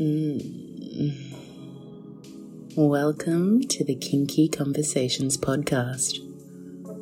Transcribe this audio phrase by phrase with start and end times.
[0.00, 1.36] Mm.
[2.74, 6.18] Welcome to the Kinky Conversations podcast,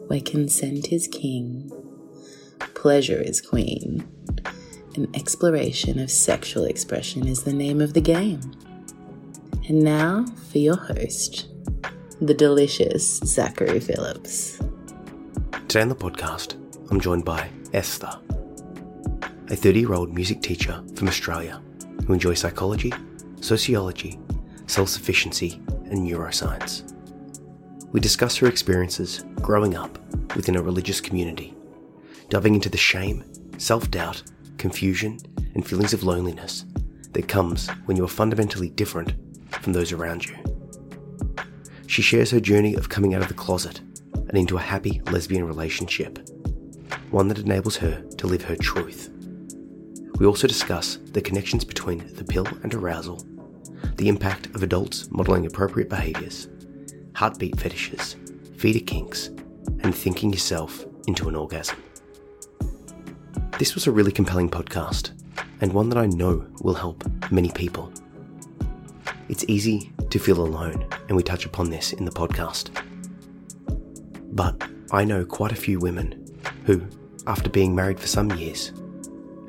[0.08, 1.72] where consent is king,
[2.74, 4.06] pleasure is queen,
[4.94, 8.42] and exploration of sexual expression is the name of the game.
[9.69, 11.49] And now for your host,
[12.21, 14.59] the delicious Zachary Phillips.
[15.67, 16.56] Today on the podcast,
[16.91, 18.20] I'm joined by Esther,
[19.48, 21.62] a 30 year old music teacher from Australia
[22.06, 22.92] who enjoy psychology,
[23.41, 24.19] sociology,
[24.66, 25.60] self sufficiency,
[25.91, 26.88] and neuroscience.
[27.93, 29.98] We discuss her experiences growing up
[30.34, 31.55] within a religious community,
[32.29, 33.24] diving into the shame,
[33.59, 34.23] self doubt,
[34.57, 35.19] confusion,
[35.55, 36.65] and feelings of loneliness
[37.12, 39.12] that comes when you are fundamentally different
[39.51, 40.37] from those around you.
[41.87, 43.80] She shares her journey of coming out of the closet
[44.15, 46.27] and into a happy lesbian relationship,
[47.10, 49.12] one that enables her to live her truth.
[50.19, 53.24] We also discuss the connections between the pill and arousal,
[53.96, 56.49] the impact of adults modeling appropriate behaviors,
[57.15, 58.16] heartbeat fetishes,
[58.57, 59.29] feeder kinks,
[59.80, 61.77] and thinking yourself into an orgasm.
[63.59, 65.12] This was a really compelling podcast,
[65.60, 67.92] and one that I know will help many people.
[69.28, 72.70] It's easy to feel alone, and we touch upon this in the podcast.
[74.33, 76.27] But I know quite a few women
[76.64, 76.83] who,
[77.27, 78.72] after being married for some years,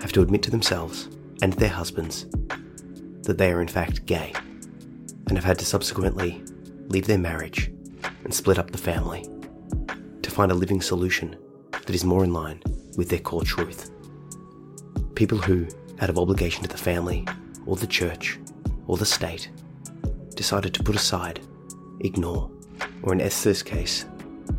[0.04, 1.08] have to admit to themselves
[1.42, 2.26] and their husbands
[3.22, 4.34] that they are in fact gay
[5.28, 6.44] and have had to subsequently
[6.90, 7.72] leave their marriage
[8.26, 9.26] and split up the family
[10.22, 11.38] to find a living solution
[11.72, 12.62] that is more in line
[12.98, 13.92] with their core truth.
[15.16, 15.66] People who,
[16.02, 17.26] out of obligation to the family,
[17.66, 18.38] or the church,
[18.88, 19.50] or the state,
[20.36, 21.40] decided to put aside,
[22.02, 22.52] ignore,
[23.04, 24.06] or in Esther's case,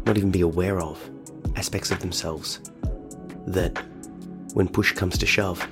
[0.06, 0.98] not even be aware of
[1.56, 2.60] aspects of themselves
[3.46, 3.84] that,
[4.54, 5.66] when push comes to shove,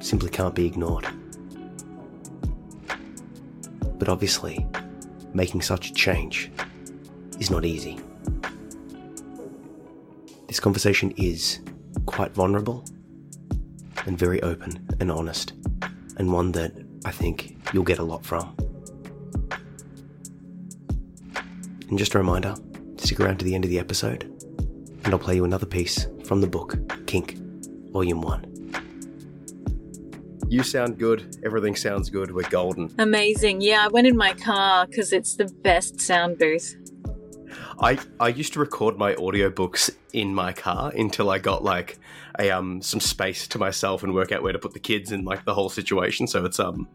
[0.00, 1.06] simply can't be ignored.
[3.98, 4.66] But obviously,
[5.34, 6.50] making such a change
[7.40, 7.98] is not easy.
[10.46, 11.60] This conversation is
[12.06, 12.84] quite vulnerable
[14.06, 15.52] and very open and honest,
[16.16, 16.72] and one that
[17.04, 18.54] I think you'll get a lot from.
[21.88, 22.54] And just a reminder
[22.96, 24.22] stick around to the end of the episode,
[25.04, 27.36] and I'll play you another piece from the book Kink,
[27.94, 28.74] Volume 1.
[30.48, 31.36] You sound good.
[31.44, 32.34] Everything sounds good.
[32.34, 32.92] We're golden.
[32.98, 33.60] Amazing.
[33.60, 36.74] Yeah, I went in my car because it's the best sound booth.
[37.78, 42.00] I, I used to record my audiobooks in my car until I got like
[42.40, 45.24] a um some space to myself and work out where to put the kids in
[45.24, 46.26] like the whole situation.
[46.26, 46.88] So it's um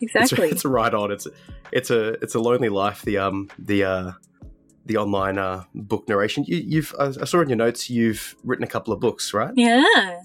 [0.00, 0.46] Exactly.
[0.46, 1.10] it's, it's right on.
[1.10, 1.26] It's
[1.72, 3.02] it's a it's a lonely life.
[3.02, 4.12] The um the uh
[4.86, 6.44] the online uh, book narration.
[6.46, 9.52] You, you've I I saw in your notes you've written a couple of books, right?
[9.56, 10.20] yeah.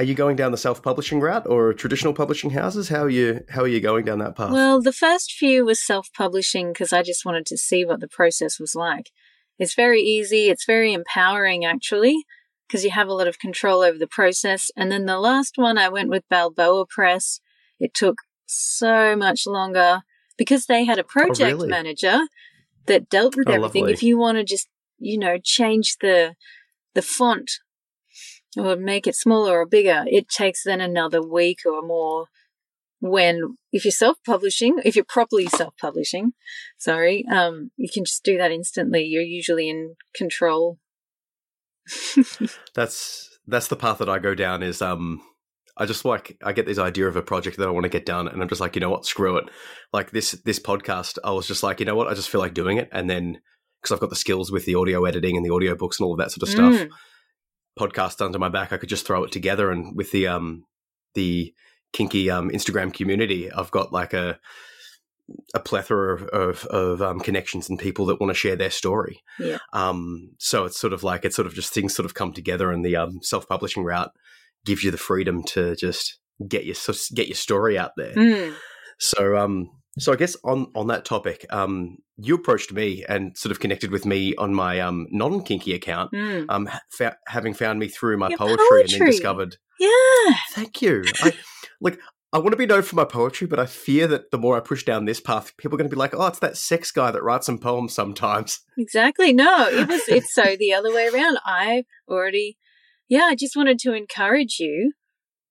[0.00, 2.88] Are you going down the self publishing route or traditional publishing houses?
[2.88, 4.50] How are you how are you going down that path?
[4.50, 8.08] Well, the first few was self publishing because I just wanted to see what the
[8.08, 9.10] process was like.
[9.58, 12.24] It's very easy, it's very empowering actually,
[12.66, 14.70] because you have a lot of control over the process.
[14.74, 17.40] And then the last one, I went with Balboa Press.
[17.78, 20.00] It took so much longer
[20.38, 21.68] because they had a oh, project really?
[21.68, 22.20] manager
[22.86, 23.82] that dealt with Oh, everything.
[23.82, 23.92] lovely.
[23.92, 26.36] If you want to just, you know, change the
[26.94, 27.50] the font
[28.56, 32.26] or make it smaller or bigger, it takes then another week or more.
[33.02, 36.32] When if you're self-publishing, if you're properly self-publishing,
[36.76, 39.04] sorry, um, you can just do that instantly.
[39.04, 40.78] You're usually in control.
[42.74, 44.62] that's that's the path that I go down.
[44.62, 45.22] Is um,
[45.78, 48.04] I just like I get this idea of a project that I want to get
[48.04, 49.44] done, and I'm just like, you know what, screw it.
[49.94, 52.52] Like this this podcast, I was just like, you know what, I just feel like
[52.52, 53.40] doing it, and then
[53.80, 56.12] because I've got the skills with the audio editing and the audio books and all
[56.12, 56.90] of that sort of stuff, Mm.
[57.80, 59.70] Podcast under my back, I could just throw it together.
[59.70, 60.64] And with the um
[61.14, 61.54] the
[61.92, 64.38] kinky um Instagram community, I've got like a
[65.54, 69.22] a plethora of of, of um, connections and people that want to share their story.
[69.38, 69.58] Yeah.
[69.72, 72.70] Um, so it's sort of like it's sort of just things sort of come together,
[72.70, 74.10] and the um, self publishing route
[74.64, 76.18] gives you the freedom to just
[76.48, 76.76] get your
[77.14, 78.14] get your story out there.
[78.14, 78.54] Mm.
[78.98, 83.50] So um so I guess on on that topic, um you approached me and sort
[83.50, 86.46] of connected with me on my um non kinky account, Mm.
[86.48, 89.56] um fa- having found me through my Your poetry, and then discovered.
[89.78, 90.34] Yeah.
[90.50, 91.04] Thank you.
[91.22, 91.32] I
[91.80, 91.98] like.
[92.32, 94.60] I want to be known for my poetry, but I fear that the more I
[94.60, 97.10] push down this path, people are going to be like, "Oh, it's that sex guy
[97.10, 99.32] that writes some poems sometimes." Exactly.
[99.32, 101.38] No, it was it's so the other way around.
[101.44, 102.56] I already
[103.08, 104.92] yeah, I just wanted to encourage you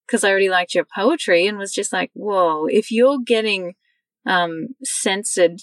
[0.08, 3.74] because I already liked your poetry and was just like, whoa, if you're getting
[4.30, 5.60] um censored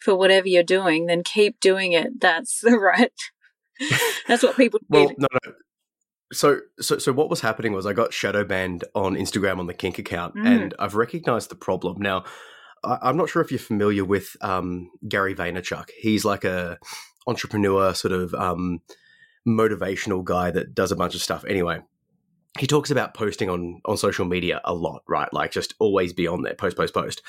[0.00, 2.20] for whatever you're doing, then keep doing it.
[2.20, 3.12] That's the right
[4.28, 5.18] that's what people Well, did.
[5.18, 5.52] no, no.
[6.32, 9.74] so so so what was happening was I got shadow banned on Instagram on the
[9.74, 10.46] Kink account, Mm.
[10.46, 12.24] and I've recognized the problem now.
[12.84, 15.88] I, I'm not sure if you're familiar with um, Gary Vaynerchuk.
[15.98, 16.78] He's like a
[17.26, 18.80] entrepreneur, sort of um,
[19.46, 21.44] motivational guy that does a bunch of stuff.
[21.48, 21.80] Anyway,
[22.58, 25.32] he talks about posting on on social media a lot, right?
[25.32, 27.22] Like just always be on there, post, post, post.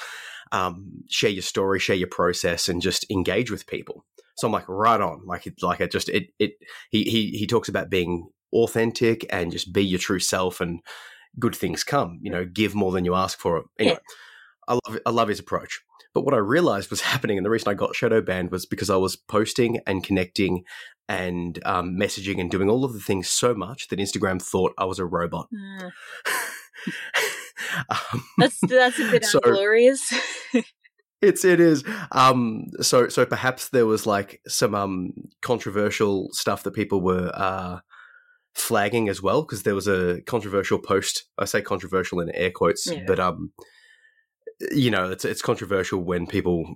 [0.54, 4.06] Um, share your story, share your process, and just engage with people.
[4.38, 5.26] So I'm like, right on.
[5.26, 6.52] Like, it, like it just it it.
[6.90, 10.80] He he he talks about being authentic and just be your true self, and
[11.40, 12.20] good things come.
[12.22, 13.66] You know, give more than you ask for.
[13.80, 13.98] Anyway,
[14.68, 15.82] I love I love his approach.
[16.14, 18.90] But what I realized was happening, and the reason I got shadow banned was because
[18.90, 20.64] I was posting and connecting
[21.10, 24.86] and um, messaging and doing all of the things so much that Instagram thought I
[24.86, 25.48] was a robot.
[25.54, 25.92] Mm.
[27.90, 30.14] um, That's that's a bit So- unglorious.
[31.22, 31.86] It's it is.
[32.12, 37.80] Um, so so perhaps there was like some um controversial stuff that people were uh
[38.56, 41.24] flagging as well because there was a controversial post.
[41.38, 43.04] I say controversial in air quotes, Yeah.
[43.08, 43.54] but um,
[44.72, 46.76] you know, it's it's controversial when people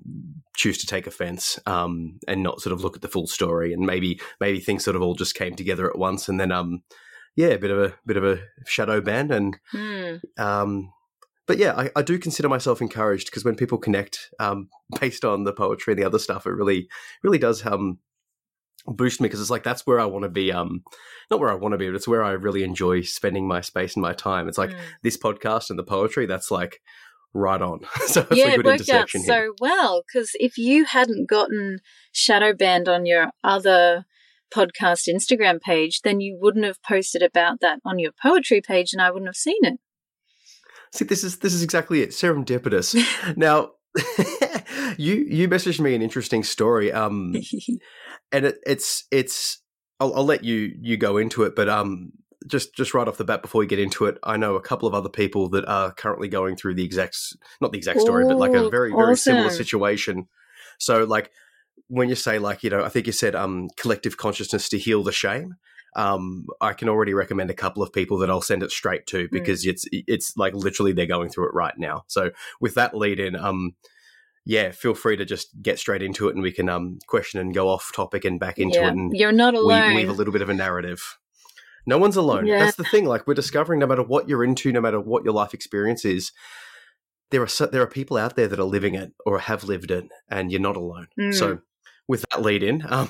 [0.56, 3.86] choose to take offense um and not sort of look at the full story and
[3.86, 6.82] maybe maybe things sort of all just came together at once and then um
[7.36, 10.16] yeah, a bit of a bit of a shadow ban and Hmm.
[10.40, 10.92] um,
[11.48, 15.44] but yeah, I, I do consider myself encouraged because when people connect um, based on
[15.44, 16.88] the poetry and the other stuff, it really,
[17.24, 18.00] really does um,
[18.86, 20.52] boost me because it's like that's where I want to be.
[20.52, 20.84] Um,
[21.32, 23.96] not where I want to be, but it's where I really enjoy spending my space
[23.96, 24.48] and my time.
[24.48, 24.80] It's like Hmm.
[25.04, 26.26] this podcast and the poetry.
[26.26, 26.82] That's like
[27.34, 27.82] right on.
[28.08, 29.48] so it's yeah, a it good worked out intersection here.
[29.48, 31.80] so well because if you hadn't gotten
[32.12, 34.06] shadow banned on your other
[34.54, 39.02] podcast Instagram page, then you wouldn't have posted about that on your poetry page, and
[39.02, 39.80] I wouldn't have seen it.
[40.98, 42.10] See, this is this is exactly it.
[42.10, 42.96] Serendipitous.
[43.38, 43.72] now,
[44.98, 46.92] you you messaged me an interesting story.
[46.92, 47.36] Um,
[48.32, 49.62] and it, it's it's
[50.00, 52.12] I'll, I'll let you you go into it, but um,
[52.48, 54.88] just just right off the bat before we get into it, I know a couple
[54.88, 57.18] of other people that are currently going through the exact
[57.62, 60.28] not the exact story, but like a Ooh, very very similar situation.
[60.80, 61.32] So like
[61.90, 65.04] when you say like you know, I think you said um collective consciousness to heal
[65.04, 65.58] the shame.
[65.96, 69.28] Um, I can already recommend a couple of people that I'll send it straight to
[69.32, 72.04] because it's it's like literally they're going through it right now.
[72.08, 72.32] So
[72.62, 73.76] with that lead in, um,
[74.46, 77.54] yeah, feel free to just get straight into it and we can um question and
[77.54, 79.96] go off topic and back into yeah, it and you're not we alone.
[79.96, 81.18] weave a little bit of a narrative.
[81.88, 82.46] No one's alone.
[82.46, 82.60] Yeah.
[82.60, 83.06] That's the thing.
[83.06, 86.32] Like we're discovering, no matter what you're into, no matter what your life experience is,
[87.32, 89.92] there are so, there are people out there that are living it or have lived
[89.92, 91.08] it, and you're not alone.
[91.20, 91.34] Mm.
[91.34, 91.60] So,
[92.08, 93.10] with that lead in, um,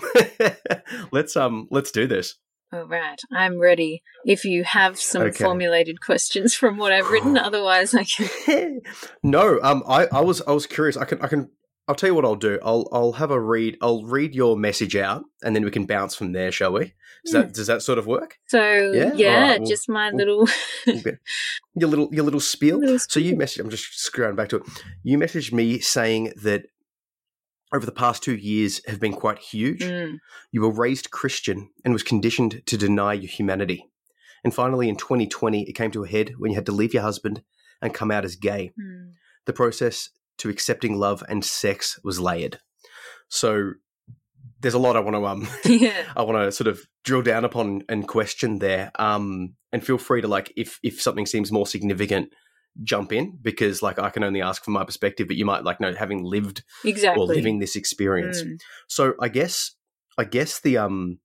[1.11, 2.35] let's um let's do this.
[2.73, 4.03] All right, I'm ready.
[4.25, 5.43] If you have some Okay.
[5.43, 8.81] formulated questions from what I've written, otherwise I can.
[9.23, 10.97] no, um, I, I was I was curious.
[10.97, 11.49] I can I can
[11.87, 12.59] I'll tell you what I'll do.
[12.61, 13.77] I'll I'll have a read.
[13.81, 16.93] I'll read your message out, and then we can bounce from there, shall we?
[17.23, 18.35] Does that does that sort of work?
[18.47, 19.13] So Yeah?
[19.15, 20.47] yeah, right, well- just my well- little.
[21.75, 22.79] Your little your little spiel.
[22.81, 23.59] Little So you message.
[23.61, 24.63] I'm just scrolling back to it.
[25.03, 26.65] You messaged me saying that
[27.73, 29.81] over the past two years have been quite huge.
[29.81, 30.17] Mm,
[30.51, 33.85] You were raised Christian and was conditioned to deny your humanity.
[34.43, 37.03] And finally, in 2020, it came to a head when you had to leave your
[37.03, 37.41] husband
[37.81, 38.71] and come out as gay.
[38.79, 39.11] mm.
[39.45, 40.09] The process
[40.39, 42.59] to accepting love and sex was layered.
[43.27, 43.73] So
[44.59, 46.03] there's a lot I want to um yeah.
[46.15, 48.91] I want to sort of drill down upon and question there.
[48.99, 52.29] Um, and feel free to like if if something seems more significant,
[52.83, 55.79] jump in because like I can only ask from my perspective, but you might like
[55.79, 57.21] know having lived Exactly.
[57.21, 58.41] or living this experience.
[58.41, 59.75] Mm, So I guess
[60.17, 61.19] I guess the um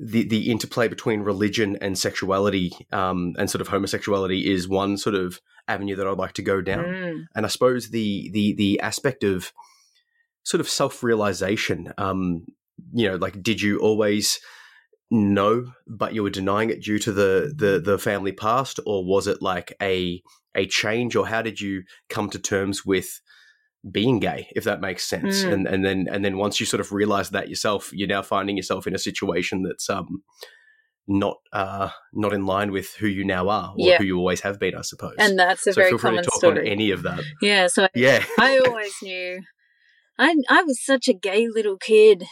[0.00, 5.16] the the interplay between religion and sexuality um and sort of homosexuality is one sort
[5.16, 8.80] of avenue that I'd like to go down mm, and I suppose the the the
[8.80, 9.52] aspect of
[10.48, 11.92] sort of self realization.
[11.98, 12.46] Um,
[12.92, 14.40] you know, like did you always
[15.10, 19.26] know, but you were denying it due to the the the family past, or was
[19.26, 20.22] it like a
[20.54, 23.20] a change, or how did you come to terms with
[23.90, 25.44] being gay, if that makes sense?
[25.44, 25.52] Mm.
[25.52, 28.56] And and then and then once you sort of realize that yourself, you're now finding
[28.56, 30.22] yourself in a situation that's um
[31.10, 33.98] not uh not in line with who you now are or Yeah.
[33.98, 36.24] who you always have been, I suppose And that's a so very feel free common
[36.24, 36.60] to talk story.
[36.60, 37.22] on any of that.
[37.40, 37.66] yeah.
[37.68, 38.22] So Yeah.
[38.38, 39.40] I always knew.
[40.18, 42.24] I I was such a gay little kid.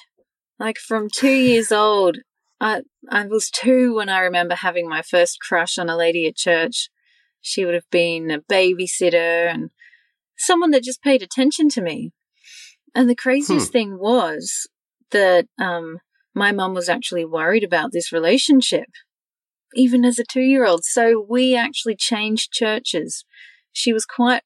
[0.58, 2.18] Like from two years old,
[2.60, 6.36] I I was two when I remember having my first crush on a lady at
[6.36, 6.88] church.
[7.40, 9.70] She would have been a babysitter and
[10.38, 12.12] someone that just paid attention to me.
[12.94, 14.68] And the craziest thing was
[15.10, 15.98] that um,
[16.34, 18.88] my mum was actually worried about this relationship,
[19.74, 20.84] even as a two year old.
[20.84, 23.24] So we actually changed churches.
[23.72, 24.42] She was quite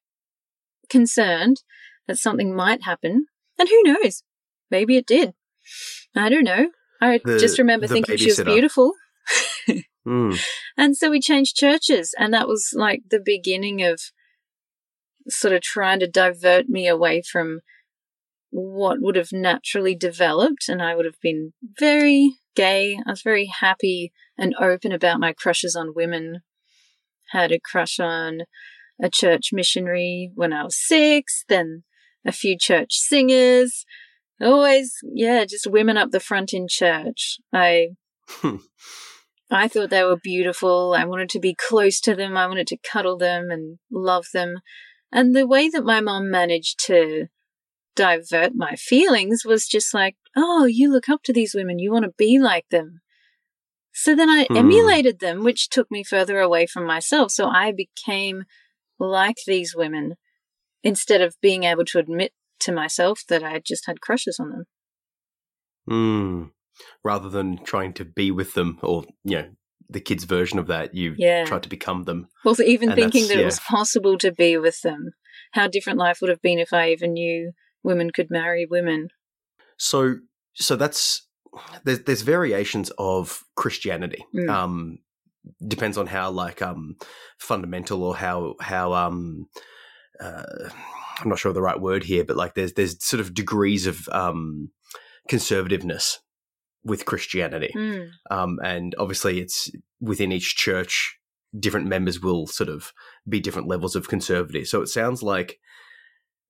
[0.89, 1.63] concerned
[2.07, 3.25] that something might happen.
[3.57, 4.23] And who knows?
[4.69, 5.33] Maybe it did.
[6.15, 6.71] I don't know.
[7.01, 8.93] I The- just remember thinking she was beautiful.
[10.07, 10.39] Mm.
[10.77, 13.99] And so we changed churches, and that was like the beginning of
[15.27, 17.59] sort of trying to divert me away from
[18.49, 20.69] what would have naturally developed.
[20.69, 22.97] And I would have been very gay.
[23.05, 26.41] I was very happy and open about my crushes on women.
[27.31, 28.41] Had a crush on
[29.01, 31.83] a church missionary when I was six, then
[32.25, 33.85] a few church singers.
[34.41, 37.37] Always, yeah, just women up the front in church.
[37.53, 37.89] I
[39.51, 40.95] I thought they were beautiful.
[40.97, 42.37] I wanted to be close to them.
[42.37, 44.59] I wanted to cuddle them and love them.
[45.11, 47.27] And the way that my mom managed to
[47.95, 51.79] divert my feelings was just like, oh, you look up to these women.
[51.79, 53.01] You want to be like them.
[53.93, 54.55] So then I Hmm.
[54.55, 57.31] emulated them, which took me further away from myself.
[57.31, 58.45] So I became
[58.97, 60.15] like these women
[60.83, 64.65] instead of being able to admit to myself that I just had crushes on them.
[65.89, 66.51] Mm.
[67.03, 69.49] Rather than trying to be with them or, you know,
[69.89, 71.45] the kids' version of that, you Yeah.
[71.45, 72.29] tried to become them.
[72.45, 75.11] Well, even And thinking that it was possible to be with them.
[75.51, 77.51] How different life would have been if I even knew
[77.83, 79.09] women could marry women.
[79.77, 80.15] So,
[80.53, 81.27] so that's
[81.83, 84.25] there's there's variations of Christianity.
[84.33, 84.49] Mm.
[84.49, 84.99] Um,
[85.67, 86.95] depends on how like um
[87.39, 89.47] fundamental or how how um
[90.19, 90.69] uh,
[91.23, 93.87] I'm not sure of the right word here, but like there's there's sort of degrees
[93.87, 94.69] of um
[95.29, 96.17] conservativeness
[96.83, 97.71] with Christianity.
[97.75, 98.09] Mm.
[98.29, 101.17] Um, and obviously, it's within each church,
[101.57, 102.91] different members will sort of
[103.27, 104.67] be different levels of conservative.
[104.67, 105.59] So it sounds like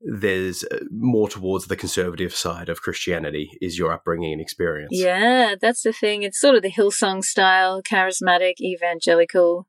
[0.02, 4.90] there's uh, more towards the conservative side of Christianity is your upbringing and experience.
[4.92, 6.24] Yeah, that's the thing.
[6.24, 9.68] It's sort of the Hillsong style, charismatic, evangelical.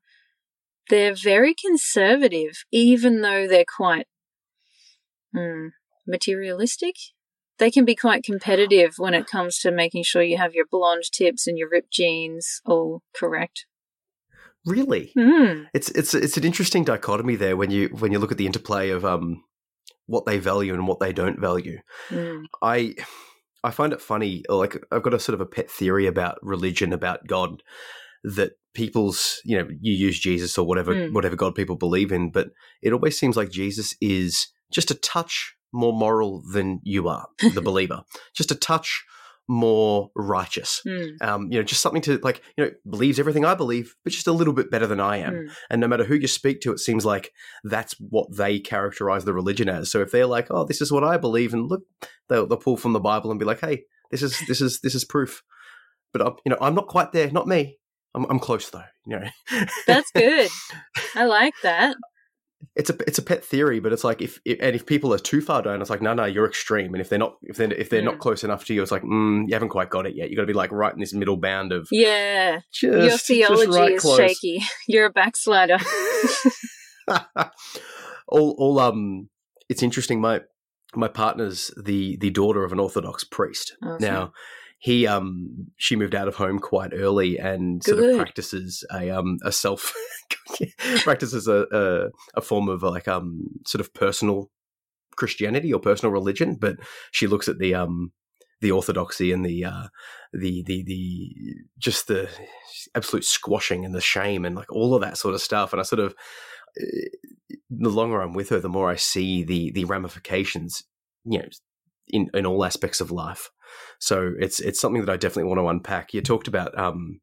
[0.89, 4.07] They're very conservative, even though they're quite
[5.33, 5.67] hmm,
[6.07, 6.95] materialistic.
[7.59, 11.03] They can be quite competitive when it comes to making sure you have your blonde
[11.11, 13.65] tips and your ripped jeans all correct.
[14.65, 15.63] Really, Hmm.
[15.73, 18.89] it's it's it's an interesting dichotomy there when you when you look at the interplay
[18.89, 19.43] of um
[20.05, 21.79] what they value and what they don't value.
[22.07, 22.43] Hmm.
[22.61, 22.95] I
[23.63, 24.43] I find it funny.
[24.47, 27.61] Like I've got a sort of a pet theory about religion, about God,
[28.23, 31.13] that people's you know you use Jesus or whatever Mm.
[31.13, 32.47] whatever God people believe in, but
[32.81, 37.61] it always seems like Jesus is just a touch more moral than you are, the
[37.63, 38.03] believer,
[38.35, 39.03] just a touch
[39.47, 40.81] more righteous.
[40.87, 41.05] Hmm.
[41.21, 44.27] Um, you know, just something to like, you know, believes everything I believe, but just
[44.27, 45.33] a little bit better than I am.
[45.33, 45.47] Hmm.
[45.69, 47.31] And no matter who you speak to, it seems like
[47.63, 49.91] that's what they characterize the religion as.
[49.91, 51.83] So if they're like, "Oh, this is what I believe," and look,
[52.29, 54.95] they'll, they'll pull from the Bible and be like, "Hey, this is this is this
[54.95, 55.43] is proof."
[56.13, 57.29] But I'm, you know, I'm not quite there.
[57.31, 57.79] Not me.
[58.15, 58.83] I'm, I'm close though.
[59.05, 59.27] You know,
[59.87, 60.49] That's good.
[61.15, 61.95] I like that.
[62.75, 65.19] It's a it's a pet theory, but it's like if, if and if people are
[65.19, 66.93] too far down, it's like no, no, you're extreme.
[66.93, 68.05] And if they're not if they're if they're Mm.
[68.05, 70.29] not close enough to you, it's like mm, you haven't quite got it yet.
[70.29, 72.59] You got to be like right in this middle bound of Yeah.
[72.71, 74.17] just Your theology right is close.
[74.17, 74.61] shaky.
[74.87, 75.77] You're a backslider.
[78.27, 79.29] all all um
[79.69, 80.41] it's interesting my
[80.95, 83.97] my partner's the the daughter of an orthodox priest Awesome.
[83.99, 84.33] now
[84.83, 89.37] he um she moved out of home quite early and sort of practices a um
[89.43, 89.93] a self
[91.03, 94.49] practices a, a a form of like um sort of personal
[95.15, 96.75] christianity or personal religion but
[97.11, 98.11] she looks at the um
[98.61, 99.87] the orthodoxy and the uh
[100.33, 101.29] the the the
[101.77, 102.29] just the
[102.95, 105.73] absolute squashing and the shame and like all of that sort of stuff.
[105.73, 106.15] And i sort of
[106.79, 106.85] uh,
[107.69, 110.83] the longer I'm with her, the more I see the the ramifications,
[111.25, 111.45] you know,
[112.07, 113.49] in in all aspects of life.
[113.99, 116.13] So it's it's something that I definitely want to unpack.
[116.13, 117.21] You talked about um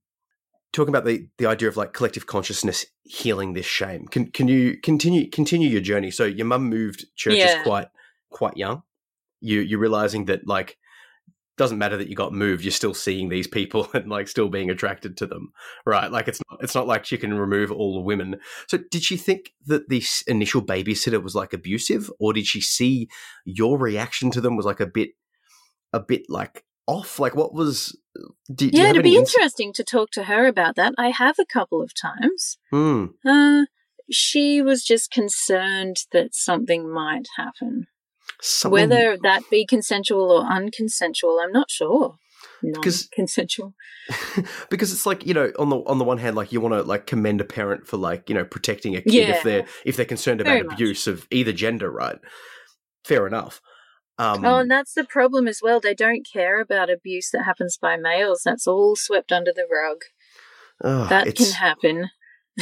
[0.73, 4.07] talking about the the idea of like collective consciousness healing this shame.
[4.07, 6.11] Can can you continue continue your journey?
[6.11, 7.63] So your mum moved churches Yeah.
[7.63, 7.89] quite
[8.31, 8.83] quite young.
[9.41, 10.77] You you're realizing that like
[11.61, 14.71] doesn't matter that you got moved, you're still seeing these people and like still being
[14.71, 15.53] attracted to them.
[15.85, 16.11] Right.
[16.11, 18.41] Like it's not it's not like she can remove all the women.
[18.67, 23.11] So did she think that this initial babysitter was like abusive, or did she see
[23.45, 25.11] your reaction to them was like a bit,
[25.93, 27.19] a bit like off?
[27.19, 27.95] Like what was?
[28.53, 30.95] Did, you yeah, it'd be ins- interesting to talk to her about that.
[30.97, 32.57] I have a couple of times.
[32.71, 33.07] Hmm.
[33.23, 33.67] Uh,
[34.11, 37.87] she was just concerned that something might happen.
[38.43, 42.17] Something- Whether that be consensual or unconsensual, I'm not sure.
[42.63, 43.75] Because- Non-consensual.
[44.71, 46.83] because it's like you know on the on the one hand like you want to
[46.83, 49.37] like commend a parent for like you know protecting a kid Yeah.
[49.37, 50.75] if they're if they're concerned about much.
[50.75, 52.19] abuse of either gender right
[53.05, 53.61] fair enough
[54.19, 55.81] um oh, and that's the problem as well.
[55.81, 58.43] They don't care about abuse that happens by males.
[58.45, 59.99] That's all swept under the rug.
[60.85, 62.11] ugh, That can happen.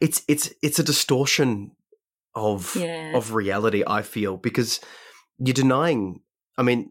[0.00, 1.72] it's it's it's a distortion
[2.34, 3.16] of Yeah.
[3.16, 4.80] of reality i feel because
[5.38, 6.20] you're denying
[6.56, 6.90] i mean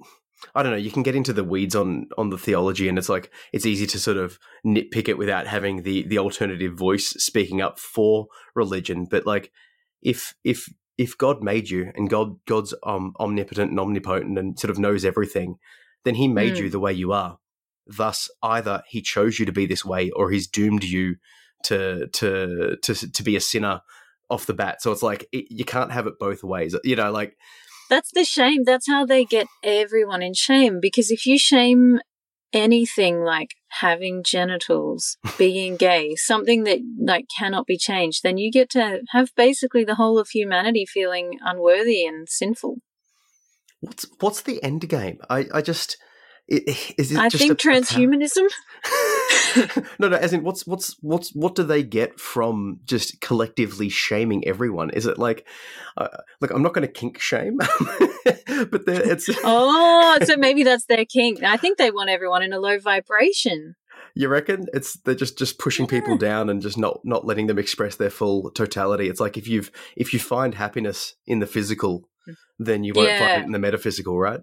[0.55, 0.77] I don't know.
[0.77, 3.85] You can get into the weeds on on the theology, and it's like it's easy
[3.87, 9.05] to sort of nitpick it without having the the alternative voice speaking up for religion.
[9.09, 9.51] But like,
[10.01, 10.67] if if
[10.97, 15.05] if God made you and God God's um, omnipotent and omnipotent and sort of knows
[15.05, 15.57] everything,
[16.05, 16.61] then He made mm.
[16.61, 17.37] you the way you are.
[17.85, 21.15] Thus, either He chose you to be this way, or He's doomed you
[21.65, 23.81] to to to to be a sinner
[24.31, 24.81] off the bat.
[24.81, 26.75] So it's like it, you can't have it both ways.
[26.83, 27.37] You know, like
[27.89, 28.63] that's the shame.
[28.63, 30.79] That's how they get everyone in shame.
[30.81, 31.99] Because if you shame
[32.53, 38.69] anything like having genitals, being gay, something that like cannot be changed, then you get
[38.71, 42.77] to have basically the whole of humanity feeling unworthy and sinful.
[43.81, 45.19] What's what's the end game?
[45.29, 45.97] I I just
[46.47, 48.47] is it I think a, transhumanism.
[49.99, 50.17] no, no.
[50.17, 54.89] As in, what's what's what's what do they get from just collectively shaming everyone?
[54.89, 55.47] Is it like,
[55.97, 56.07] uh,
[56.41, 57.57] look, I'm not going to kink shame,
[58.25, 61.43] but it's oh, so maybe that's their kink.
[61.43, 63.75] I think they want everyone in a low vibration.
[64.13, 65.91] You reckon it's they're just just pushing yeah.
[65.91, 69.07] people down and just not not letting them express their full totality.
[69.07, 72.35] It's like if you've if you find happiness in the physical, mm.
[72.59, 73.19] then you won't yeah.
[73.19, 74.41] find it in the metaphysical, right?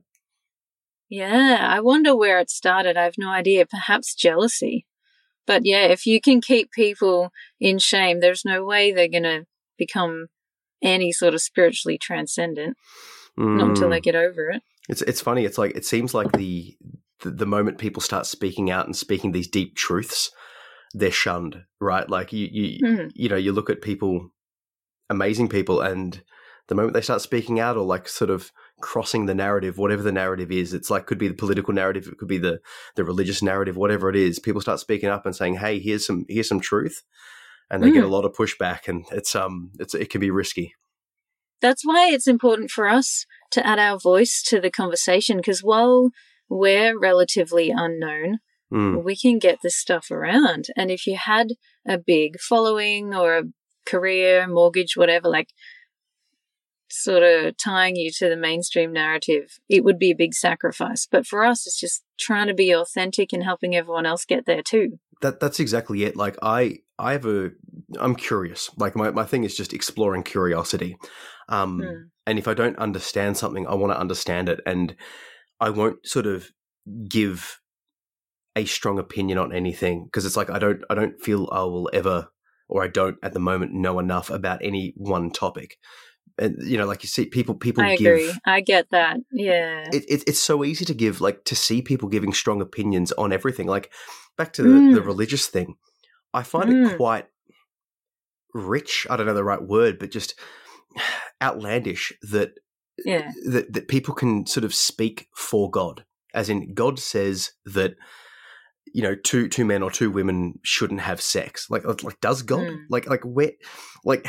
[1.08, 2.96] Yeah, I wonder where it started.
[2.96, 3.66] I have no idea.
[3.66, 4.86] Perhaps jealousy.
[5.46, 9.46] But yeah, if you can keep people in shame, there's no way they're going to
[9.78, 10.26] become
[10.82, 12.76] any sort of spiritually transcendent.
[13.38, 13.56] Mm.
[13.56, 14.04] Not until they mm.
[14.04, 14.62] get over it.
[14.88, 15.44] It's it's funny.
[15.44, 16.76] It's like it seems like the,
[17.20, 20.30] the the moment people start speaking out and speaking these deep truths,
[20.92, 22.08] they're shunned, right?
[22.08, 23.10] Like you you mm.
[23.14, 24.30] you know you look at people,
[25.08, 26.22] amazing people, and
[26.68, 30.12] the moment they start speaking out or like sort of crossing the narrative, whatever the
[30.12, 30.72] narrative is.
[30.72, 32.60] It's like could be the political narrative, it could be the
[32.96, 34.38] the religious narrative, whatever it is.
[34.38, 37.02] People start speaking up and saying, "Hey, here's some here's some truth,"
[37.70, 37.94] and they mm.
[37.94, 40.74] get a lot of pushback, and it's um it's it can be risky.
[41.60, 46.10] That's why it's important for us to add our voice to the conversation because while
[46.48, 48.38] we're relatively unknown,
[48.72, 49.02] mm.
[49.02, 50.68] we can get this stuff around.
[50.76, 51.48] And if you had
[51.86, 53.44] a big following or a
[53.86, 55.48] career, mortgage, whatever, like
[56.90, 61.06] sort of tying you to the mainstream narrative, it would be a big sacrifice.
[61.10, 64.62] But for us, it's just trying to be authentic and helping everyone else get there
[64.62, 64.98] too.
[65.20, 66.16] That that's exactly it.
[66.16, 67.50] Like I I have a
[67.98, 68.70] I'm curious.
[68.76, 70.96] Like my, my thing is just exploring curiosity.
[71.48, 72.04] Um mm.
[72.26, 74.94] and if I don't understand something, I want to understand it and
[75.60, 76.50] I won't sort of
[77.08, 77.60] give
[78.56, 81.90] a strong opinion on anything because it's like I don't I don't feel I will
[81.92, 82.28] ever
[82.68, 85.78] or I don't at the moment know enough about any one topic
[86.38, 88.32] and you know like you see people people i give, agree.
[88.46, 89.18] I get that.
[89.32, 89.88] Yeah.
[89.92, 93.32] It, it, it's so easy to give like to see people giving strong opinions on
[93.32, 93.66] everything.
[93.66, 93.92] Like
[94.36, 94.94] back to the, mm.
[94.94, 95.74] the religious thing
[96.32, 96.90] i find mm.
[96.90, 97.26] it quite
[98.54, 99.06] rich.
[99.10, 100.34] I don't know the right word but just
[101.42, 102.54] outlandish that
[103.04, 103.30] yeah.
[103.46, 107.94] that, that people can sort of speak for god as in god says that
[108.94, 111.68] you know two two men or two women shouldn't have sex.
[111.70, 112.78] Like like does god mm.
[112.90, 113.52] like like where
[114.04, 114.26] like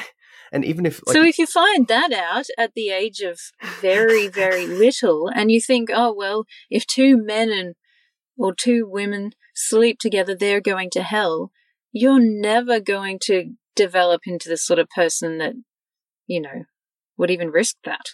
[0.52, 3.40] and even if like, so if you find that out at the age of
[3.82, 7.76] very very little and you think oh well if two men and
[8.38, 11.52] or two women sleep together they're going to hell
[11.92, 15.54] you're never going to develop into the sort of person that
[16.28, 16.66] you know
[17.18, 18.10] would even risk that.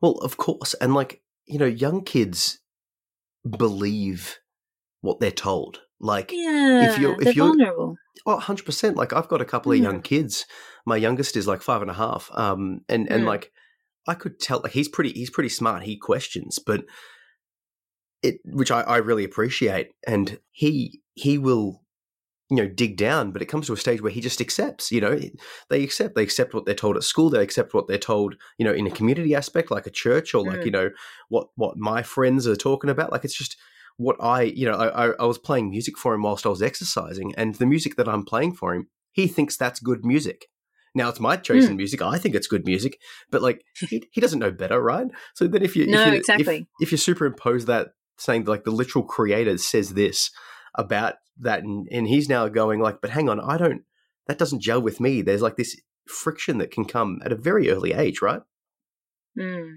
[0.00, 0.74] Well of course.
[0.74, 2.60] And like you know young kids
[3.48, 4.38] believe
[5.00, 7.96] what they're told like yeah, if you're if you're vulnerable.
[8.24, 8.96] Oh, 100%.
[8.96, 10.46] Like I've got a couple of young kids.
[10.84, 12.30] My youngest is like five and a half.
[12.32, 13.26] Um, and, and mm.
[13.26, 13.52] like
[14.08, 15.82] I could tell like he's pretty he's pretty smart.
[15.82, 16.84] He questions, but
[18.22, 19.90] it which I, I really appreciate.
[20.06, 21.82] And he he will
[22.48, 25.00] you know dig down but it comes to a stage where he just accepts you
[25.00, 25.18] know
[25.68, 28.64] they accept they accept what they're told at school they accept what they're told you
[28.64, 30.66] know in a community aspect like a church or like mm.
[30.66, 30.90] you know
[31.28, 33.56] what what my friends are talking about like it's just
[33.96, 37.34] what I, you know, I, I was playing music for him whilst I was exercising,
[37.36, 40.46] and the music that I'm playing for him, he thinks that's good music.
[40.94, 41.70] Now it's my choice mm.
[41.70, 42.00] in music.
[42.00, 42.98] I think it's good music,
[43.30, 45.06] but like he, he doesn't know better, right?
[45.34, 48.64] So then if you no if you, exactly if, if you superimpose that saying like
[48.64, 50.30] the literal creator says this
[50.74, 53.82] about that, and, and he's now going like, but hang on, I don't.
[54.26, 55.22] That doesn't gel with me.
[55.22, 55.78] There's like this
[56.08, 58.40] friction that can come at a very early age, right?
[59.38, 59.76] Mm.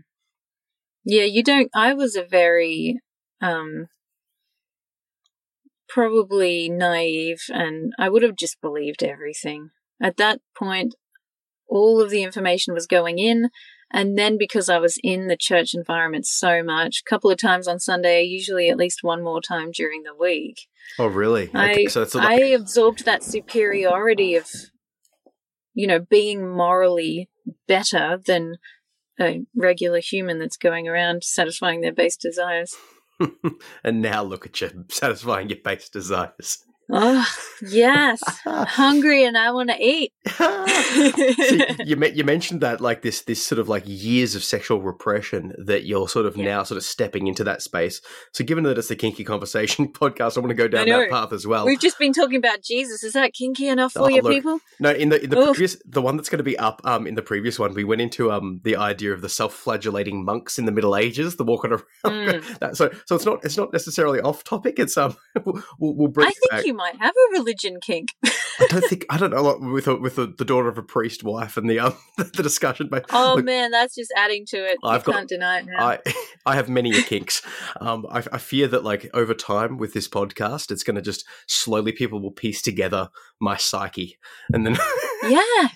[1.03, 1.69] Yeah, you don't.
[1.73, 2.99] I was a very
[3.41, 3.87] um
[5.89, 9.71] probably naive and I would have just believed everything.
[10.01, 10.95] At that point,
[11.67, 13.49] all of the information was going in.
[13.91, 17.67] And then because I was in the church environment so much, a couple of times
[17.67, 20.67] on Sunday, usually at least one more time during the week.
[20.99, 21.49] Oh, really?
[21.55, 24.47] I, so I absorbed that superiority of,
[25.73, 27.29] you know, being morally
[27.67, 28.57] better than
[29.19, 32.75] a regular human that's going around satisfying their base desires.
[33.83, 36.65] and now look at you satisfying your base desires.
[36.91, 37.25] Oh,
[37.61, 38.19] yes.
[38.45, 40.11] Hungry and I want to eat.
[40.27, 45.53] See, you you mentioned that like this this sort of like years of sexual repression
[45.65, 46.45] that you're sort of yeah.
[46.45, 48.01] now sort of stepping into that space.
[48.31, 51.31] So given that it's the kinky conversation podcast, I want to go down that path
[51.31, 51.65] as well.
[51.65, 53.03] We've just been talking about Jesus.
[53.03, 54.59] Is that kinky enough for oh, you look, people?
[54.79, 55.55] No, in the in the Oof.
[55.55, 58.01] previous the one that's going to be up um in the previous one, we went
[58.01, 61.83] into um the idea of the self-flagellating monks in the Middle Ages, the walking around.
[62.05, 62.59] Mm.
[62.59, 64.79] that, so so it's not it's not necessarily off topic.
[64.79, 68.09] It's um we'll, we'll bring I think you might have a religion kink.
[68.23, 71.23] I don't think I don't know with a, with a, the daughter of a priest
[71.23, 72.87] wife and the um the discussion.
[72.89, 74.77] But oh look, man, that's just adding to it.
[74.83, 75.87] I've you got, can't deny it now.
[75.87, 75.99] I
[76.45, 77.41] I have many kinks.
[77.79, 81.25] Um, I, I fear that like over time with this podcast, it's going to just
[81.47, 84.17] slowly people will piece together my psyche,
[84.53, 84.77] and then
[85.23, 85.67] yeah,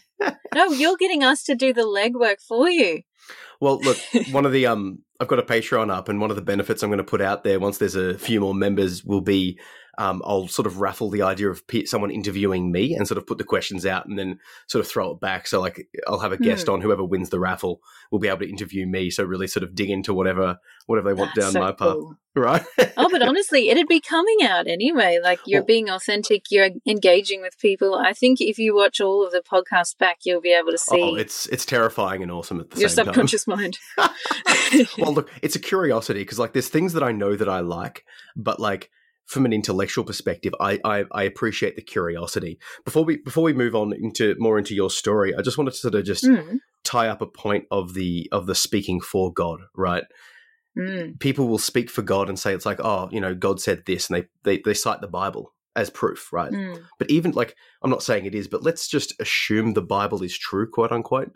[0.56, 3.02] no, you're getting us to do the legwork for you.
[3.62, 3.98] Well, look,
[4.32, 6.90] one of the um, I've got a Patreon up, and one of the benefits I'm
[6.90, 9.60] going to put out there once there's a few more members will be
[9.98, 13.38] um, I'll sort of raffle the idea of someone interviewing me and sort of put
[13.38, 15.48] the questions out and then sort of throw it back.
[15.48, 16.74] So like I'll have a guest mm.
[16.74, 19.10] on whoever wins the raffle will be able to interview me.
[19.10, 22.10] So really sort of dig into whatever whatever they want That's down so my cool.
[22.10, 22.18] path.
[22.36, 22.66] Right.
[22.98, 25.20] oh, but honestly, it'd be coming out anyway.
[25.24, 27.94] Like you're well, being authentic, you're engaging with people.
[27.94, 31.00] I think if you watch all of the podcasts back, you'll be able to see.
[31.00, 33.78] Oh, it's it's terrifying and awesome at the your same subconscious mind.
[34.98, 38.04] well, look, it's a curiosity because like there's things that I know that I like,
[38.36, 38.90] but like
[39.26, 42.60] from an intellectual perspective, I, I, I appreciate the curiosity.
[42.86, 45.78] Before we before we move on into more into your story, I just wanted to
[45.78, 46.58] sort of just mm.
[46.84, 50.04] tie up a point of the of the speaking for God, right?
[50.78, 51.20] Mm.
[51.20, 54.10] People will speak for God and say it's like, oh, you know, God said this,
[54.10, 56.52] and they they, they cite the Bible as proof, right?
[56.52, 56.84] Mm.
[57.00, 60.38] But even like, I'm not saying it is, but let's just assume the Bible is
[60.38, 61.32] true, quote unquote.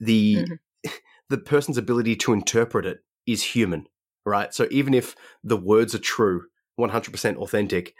[0.00, 0.90] The mm-hmm.
[1.28, 3.86] the person's ability to interpret it is human,
[4.24, 4.52] right?
[4.52, 5.14] So even if
[5.44, 6.46] the words are true,
[6.80, 7.94] 100% authentic,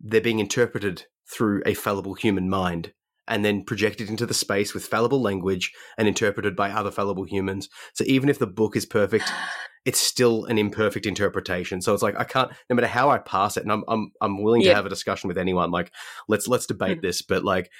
[0.00, 2.92] they're being interpreted through a fallible human mind
[3.28, 7.68] and then projected into the space with fallible language and interpreted by other fallible humans.
[7.94, 9.32] So even if the book is perfect,
[9.84, 11.80] it's still an imperfect interpretation.
[11.80, 14.42] So it's like I can't, no matter how I pass it, and I'm I'm I'm
[14.42, 14.70] willing yeah.
[14.70, 15.70] to have a discussion with anyone.
[15.70, 15.92] Like
[16.28, 17.06] let's let's debate mm-hmm.
[17.06, 17.70] this, but like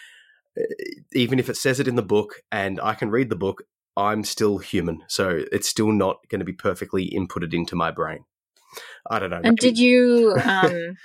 [1.13, 3.63] even if it says it in the book and I can read the book,
[3.97, 5.03] I'm still human.
[5.09, 8.25] So it's still not going to be perfectly inputted into my brain.
[9.11, 9.41] I don't know.
[9.43, 10.37] And did you?
[10.43, 10.97] Um...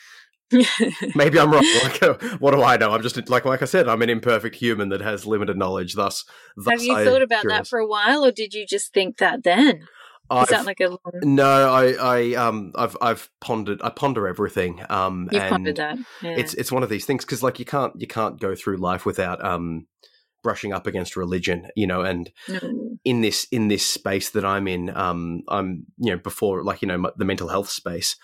[1.16, 1.66] maybe I'm wrong.
[1.84, 2.92] Like, uh, what do I know?
[2.92, 5.96] I'm just like, like I said, I'm an imperfect human that has limited knowledge.
[5.96, 6.24] Thus,
[6.56, 7.60] thus have you I thought about curious.
[7.60, 9.88] that for a while, or did you just think that then?
[10.32, 11.00] Is that like a long...
[11.22, 11.72] no?
[11.72, 13.82] I, I, um, I've, I've pondered.
[13.84, 14.84] I ponder everything.
[14.90, 15.98] Um, You've pondered that.
[16.22, 16.32] Yeah.
[16.32, 19.06] It's, it's one of these things because, like, you can't, you can't go through life
[19.06, 19.86] without, um,
[20.46, 23.00] brushing up against religion, you know, and mm.
[23.04, 26.88] in this in this space that I'm in, um, I'm you know before like you
[26.88, 28.16] know the mental health space,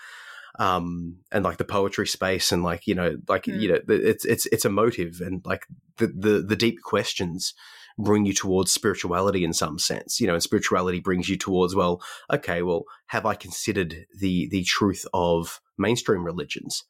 [0.60, 3.60] um, and like the poetry space, and like you know like mm.
[3.60, 7.54] you know it's it's it's emotive and like the the the deep questions
[7.98, 12.00] bring you towards spirituality in some sense, you know, and spirituality brings you towards well,
[12.32, 16.84] okay, well, have I considered the the truth of mainstream religions?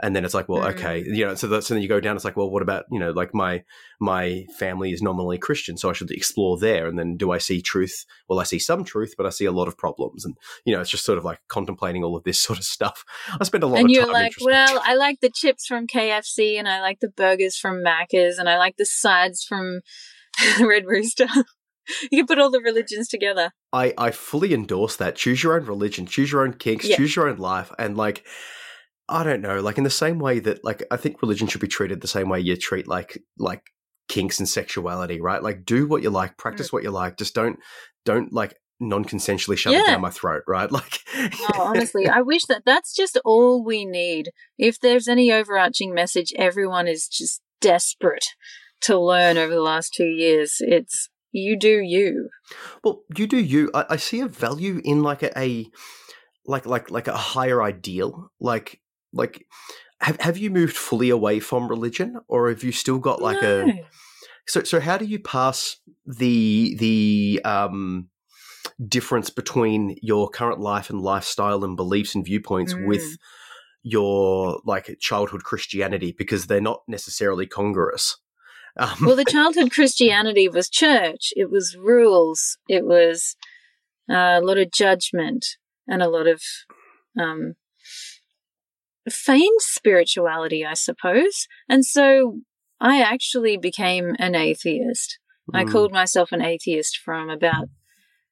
[0.00, 0.70] And then it's like well mm.
[0.70, 2.84] okay you know so, that, so then you go down it's like well what about
[2.90, 3.62] you know like my
[4.00, 7.60] my family is nominally christian so i should explore there and then do i see
[7.60, 10.74] truth well i see some truth but i see a lot of problems and you
[10.74, 13.04] know it's just sort of like contemplating all of this sort of stuff
[13.40, 15.66] i spend a lot and of time And you're like well i like the chips
[15.66, 19.80] from kfc and i like the burgers from macca's and i like the sides from
[20.60, 21.26] red rooster
[22.10, 23.52] you can put all the religions together.
[23.72, 25.16] I, I fully endorse that.
[25.16, 26.96] Choose your own religion, choose your own kinks, yeah.
[26.96, 27.72] choose your own life.
[27.78, 28.24] And like,
[29.08, 31.68] I don't know, like in the same way that like I think religion should be
[31.68, 33.62] treated the same way you treat like like
[34.08, 35.42] kinks and sexuality, right?
[35.42, 36.74] Like do what you like, practice mm.
[36.74, 37.58] what you like, just don't
[38.04, 39.82] don't like non-consensually shove yeah.
[39.82, 40.70] it down my throat, right?
[40.78, 44.30] Like oh, honestly, I wish that that's just all we need.
[44.58, 48.26] If there's any overarching message everyone is just desperate
[48.82, 52.28] to learn over the last 2 years, it's you do you.
[52.84, 53.70] Well, you do you.
[53.74, 55.66] I, I see a value in like a, a
[56.46, 58.80] like like like a higher ideal like
[59.12, 59.46] like
[60.00, 63.66] have have you moved fully away from religion or have you still got like no.
[63.66, 63.86] a
[64.46, 68.08] so so how do you pass the the um
[68.86, 72.86] difference between your current life and lifestyle and beliefs and viewpoints mm.
[72.86, 73.16] with
[73.82, 78.16] your like childhood Christianity because they're not necessarily congruous.
[78.76, 81.32] Um, well, the childhood Christianity was church.
[81.36, 82.58] It was rules.
[82.68, 83.36] It was
[84.10, 85.44] uh, a lot of judgment
[85.86, 86.42] and a lot of
[87.18, 87.54] um,
[89.10, 91.46] feigned spirituality, I suppose.
[91.68, 92.40] And so
[92.80, 95.18] I actually became an atheist.
[95.50, 95.58] Mm.
[95.58, 95.70] I hmm.
[95.70, 97.68] called myself an atheist from about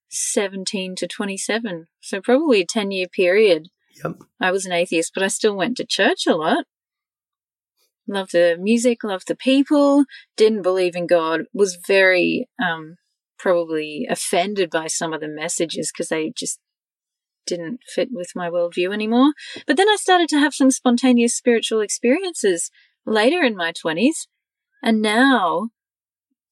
[0.09, 1.87] 17 to 27.
[2.01, 3.69] So probably a 10 year period.
[4.05, 4.23] Yep.
[4.41, 6.65] I was an atheist, but I still went to church a lot.
[8.09, 10.05] Loved the music, loved the people,
[10.37, 12.97] didn't believe in God, was very um,
[13.39, 16.61] probably offended by some of the messages because they just
[17.47, 19.33] didn't fit with my worldview anymore.
[19.67, 22.71] But then I started to have some spontaneous spiritual experiences
[23.05, 24.27] later in my 20s.
[24.83, 25.71] And now,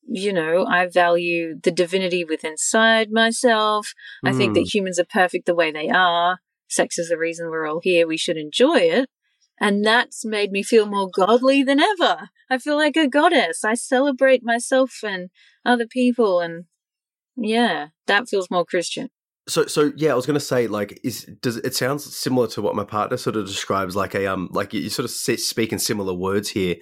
[0.07, 3.93] you know, I value the divinity within inside myself.
[4.25, 4.75] I think that Mm.
[4.75, 6.39] humans are perfect the way they are.
[6.69, 8.07] Sex is the reason we're all here.
[8.07, 9.09] We should enjoy it.
[9.61, 12.31] And that's made me feel more godly than ever.
[12.51, 13.65] I feel like a goddess.
[13.65, 15.31] I celebrate myself and
[15.65, 16.41] other people.
[16.41, 16.65] And
[17.37, 19.11] yeah, that feels more Christian.
[19.47, 22.63] So, so yeah, I was going to say, like, is does it sounds similar to
[22.63, 25.79] what my partner sort of describes, like a um, like you, sort of speak in
[25.79, 26.77] similar words here,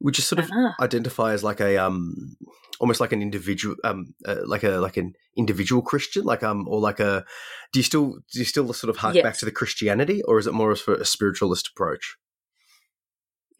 [0.00, 0.74] which is sort of Ah.
[0.80, 2.36] identify as like a um,
[2.80, 6.80] almost like an individual, um, uh, like a like an individual Christian, like um, or
[6.80, 7.24] like a.
[7.72, 10.48] Do you still do you still sort of hark back to the Christianity, or is
[10.48, 12.16] it more of a spiritualist approach?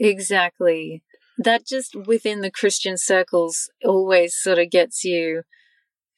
[0.00, 1.04] Exactly.
[1.38, 5.42] That just within the Christian circles always sort of gets you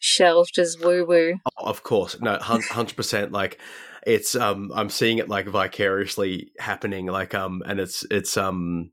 [0.02, 1.38] shelved as woo woo.
[1.58, 3.32] Oh, of course, no, hundred percent.
[3.32, 3.58] Like
[4.06, 7.06] it's um, I'm seeing it like vicariously happening.
[7.06, 8.90] Like um, and it's it's um,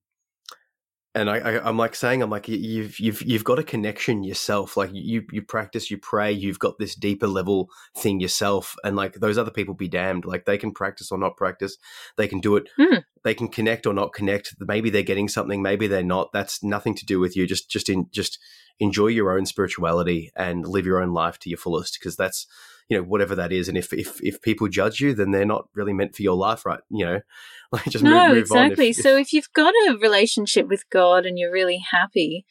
[1.16, 4.24] and I, I I'm like saying I'm like you- you've you've you've got a connection
[4.24, 4.78] yourself.
[4.78, 6.32] Like you you practice, you pray.
[6.32, 10.26] You've got this deeper level thing yourself, and like those other people be damned.
[10.26, 11.78] Like they can practice or not practice.
[12.18, 12.70] They can do it.
[12.78, 12.98] Hmm.
[13.24, 14.56] They can connect or not connect.
[14.60, 15.62] Maybe they're getting something.
[15.62, 16.32] Maybe they're not.
[16.32, 17.48] That's nothing to do with you.
[17.48, 18.40] Just just in just
[18.80, 22.48] enjoy your own spirituality and live your own life to your fullest because that's
[22.90, 25.68] you know whatever that is and if if if people judge you then they're not
[25.76, 27.22] really meant for your life right you know
[27.72, 28.90] like just no, move, move exactly.
[28.90, 32.46] if, so if you've got a relationship with God and you're really happy,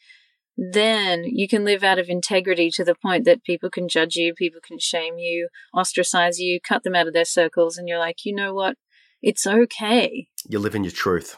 [0.57, 4.33] then you can live out of integrity to the point that people can judge you,
[4.33, 8.25] people can shame you, ostracize you, cut them out of their circles, and you're like,
[8.25, 8.77] you know what?
[9.21, 10.27] It's okay.
[10.47, 11.35] you live in your truth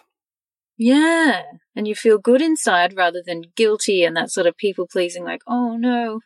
[0.77, 1.41] Yeah.
[1.75, 5.41] And you feel good inside rather than guilty and that sort of people pleasing, like,
[5.47, 6.19] oh no,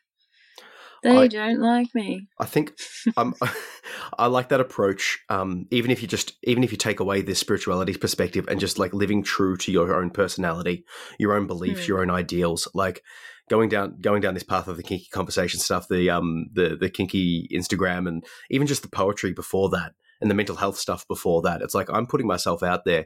[1.05, 2.27] they I- don't like me.
[2.39, 2.73] I think
[3.17, 3.33] um,
[4.17, 5.19] I like that approach.
[5.29, 8.77] Um, even if you just, even if you take away this spirituality perspective and just
[8.79, 10.85] like living true to your own personality,
[11.19, 11.87] your own beliefs, Hmm.
[11.91, 13.01] your own ideals, like
[13.49, 16.89] going down, going down this path of the kinky conversation stuff, the um, the the
[16.89, 21.41] kinky Instagram, and even just the poetry before that, and the mental health stuff before
[21.43, 21.61] that.
[21.61, 23.05] It's like I'm putting myself out there,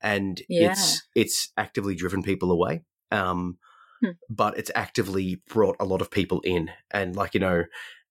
[0.00, 0.70] and Yeah.
[0.72, 2.82] it's it's actively driven people away.
[3.10, 3.58] Um,
[4.02, 4.10] Hmm.
[4.28, 7.64] but it's actively brought a lot of people in, and like you know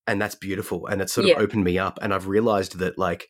[0.08, 1.36] and that's beautiful and it's sort Yeah.
[1.36, 3.30] of opened me up and i've realized that like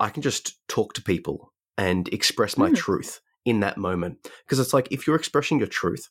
[0.00, 2.76] i can just talk to people and express my Mm.
[2.76, 6.08] truth in that moment because it's like if you're expressing your truth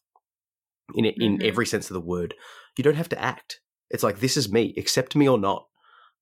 [0.95, 1.43] in in Mhm.
[1.47, 2.33] every sense of the word
[2.77, 5.67] you don't have to act it's like this is me accept me or not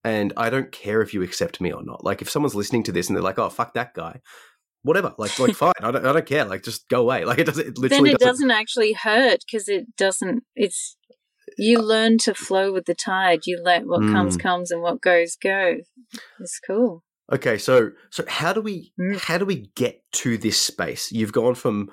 [0.04, 2.92] and i don't care if you accept me or not like if someone's listening to
[2.92, 4.20] this and they're like oh fuck that guy
[4.86, 7.46] whatever like like fine I don't, I don't care like just go away like it
[7.46, 10.96] doesn't it Then it doesn't, doesn't actually hurt because it doesn't, it's,
[11.58, 13.42] you learn to flow with the tide.
[13.46, 14.42] You let what comes, Mm.
[14.42, 15.84] comes, and what goes, goes.
[16.40, 17.04] It's cool.
[17.32, 19.20] Okay, so so how do we Mm.
[19.20, 21.12] how do we get to this space?
[21.12, 21.90] You've gone from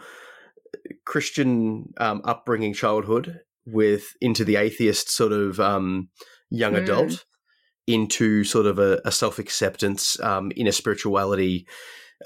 [1.04, 6.08] Christian um, upbringing, childhood, with into the atheist sort of um,
[6.50, 6.82] young Mm.
[6.82, 7.24] adult,
[7.86, 11.66] into sort of a, a self acceptance, um, inner spirituality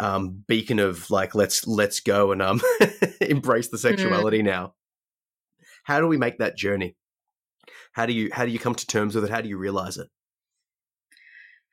[0.01, 2.61] um, beacon of like let's let's go and um,
[3.21, 4.75] embrace the sexuality now.
[5.85, 6.97] How do we make that journey?
[7.93, 9.31] How do you how do you come to terms with it?
[9.31, 10.09] How do you realize it?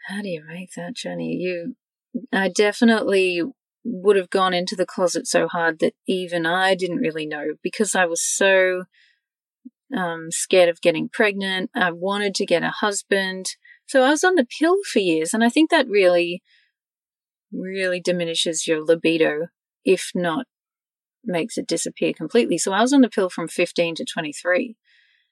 [0.07, 1.37] How do you make that journey?
[1.39, 1.75] You,
[2.31, 3.41] I definitely
[3.85, 7.95] would have gone into the closet so hard that even I didn't really know because
[7.95, 8.83] I was so
[9.95, 11.69] um, scared of getting pregnant.
[11.75, 13.47] I wanted to get a husband.
[13.85, 15.33] So I was on the pill for years.
[15.33, 16.41] And I think that really,
[17.53, 19.47] really diminishes your libido,
[19.85, 20.45] if not
[21.23, 22.57] makes it disappear completely.
[22.57, 24.75] So I was on the pill from 15 to 23.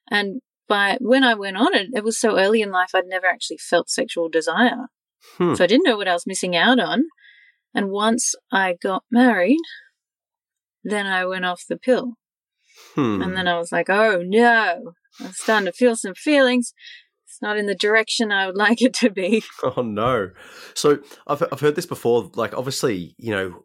[0.10, 3.28] And by when I went on it, it was so early in life, I'd never
[3.28, 4.88] actually felt sexual desire.
[5.38, 5.56] Hmm.
[5.56, 7.04] So I didn't know what I was missing out on.
[7.74, 9.60] And once I got married,
[10.84, 12.14] then I went off the pill.
[12.96, 13.22] Hmm.
[13.22, 16.74] And then I was like, oh no, I'm starting to feel some feelings.
[17.32, 19.44] It's not in the direction I would like it to be.
[19.64, 20.32] Oh no!
[20.74, 22.30] So I've I've heard this before.
[22.36, 23.64] Like obviously, you know,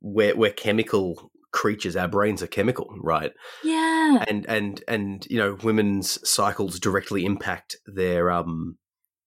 [0.00, 1.94] we're we're chemical creatures.
[1.94, 3.32] Our brains are chemical, right?
[3.64, 4.24] Yeah.
[4.26, 8.76] And and and you know, women's cycles directly impact their um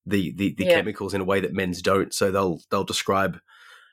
[0.06, 0.76] the the, the Yeah.
[0.76, 2.14] chemicals in a way that men's don't.
[2.14, 3.40] So they'll they'll describe,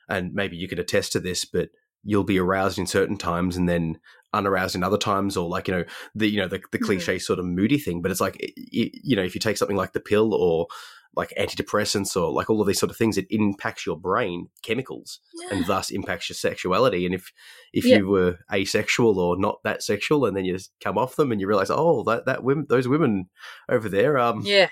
[0.09, 1.69] and maybe you could attest to this, but
[2.03, 3.99] you'll be aroused in certain times, and then
[4.33, 5.83] unaroused in other times or like you know
[6.15, 6.85] the you know the, the Mhm.
[6.85, 9.93] cliche sort of moody thing but it's like you know if you take something like
[9.93, 10.67] the pill or
[11.15, 15.19] like antidepressants or like all of these sort of things it impacts your brain chemicals
[15.51, 17.31] and thus impacts your sexuality and if
[17.73, 17.97] if Yeah.
[17.97, 21.47] you were asexual or not that sexual and then you come off them and you
[21.47, 23.29] realize oh that that women those women
[23.69, 24.69] over there um Yeah.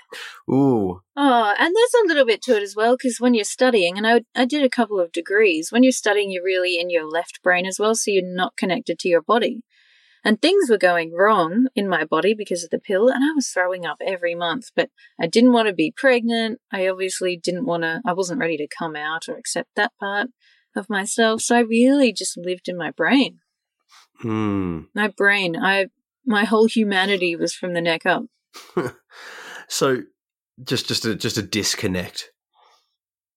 [0.50, 3.98] ooh Oh, and there's a little bit to it as well because when you're studying,
[3.98, 7.06] and I, I did a couple of degrees, when you're studying, you're really in your
[7.06, 9.62] left brain as well, so you're not connected to your body.
[10.24, 13.48] And things were going wrong in my body because of the pill, and I was
[13.48, 14.70] throwing up every month.
[14.74, 16.60] But I didn't want to be pregnant.
[16.72, 20.28] I obviously didn't want to, I wasn't ready to come out or accept that part
[20.76, 21.42] of myself.
[21.42, 23.38] So I really just lived in my brain.
[24.20, 25.86] hmm My brain, I,
[26.26, 28.24] my whole humanity was from the neck up.
[29.68, 30.02] so
[30.62, 32.30] just just a just a disconnect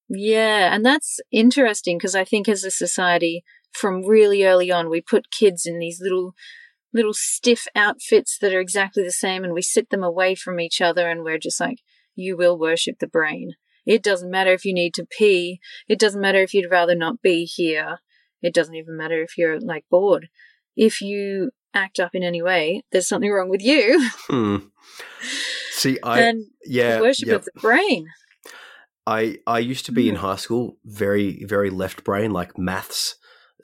[0.10, 5.02] Yeah, and that's interesting because I think as a society, from really early on, we
[5.02, 6.34] put kids in these little,
[6.94, 10.82] little stiff outfits that are exactly the same, and we sit them away from each
[10.82, 11.80] other, and we're just like,
[12.16, 13.54] "You will worship the brain.
[13.86, 15.60] It doesn't matter if you need to pee.
[15.88, 18.00] It doesn't matter if you'd rather not be here.
[18.42, 20.28] It doesn't even matter if you're like bored.
[20.76, 24.58] If you act up in any way, there's something wrong with you." hmm.
[25.72, 28.08] see i and yeah worship of the brain.
[29.08, 30.20] I I used to be in Mm.
[30.20, 33.16] high school very very left brain like maths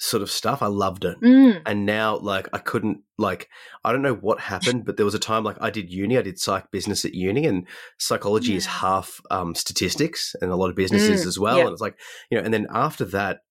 [0.02, 0.62] sort of stuff.
[0.62, 1.20] I loved it.
[1.22, 1.62] Mm.
[1.66, 3.50] And now like I couldn't like
[3.84, 6.22] I don't know what happened, but there was a time like I did uni, I
[6.22, 10.76] did psych business at uni and psychology is half um statistics and a lot of
[10.78, 11.58] businesses Mm, as well.
[11.58, 11.64] yeah.
[11.66, 11.98] And it's like,
[12.32, 13.42] you know, and then after that,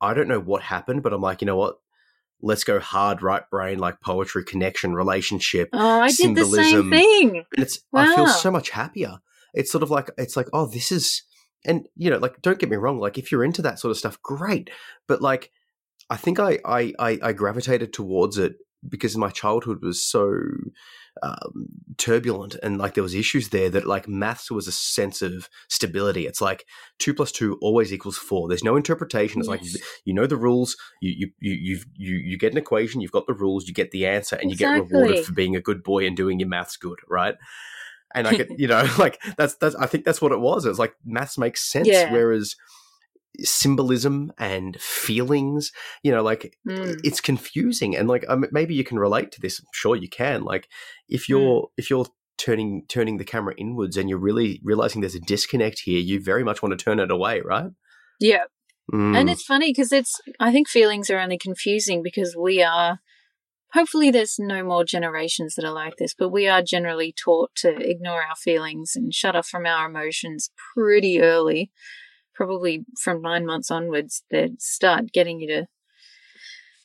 [0.00, 1.78] I don't know what happened, but I'm like, you know what?
[2.40, 5.68] Let's go hard right brain, like poetry, connection, relationship.
[5.72, 6.90] Oh, I did the same Symbolism.
[6.90, 7.36] thing.
[7.56, 9.18] And it's I feel so much happier.
[9.52, 11.24] It's sort of like it's like, oh, this is
[11.64, 13.96] and you know, like don't get me wrong, like if you're into that sort of
[13.96, 14.70] stuff, great.
[15.08, 15.50] But like
[16.10, 18.54] I think I I I, I gravitated towards it
[18.88, 20.38] because my childhood was so
[21.20, 21.66] um,
[21.96, 26.26] turbulent and like there was issues there that like maths was a sense of stability.
[26.26, 26.64] It's like
[27.00, 28.46] two plus two always equals four.
[28.48, 29.40] There's no interpretation.
[29.40, 29.62] It's like
[30.04, 30.76] you know the rules.
[31.02, 33.00] You you you you you you get an equation.
[33.00, 33.66] You've got the rules.
[33.66, 36.38] You get the answer, and you get rewarded for being a good boy and doing
[36.38, 37.34] your maths good, right?
[38.14, 39.74] And I could, you know, like that's that's.
[39.74, 40.64] I think that's what it was.
[40.64, 42.12] it's was like maths makes sense, Yeah.
[42.12, 42.54] whereas
[43.40, 45.72] symbolism and feelings,
[46.02, 47.00] you know, like Mm.
[47.04, 47.96] it's confusing.
[47.96, 49.60] And like um, maybe you can relate to this.
[49.60, 50.42] I'm sure you can.
[50.42, 50.68] Like
[51.08, 51.14] Hmm.
[51.14, 55.20] if you're if you're turning turning the camera inwards and you're really realizing there's a
[55.20, 57.70] disconnect here, you very much want to turn it away, right?
[58.20, 58.44] Yeah.
[58.92, 59.32] And Mm.
[59.32, 63.00] it's funny because it's, I think feelings are only confusing because we are,
[63.74, 67.68] hopefully there's no more generations that are like this, but we are generally taught to
[67.76, 71.70] ignore our feelings and shut off from our emotions pretty early.
[72.38, 75.66] Probably from nine months onwards, they start getting you to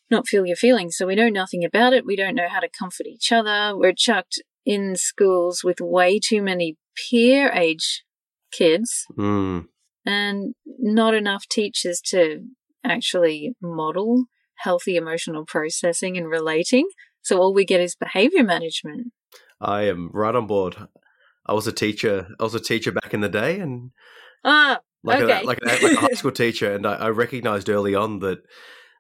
[0.10, 0.98] not feel your feelings.
[0.98, 2.08] So we know nothing about it.
[2.08, 3.78] We don't know how to comfort each other.
[3.78, 8.04] We're chucked in schools with way too many peer age
[8.52, 9.68] kids Mm.
[10.08, 12.48] and not enough teachers to
[12.84, 14.26] actually model
[14.58, 16.88] healthy emotional processing and relating.
[17.22, 19.14] So all we get is behavior management.
[19.62, 20.76] I am right on board.
[21.46, 22.28] I was a teacher.
[22.40, 23.92] I was a teacher back in the day, and
[24.44, 25.42] Ah, like Okay.
[25.42, 28.40] a, like, a, like a high school teacher, and I, I recognized early on that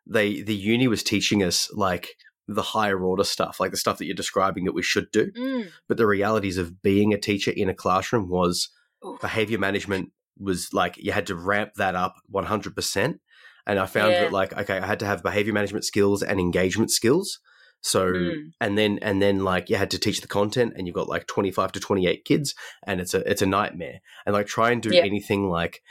[0.05, 2.09] they the uni was teaching us like
[2.47, 5.31] the higher order stuff, like the stuff that you're describing that we should do.
[5.31, 5.67] mm.
[5.87, 8.69] But the realities of being a teacher in a classroom was
[9.05, 9.21] Oof.
[9.21, 13.19] behavior management was like you had to ramp that up 100%.
[13.65, 14.23] And I found Yeah.
[14.23, 17.39] that like okay, I had to have behavior management skills and engagement skills.
[17.85, 18.51] So Mm.
[18.61, 21.27] and then and then like you had to teach the content and you've got like
[21.27, 22.55] 25 to 28 kids
[22.87, 23.99] and it's a it's a nightmare.
[24.25, 25.03] And like try and do Yeah.
[25.03, 25.81] anything like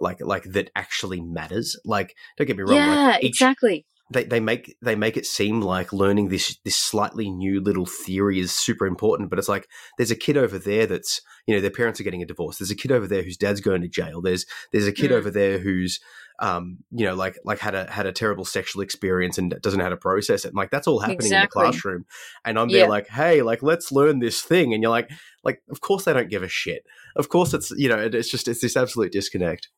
[0.00, 1.76] like like that actually matters.
[1.84, 3.84] Like don't get me wrong, yeah, like each exactly.
[4.10, 8.38] they, they make they make it seem like learning this this slightly new little theory
[8.40, 9.66] is super important, but it's like
[9.98, 12.58] there's a kid over there that's you know their parents are getting a divorce.
[12.58, 14.22] There's a kid over there whose dad's going to jail.
[14.22, 15.14] There's there's a kid Mm.
[15.14, 15.98] over there who's
[16.42, 19.84] um you know like like had a had a terrible sexual experience and doesn't know
[19.84, 20.48] how to process it.
[20.48, 21.36] And like that's all happening Exactly.
[21.62, 22.04] in the classroom,
[22.44, 22.80] and I'm Yeah.
[22.80, 25.08] there like hey like let's learn this thing, and you're like
[25.44, 26.82] like of course they don't give a shit.
[27.16, 29.68] Of course it's you know it- it's just it's this absolute disconnect.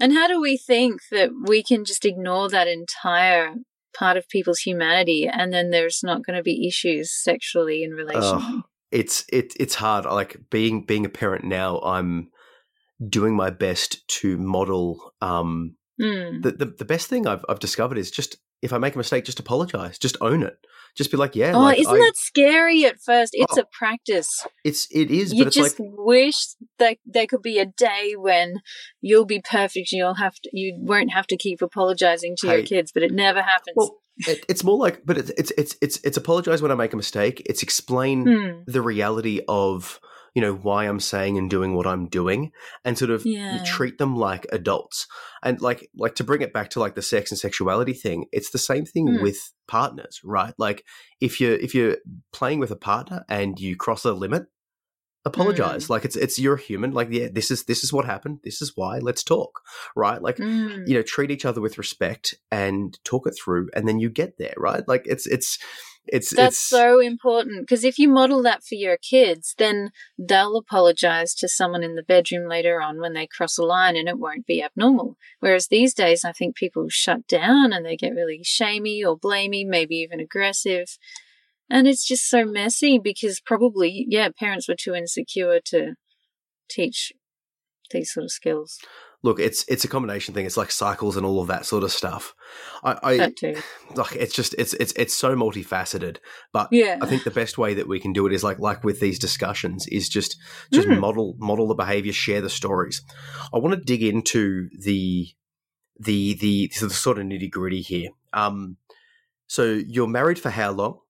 [0.00, 3.54] And how do we think that we can just ignore that entire
[3.98, 8.62] part of people's humanity and then there's not going to be issues sexually in relation?
[8.92, 10.04] it's it it's hard.
[10.04, 12.30] Like being being a parent now, I'm
[13.08, 15.12] doing my best to model.
[15.20, 16.42] Um, Mm.
[16.42, 19.24] the, the the best thing I've I've discovered is just if I make a mistake,
[19.24, 20.58] just apologize, just own it,
[20.96, 23.30] just be like, yeah, Oh, like isn't I, that scary at first?
[23.32, 24.46] It's Oh, a practice.
[24.64, 26.36] it's it is, you but it's just like wish
[26.78, 28.60] that there could be a day when
[29.00, 32.58] you'll be perfect and you'll have to you won't have to keep apologizing to Hey.
[32.58, 33.96] your kids but it never happens well,
[34.26, 36.96] it, it's more like, but it's it's it's it's, it's apologize when I make a
[36.96, 37.42] mistake.
[37.46, 38.60] It's explain Hmm.
[38.66, 40.00] the reality of
[40.34, 42.52] you know why I'm saying and doing what I'm doing,
[42.84, 43.58] and sort of Yeah.
[43.64, 45.06] treat them like adults.
[45.42, 48.50] And like like to bring it back to like the sex and sexuality thing, it's
[48.50, 49.22] the same thing Hmm.
[49.22, 50.54] with partners, right?
[50.58, 50.84] Like
[51.20, 51.96] if you're if you're
[52.32, 54.46] playing with a partner and you cross a limit,
[55.24, 55.90] apologize.
[55.90, 56.92] Like it's it's you're human.
[56.92, 58.40] Like yeah, this is this is what happened.
[58.44, 58.98] This is why.
[58.98, 59.60] Let's talk,
[59.96, 60.20] right?
[60.22, 60.86] Like Mm.
[60.86, 64.38] you know treat each other with respect and talk it through and then you get
[64.38, 65.58] there right like it's it's
[66.10, 70.56] it's That's it's so important because if you model that for your kids, then they'll
[70.56, 74.18] apologize to someone in the bedroom later on when they cross a line and it
[74.18, 75.16] won't be abnormal.
[75.40, 79.66] Whereas these days, I think people shut down and they get really shamey or blamey,
[79.66, 80.98] maybe even aggressive.
[81.70, 85.94] And it's just so messy because probably, yeah, parents were too insecure to
[86.70, 87.12] teach
[87.90, 88.78] these sort of skills.
[89.22, 91.90] Look it's it's a combination thing it's like cycles and all of that sort of
[91.90, 92.34] stuff
[92.84, 93.56] i i That too.
[93.96, 96.18] like it's just it's it's it's so multifaceted
[96.52, 96.98] but Yeah.
[97.02, 99.18] i think the best way that we can do it is like like with these
[99.18, 100.36] discussions is just
[100.72, 101.00] just Mm.
[101.00, 103.02] model model the behavior share the stories
[103.52, 105.26] i want to dig into the
[105.98, 108.76] the the, the sort of nitty gritty here um
[109.48, 111.00] so you're married for how long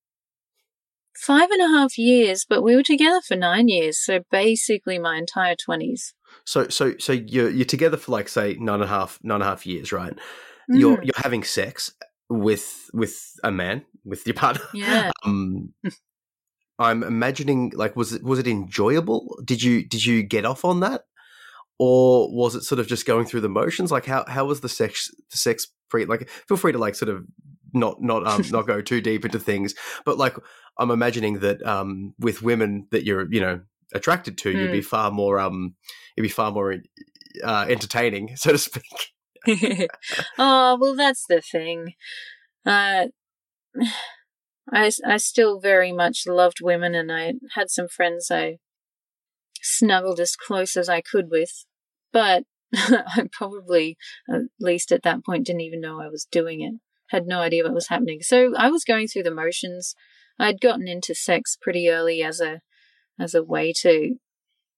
[1.21, 3.99] Five and a half years, but we were together for nine years.
[3.99, 6.13] So basically my entire 20s.
[6.45, 9.45] So so so you're you're together for like say nine and a half nine and
[9.45, 10.15] a half years, right?
[10.69, 11.05] You're Mm.
[11.05, 11.93] you're having sex
[12.29, 14.65] with with a man with your partner.
[14.75, 15.11] Yeah.
[15.25, 15.73] Um,
[16.79, 19.39] I'm imagining like was it was it enjoyable?
[19.45, 21.03] Did you did you get off on that,
[21.79, 23.91] or was it sort of just going through the motions?
[23.91, 26.05] Like how how was the sex the sex free?
[26.05, 27.25] Like feel free to like sort of
[27.75, 29.75] not not um not go too deep into things,
[30.05, 30.37] but like
[30.79, 33.61] I'm imagining that um with women that you're you know
[33.95, 35.75] attracted to, you'd be far more um
[36.17, 36.75] it'd be far more
[37.45, 39.13] uh, entertaining, so to speak.
[40.39, 41.95] oh, well, that's the thing.
[42.67, 43.07] Uh,
[44.73, 48.59] I, I still very much loved women, and I had some friends I
[49.63, 51.65] snuggled as close as I could with,
[52.13, 53.97] but I probably,
[54.29, 56.75] at least at that point, didn't even know I was doing it.
[57.11, 58.21] Had no idea what was happening.
[58.21, 59.95] So I was going through the motions.
[60.39, 62.61] I'd gotten into sex pretty early as a
[63.19, 64.17] as a way to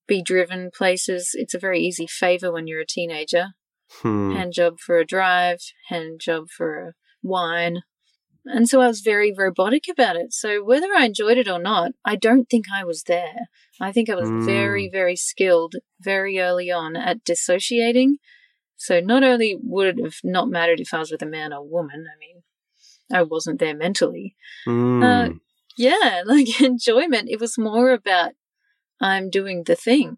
[0.07, 1.31] be driven places.
[1.33, 3.49] It's a very easy favor when you're a teenager
[4.01, 4.31] Hmm.
[4.35, 7.81] hand job for a drive, hand job for a wine.
[8.45, 10.33] And so I was very robotic about it.
[10.33, 13.49] So whether I enjoyed it or not, I don't think I was there.
[13.79, 14.45] I think I was Mm.
[14.45, 18.17] very, very skilled very early on at dissociating.
[18.77, 21.63] So not only would it have not mattered if I was with a man or
[21.67, 22.43] woman, I mean,
[23.13, 24.35] I wasn't there mentally.
[24.65, 25.03] Hmm.
[25.03, 25.29] Uh,
[25.81, 27.29] Yeah, like enjoyment.
[27.29, 28.33] It was more about
[29.01, 30.17] I'm doing the thing.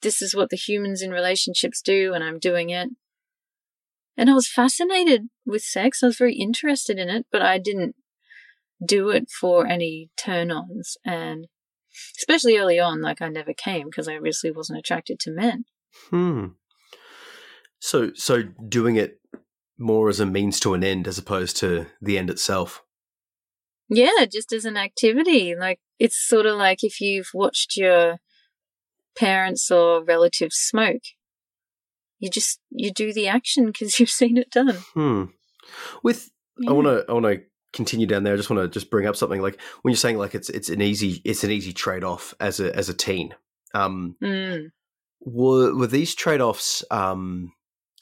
[0.00, 2.90] This is what the humans in relationships do, and I'm doing it.
[4.16, 6.02] And I was fascinated with sex.
[6.02, 7.96] I was very interested in it, but I didn't
[8.84, 10.96] do it for any turn ons.
[11.04, 11.46] And
[12.18, 15.64] especially early on, like I never came because I obviously wasn't attracted to men.
[16.10, 16.46] Hmm.
[17.80, 19.18] So so doing it
[19.78, 22.84] more as a means to an end as opposed to the end itself.
[23.88, 25.54] Yeah, just as an activity.
[25.54, 28.18] Like it's sort of like if you've watched your
[29.16, 31.02] parents or relatives smoke.
[32.18, 34.76] You just you do the action because you've seen it done.
[34.94, 35.24] Hmm.
[36.02, 36.70] With Yeah.
[36.70, 37.40] I want to I want to
[37.72, 38.34] continue down there.
[38.34, 40.68] I just want to just bring up something like when you're saying like it's it's
[40.68, 43.34] an easy it's an easy trade off as a as a teen.
[43.74, 44.70] Um, Mm.
[45.20, 47.52] were were these trade offs um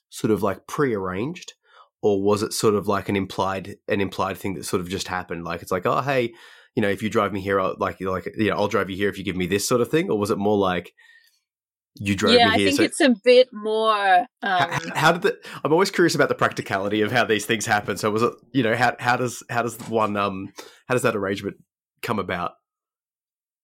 [0.09, 1.55] sort of like prearranged,
[2.03, 5.09] or was it sort of like an implied an implied thing that sort of just
[5.09, 5.45] happened?
[5.45, 6.33] Like it's like oh hey,
[6.75, 8.97] you know if you drive me here, I'll, like like you know I'll drive you
[8.97, 10.93] here if you give me this sort of thing, or was it more like
[11.97, 12.69] you drove Yeah, me here?
[12.69, 14.27] I think so it's a bit more.
[14.43, 15.39] Um, how did the?
[15.65, 17.97] I'm always curious about the practicality of how these things happen.
[17.97, 20.53] So was it, you know, how how does how does one um
[20.87, 21.57] how does that arrangement
[22.03, 22.53] come about?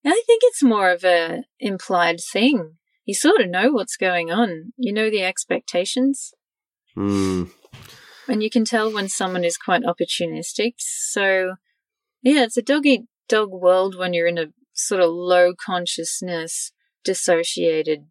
[0.05, 2.77] I think it's more of a implied thing.
[3.05, 4.73] You sort of know what's going on.
[4.77, 6.33] You know the expectations,
[6.95, 7.45] Hmm.
[8.29, 10.75] And you can tell when someone is quite opportunistic.
[10.79, 11.55] So,
[12.23, 16.73] yeah, it's a dog eat dog world when you're in a sort of low consciousness,
[17.05, 18.07] dissociated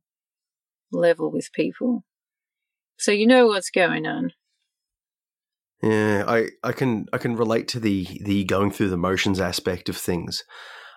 [0.91, 2.03] level with people.
[2.97, 4.31] So you know what's going on.
[5.83, 9.89] Yeah, I, I can I can relate to the the going through the motions aspect
[9.89, 10.43] of things.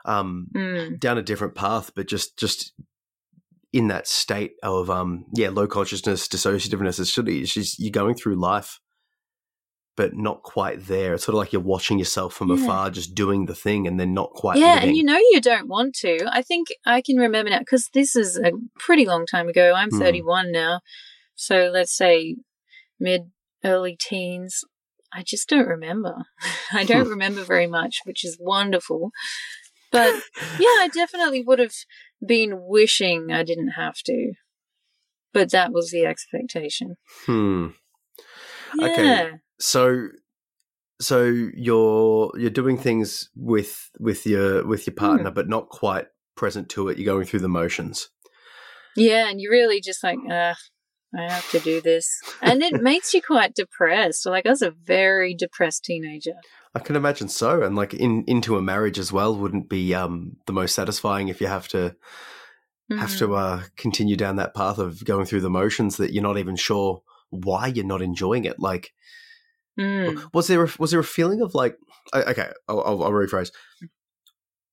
[0.04, 1.00] Um, Mm.
[1.00, 2.72] down a different path, but just just
[3.72, 7.00] in that state of um yeah low consciousness dissociativeness.
[7.00, 8.78] It's just, it's just you're going through life,
[9.98, 11.12] but not quite there.
[11.12, 12.62] It's sort of like you're watching yourself from Yeah.
[12.64, 14.56] afar, just doing the thing, and then not quite.
[14.58, 14.88] Yeah, living.
[14.90, 16.26] and you know you don't want to.
[16.30, 19.74] I think I can remember now because this is a pretty long time ago.
[19.74, 19.98] I'm Hmm.
[19.98, 20.80] 31 now,
[21.34, 22.36] so let's say
[23.00, 23.30] mid
[23.64, 24.64] early teens.
[25.12, 26.14] I just don't remember.
[26.72, 29.10] I don't remember very much, which is wonderful.
[29.90, 30.14] But
[30.60, 31.74] yeah, I definitely would have
[32.24, 34.32] been wishing I didn't have to.
[35.32, 36.96] But that was the expectation.
[37.26, 37.68] Hmm.
[38.76, 38.86] Yeah.
[38.86, 39.30] Okay.
[39.60, 40.08] So
[41.00, 46.06] so you're you're doing things with with your with your partner but not quite
[46.36, 46.98] present to it.
[46.98, 48.08] You're going through the motions.
[48.96, 50.54] Yeah, and you're really just like, uh,
[51.16, 52.08] I have to do this.
[52.42, 54.26] And it makes you quite depressed.
[54.26, 56.34] Like I was a very depressed teenager.
[56.74, 60.36] I can imagine so, and like in into a marriage as well wouldn't be um
[60.46, 61.94] the most satisfying if you have to
[62.98, 63.18] have Mhm.
[63.18, 66.56] to uh continue down that path of going through the motions that you're not even
[66.56, 68.58] sure why you're not enjoying it.
[68.58, 68.92] Like,
[69.78, 70.28] Mm.
[70.32, 71.76] was there a, was there a feeling of like
[72.14, 73.50] okay, I'll, I'll, I'll rephrase.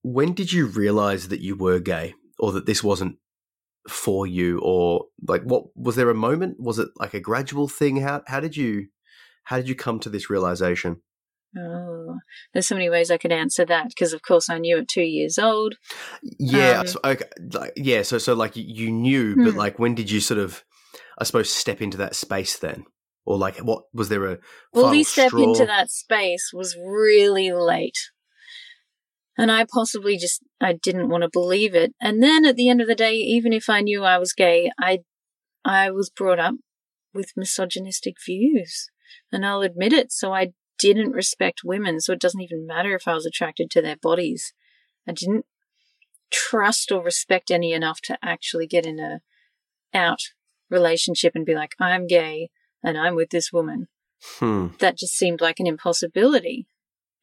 [0.02, 3.18] When did you realize that you were gay, or that this wasn't
[3.88, 6.56] for you, or like what was there a moment?
[6.60, 7.96] Was it like a gradual thing?
[7.98, 8.86] How how did you
[9.44, 11.02] how did you come to this realization?
[11.58, 12.18] Oh,
[12.52, 15.00] there's so many ways I could answer that because, of course, I knew at two
[15.04, 15.76] years old.
[16.22, 18.02] Yeah, Um, so, okay, like, yeah.
[18.02, 19.56] So, so like you- knew, but Hmm.
[19.56, 20.64] like, when did you sort of,
[21.18, 22.84] I suppose, step into that space then,
[23.26, 24.38] or like, what was there a
[24.72, 25.42] Well, the step straw?
[25.42, 27.98] into that space was really late.
[29.36, 31.92] And I possibly just, I didn't want to believe it.
[32.00, 34.70] And then at the end of the day, even if I knew I was gay,
[34.80, 35.00] I,
[35.64, 36.54] I was brought up
[37.12, 38.88] with misogynistic views.
[39.30, 40.12] And I'll admit it.
[40.12, 42.00] So I didn't respect women.
[42.00, 44.54] So it doesn't even matter if I was attracted to their bodies.
[45.06, 45.44] I didn't
[46.30, 49.20] trust or respect any enough to actually get in a
[49.92, 50.20] out
[50.70, 52.50] relationship and be like, I'm gay
[52.86, 53.88] and I'm with this woman
[54.38, 54.68] Hmm.
[54.78, 56.66] that just seemed like an impossibility.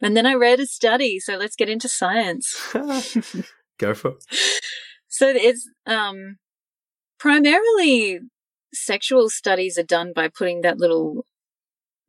[0.01, 2.71] And then I read a study, so let's get into science.
[3.79, 4.25] Go for it.
[5.07, 6.37] So it's um,
[7.17, 8.19] primarily
[8.73, 11.25] sexual studies are done by putting that little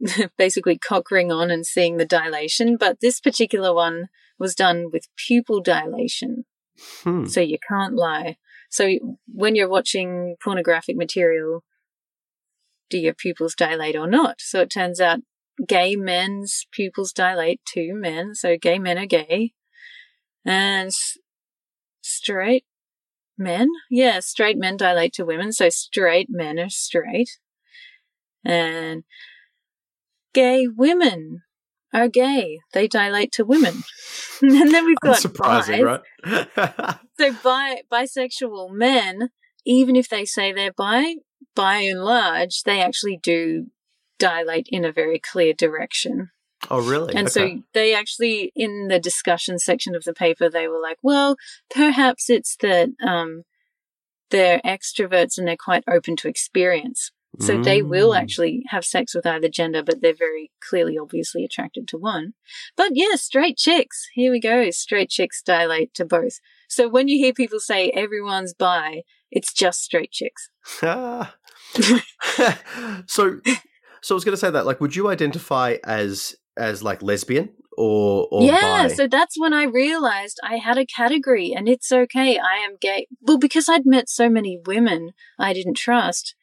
[0.37, 5.09] basically cock ring on and seeing the dilation, but this particular one was done with
[5.17, 6.45] pupil dilation.
[7.05, 7.27] Hmm.
[7.27, 8.37] So you can't lie.
[8.69, 8.91] So
[9.33, 11.63] when you're watching pornographic material,
[12.91, 14.41] do your pupils dilate or not?
[14.41, 15.21] So it turns out
[15.67, 18.35] gay men's pupils dilate to men.
[18.35, 19.53] So gay men are gay.
[20.45, 20.91] And
[22.03, 22.65] straight
[23.39, 25.53] men, yeah, straight men dilate to women.
[25.53, 27.39] So straight men are straight.
[28.45, 29.05] And
[30.35, 31.43] gay women
[31.93, 32.59] are gay.
[32.73, 33.85] They dilate to women.
[34.43, 36.47] and then we've got Unsurprising, bis.
[36.63, 36.99] right?
[37.17, 39.31] So bi- bisexual men,
[39.65, 41.15] even if they say they're bi,
[41.55, 43.67] by and large, they actually do
[44.19, 46.31] dilate in a very clear direction.
[46.71, 47.15] oh, really?
[47.15, 47.57] And Okay.
[47.57, 51.37] so they actually, in the discussion section of the paper, they were like, well,
[51.71, 53.43] perhaps it's that um,
[54.31, 57.11] they're extroverts and they're quite open to experience.
[57.41, 58.21] So they will Mm.
[58.21, 62.35] actually have sex with either gender, but they're very clearly, obviously attracted to one.
[62.77, 64.07] But yeah, straight chicks.
[64.15, 64.71] Here we go.
[64.71, 66.39] Straight chicks dilate to both.
[66.69, 69.03] So when you hear people say everyone's bi,
[69.33, 70.49] it's just straight chicks.
[70.81, 71.35] Ah.
[73.07, 73.41] so,
[74.03, 74.67] so I was going to say that.
[74.67, 78.95] Like, would you identify as as like lesbian or or yeah, bi?
[78.95, 82.39] so that's when I realized I had a category and it's okay.
[82.39, 83.07] I am gay.
[83.21, 86.35] Well, because I'd met so many women I didn't trust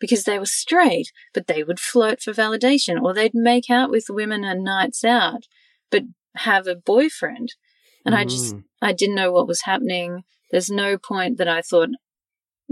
[0.00, 4.06] because they were straight, but they would flirt for validation or they'd make out with
[4.10, 5.44] women on nights out,
[5.92, 6.02] but
[6.34, 7.54] have a boyfriend.
[8.04, 8.64] And I just, Mm.
[8.82, 10.24] I didn't know what was happening.
[10.50, 11.90] There's no point that I thought,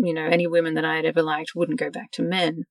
[0.05, 2.65] you know, any women that I had ever liked wouldn't go back to men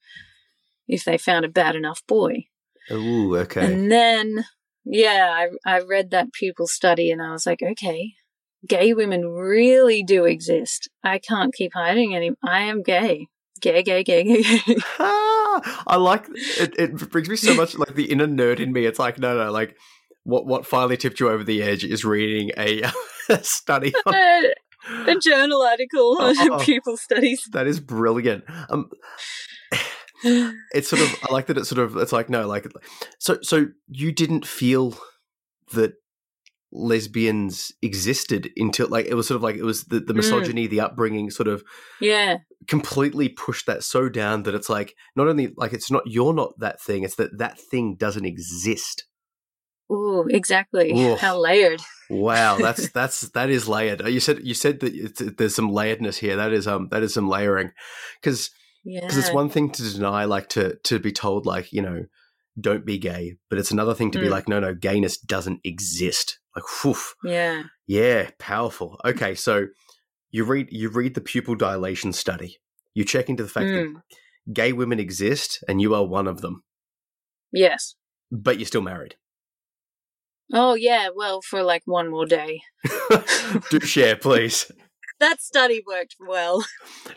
[0.87, 2.45] if they found a bad enough boy.
[2.91, 3.71] Ooh, okay.
[3.71, 4.45] And then,
[4.85, 8.13] yeah, I, I read that pupil study and I was like, okay,
[8.67, 10.89] gay women really do exist.
[11.03, 12.31] I can't keep hiding any.
[12.43, 13.27] I am gay.
[13.61, 14.77] Gay, gay, gay, gay, gay.
[14.99, 16.75] Ah, I like it.
[16.77, 18.85] It brings me so much like the inner nerd in me.
[18.85, 19.75] It's like no, no, like
[20.23, 22.83] what what finally tipped you over the edge is reading a,
[23.41, 24.13] study on
[25.07, 26.59] a, journal article on Oh.
[26.63, 27.47] pupil studies.
[27.51, 28.43] that is brilliant.
[28.69, 28.89] Um,
[30.73, 31.57] it's sort of I like that.
[31.57, 32.65] It's sort of it's like no, like
[33.19, 34.97] so so you didn't feel
[35.73, 35.93] that
[36.71, 40.17] lesbians existed until like it was sort of like it was the, the Mm.
[40.17, 41.63] misogyny, the upbringing, sort of
[41.99, 42.37] yeah,
[42.67, 46.53] completely pushed that so down that it's like not only like it's not you're not
[46.59, 49.05] that thing it's that that thing doesn't exist
[49.91, 50.91] ooh, exactly.
[50.91, 51.15] Ooh.
[51.19, 51.81] How layered.
[52.09, 56.17] wow that's that's that is layered you said you said that it's, there's some layeredness
[56.17, 57.71] here that is um that is some layering
[58.19, 58.49] because
[58.83, 59.01] Yeah.
[59.01, 62.05] because it's one thing to deny like to to be told like you know
[62.59, 64.31] don't be gay but it's another thing to be Mm.
[64.31, 67.63] like no no gayness doesn't exist like whew, yeah.
[67.85, 69.67] yeah powerful okay so
[70.31, 72.57] you read you read the pupil dilation study
[72.95, 74.01] you check into the fact that Mm.
[74.51, 76.63] gay women exist and you are one of them
[77.51, 77.95] Yes.
[78.31, 79.15] but you're still married.
[80.53, 82.61] Oh yeah, well for like one more day.
[83.69, 84.71] do share, please.
[85.19, 86.63] That study worked well.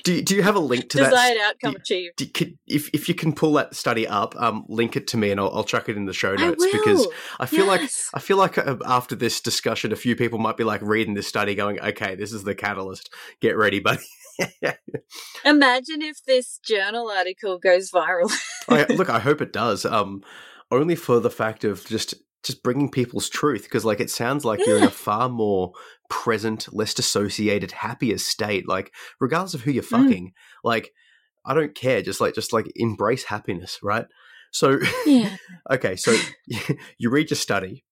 [0.02, 1.10] Do you, do you have a link to that?
[1.10, 2.16] Desired outcome achieved.
[2.16, 5.30] do- could- if if you can pull that study up, um, link it to me
[5.30, 6.72] and I'll, I'll chuck it in the show I notes will.
[6.72, 7.06] because
[7.38, 10.64] I feel like I feel like uh, after this discussion, a few people might be
[10.64, 13.08] like reading this study, going, "Okay, this is the catalyst.
[13.40, 14.02] Get ready, buddy."
[15.44, 18.32] Imagine if this journal article goes viral.
[18.68, 19.84] I, look, I hope it does.
[19.84, 20.22] Um,
[20.72, 24.60] only for the fact of just just bringing people's truth, because like it sounds like
[24.66, 25.72] you're in a far more
[26.10, 28.68] present, less dissociated, happier state.
[28.68, 29.86] Like regardless of who you're Mm.
[30.04, 30.32] fucking,
[30.64, 30.92] like
[31.44, 32.02] I don't care.
[32.02, 34.06] Just like just like embrace happiness, right?
[34.52, 35.36] So yeah.
[35.70, 36.16] okay, so
[36.98, 37.84] you read your study.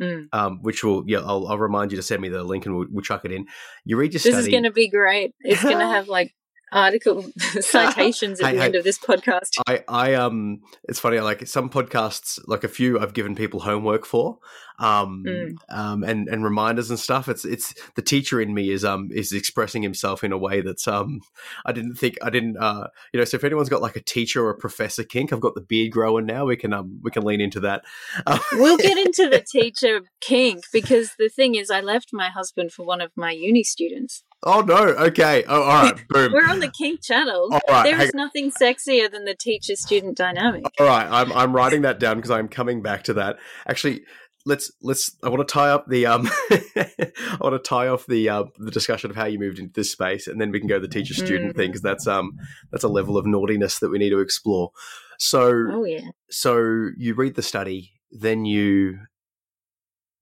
[0.00, 0.28] Mm.
[0.32, 2.86] Um, which will yeah, I'll, I'll remind you to send me the link and we'll,
[2.90, 3.46] we'll chuck it in.
[3.86, 4.50] You read your study This study.
[4.50, 5.34] is going to be great.
[5.40, 6.34] It's going to have like
[6.72, 7.24] article
[7.60, 8.66] citations at Hey, the hey.
[8.66, 9.58] end of this podcast.
[9.66, 14.04] I, I um it's funny like some podcasts like a few I've given people homework
[14.06, 14.38] for
[14.78, 15.52] um Mm.
[15.70, 19.32] um and and reminders and stuff it's it's the teacher in me is um is
[19.32, 21.20] expressing himself in a way that's um
[21.64, 24.44] I didn't think I didn't uh you know so if anyone's got like a teacher
[24.44, 27.24] or a professor kink I've got the beard growing now we can um we can
[27.24, 27.82] lean into that
[28.26, 32.72] Um, We'll get into the teacher kink because the thing is, I left my husband
[32.72, 34.24] for one of my uni students.
[34.46, 37.48] Oh no okay oh all right boom We're on the kink channel.
[37.52, 40.64] all right There hang- nothing sexier than the teacher student dynamic.
[40.80, 43.36] All right, I'm I'm writing that down because I'm coming back to that.
[43.68, 44.02] Actually,
[44.46, 45.14] let's let's.
[45.22, 46.28] I want to tie up the um.
[46.50, 49.90] I want to tie off the uh, the discussion of how you moved into this
[49.92, 51.56] space, and then we can go to the teacher student Mm.
[51.56, 52.32] thing because that's um
[52.70, 54.70] that's a level of naughtiness that we need to explore.
[55.18, 56.10] So Oh, yeah.
[56.30, 56.56] so
[56.96, 58.98] you read the study, then you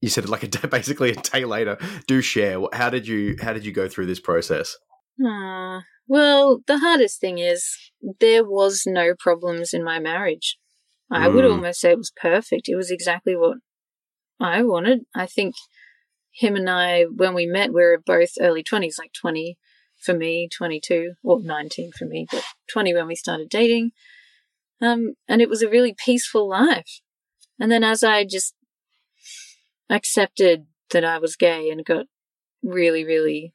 [0.05, 1.79] you said it like a day, basically a day later.
[2.07, 2.61] Do share.
[2.75, 4.77] How did you how did you go through this process?
[5.25, 5.83] Aw.
[6.07, 7.65] Well, the hardest thing is
[8.21, 10.59] there was no problems in my marriage.
[11.11, 11.53] I would Mm.
[11.53, 12.69] almost say it was perfect.
[12.69, 13.59] It was exactly what
[14.39, 15.01] I wanted.
[15.15, 15.55] I think
[16.33, 19.57] him and I, when we met, we were both early 20s, like 20
[20.05, 23.93] for me, 22, or 19 for me, but 20 when we started dating.
[24.83, 27.01] Um, and it was a really peaceful life.
[27.59, 28.55] And then as I just
[29.91, 32.07] accepted that I was gay and got
[32.63, 33.55] really, really,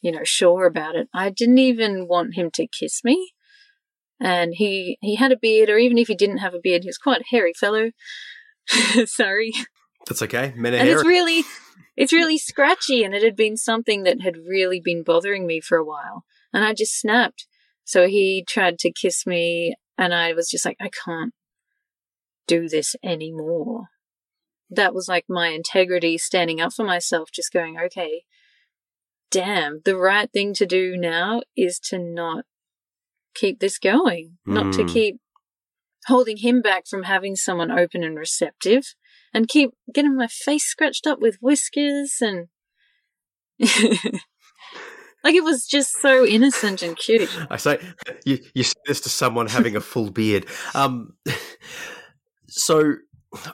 [0.00, 3.32] you know, sure about it, I didn't even want him to kiss me.
[4.20, 6.88] And he, he had a beard, or even if he didn't have a beard, he
[6.88, 7.90] was quite a hairy fellow.
[9.06, 9.52] Sorry.
[10.06, 10.52] That's okay.
[10.56, 11.42] Men And it's really,
[11.96, 15.78] it's really scratchy, and it had been something that had really been bothering me for
[15.78, 16.24] a while.
[16.52, 17.46] And I just snapped.
[17.84, 21.32] So he tried to kiss me, and I was just like, I can't
[22.46, 23.88] do this anymore.
[24.70, 28.22] That was like my integrity standing up for myself, just going, okay,
[29.30, 32.44] damn, the right thing to do now is to not
[33.34, 34.88] keep this going, not to Mm.
[34.92, 35.16] keep
[36.06, 38.94] holding him back from having someone open and receptive
[39.34, 42.48] and keep getting my face scratched up with whiskers and
[45.22, 47.28] like it was just so innocent and cute.
[47.50, 47.78] I say
[48.24, 50.46] you you say this to someone having a full beard.
[50.74, 51.14] Um,
[52.48, 52.94] so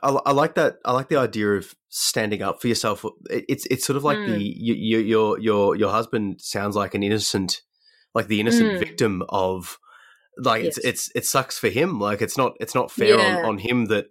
[0.02, 0.78] I, I like that.
[0.84, 3.04] I like the idea of standing up for yourself.
[3.30, 4.26] It, it's it's sort of like Mm.
[4.26, 7.60] the you, you, your your your husband sounds like an innocent,
[8.14, 8.78] like the innocent Mm.
[8.78, 9.78] victim of.
[10.38, 10.84] Like it's Yes.
[10.84, 11.98] it's it sucks for him.
[11.98, 13.38] Like it's not it's not fair Yeah.
[13.38, 14.06] on, on him that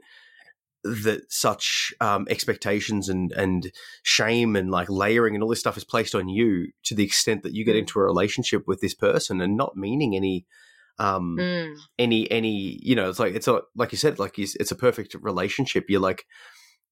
[0.84, 3.72] that such um, expectations and and
[4.04, 7.42] shame and like layering and all this stuff is placed on you to the extent
[7.44, 7.80] that you get Mm.
[7.80, 10.46] into a relationship with this person and not meaning any
[11.00, 11.76] um Mm.
[12.00, 14.76] any any you know it's like it's a like you said like it's, it's a
[14.76, 16.26] perfect relationship you're like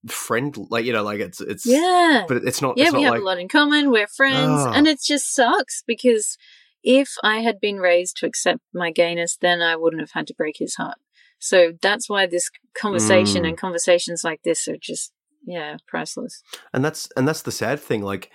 [0.08, 2.24] friend like you know like it's it's Yeah.
[2.28, 3.90] but it's not Yeah, it's we not have like a lot in common.
[3.90, 4.36] We're friends.
[4.66, 4.72] Ah.
[4.74, 6.36] And it just sucks because
[6.82, 10.34] if I had been raised to accept my gayness, then I wouldn't have had to
[10.34, 10.98] break his heart.
[11.38, 13.48] So that's why this conversation Mm.
[13.48, 15.12] and conversations like this are just,
[15.46, 16.42] yeah, priceless.
[16.74, 18.30] and that's and that's the sad thing like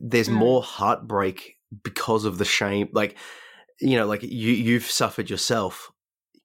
[0.00, 0.32] there's Mm.
[0.34, 3.16] more heartbreak because of the shame like
[3.80, 5.90] you know like you you've suffered yourself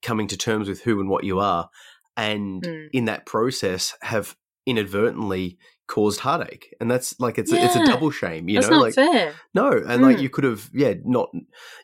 [0.02, 1.70] coming to terms with who and what you are
[2.16, 2.90] and Mm.
[2.94, 5.58] in that process have inadvertently
[5.88, 8.84] caused heartache and that's like it's a, it's a double shame you that's know not
[8.84, 9.34] like fair.
[9.54, 10.22] no and like Mm.
[10.22, 11.30] you could have yeah not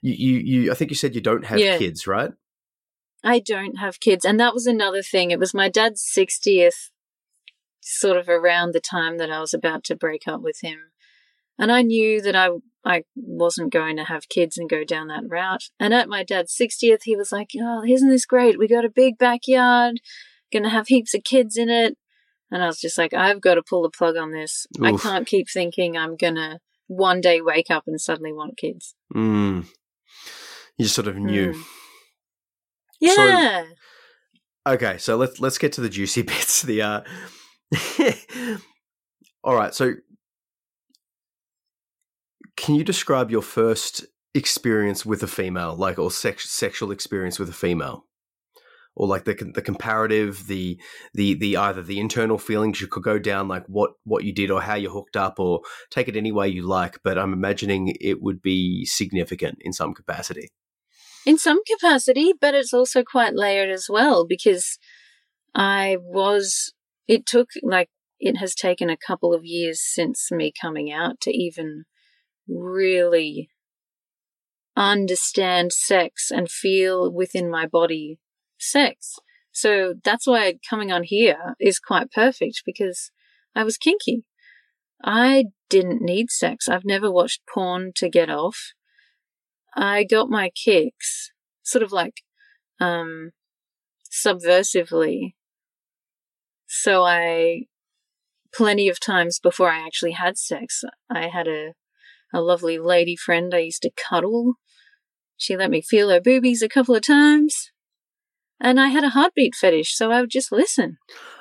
[0.01, 1.77] you, you you i think you said you don't have Yeah.
[1.77, 2.31] kids right
[3.21, 4.23] I don't have kids.
[4.23, 5.29] And that was another thing.
[5.31, 6.89] It was my dad's 60th,
[7.81, 10.79] sort of around the time that I was about to break up with him.
[11.59, 12.49] And I knew that I,
[12.85, 15.65] I wasn't going to have kids and go down that route.
[15.79, 18.57] And at my dad's 60th, he was like, Oh, isn't this great?
[18.57, 19.99] We got a big backyard,
[20.53, 21.97] gonna have heaps of kids in it.
[22.49, 24.65] And I was just like, I've got to pull the plug on this.
[24.81, 28.95] I can't keep thinking I'm gonna one day wake up and suddenly want kids.
[29.13, 29.65] mm.
[30.77, 33.13] you sort of knew Mm.
[33.15, 33.63] So- Yeah.
[34.67, 36.61] Okay, so let's let's get to the juicy bits.
[36.63, 37.01] The uh
[39.43, 39.93] All right, so
[42.59, 44.05] can you describe your first
[44.35, 48.05] experience with a female, like or sex, sexual experience with a female?
[48.95, 50.77] Or like the the comparative, the
[51.13, 54.51] the the either the internal feelings you could go down, like what what you did
[54.51, 56.99] or how you hooked up, or take it any way you like.
[57.01, 60.49] But I'm imagining it would be significant in some capacity
[61.25, 64.79] in some capacity, but it's also quite layered as well because
[65.53, 66.73] I was,
[67.07, 67.89] it took like,
[68.19, 71.85] it has taken a couple of years since me coming out to even
[72.49, 73.49] really
[74.75, 78.19] understand sex and feel within my body
[78.57, 79.15] sex.
[79.51, 83.11] So that's why coming on here is quite perfect because
[83.55, 84.23] I was kinky.
[85.03, 86.67] I didn't need sex.
[86.67, 88.73] I've never watched porn to get off.
[89.75, 91.31] I got my kicks
[91.63, 92.21] sort of like
[92.79, 93.31] um,
[94.11, 95.33] subversively.
[96.67, 97.63] So I,
[98.53, 101.73] plenty of times before I actually had sex, I had a,
[102.33, 104.55] a lovely lady friend I used to cuddle.
[105.37, 107.71] She let me feel her boobies a couple of times.
[108.59, 110.97] And I had a heartbeat fetish, so I would just listen.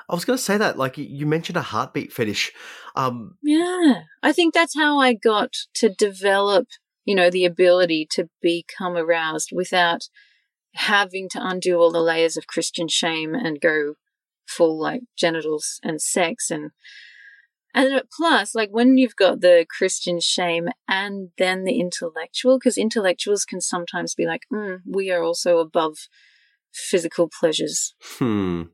[0.09, 2.53] I was going to say that, like you mentioned a heartbeat fetish.
[2.95, 6.69] Um, yeah, I think that's how I got to develop
[7.09, 10.11] you know, the ability to become aroused without
[10.75, 13.95] having to undo all the layers of Christian shame and go
[14.47, 16.71] full like genitals and sex and
[17.75, 23.45] and plus like when you've got the Christian shame and then the intellectual because intellectuals
[23.45, 26.09] can sometimes be like mm, we are also above
[26.73, 27.95] physical pleasures.
[28.19, 28.65] Hmm.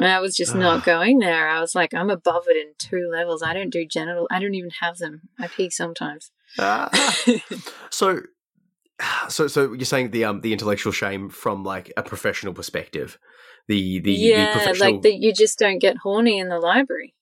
[0.00, 1.48] I was just not going there.
[1.48, 3.42] I was like, I'm above it in two levels.
[3.42, 4.26] I don't do genital.
[4.30, 5.22] I don't even have them.
[5.38, 6.30] I pee sometimes.
[7.90, 8.20] so,
[9.28, 13.18] so, so you're saying the um the intellectual shame from like a professional perspective,
[13.68, 14.92] the the yeah, the professional...
[14.92, 17.14] like that you just don't get horny in the library.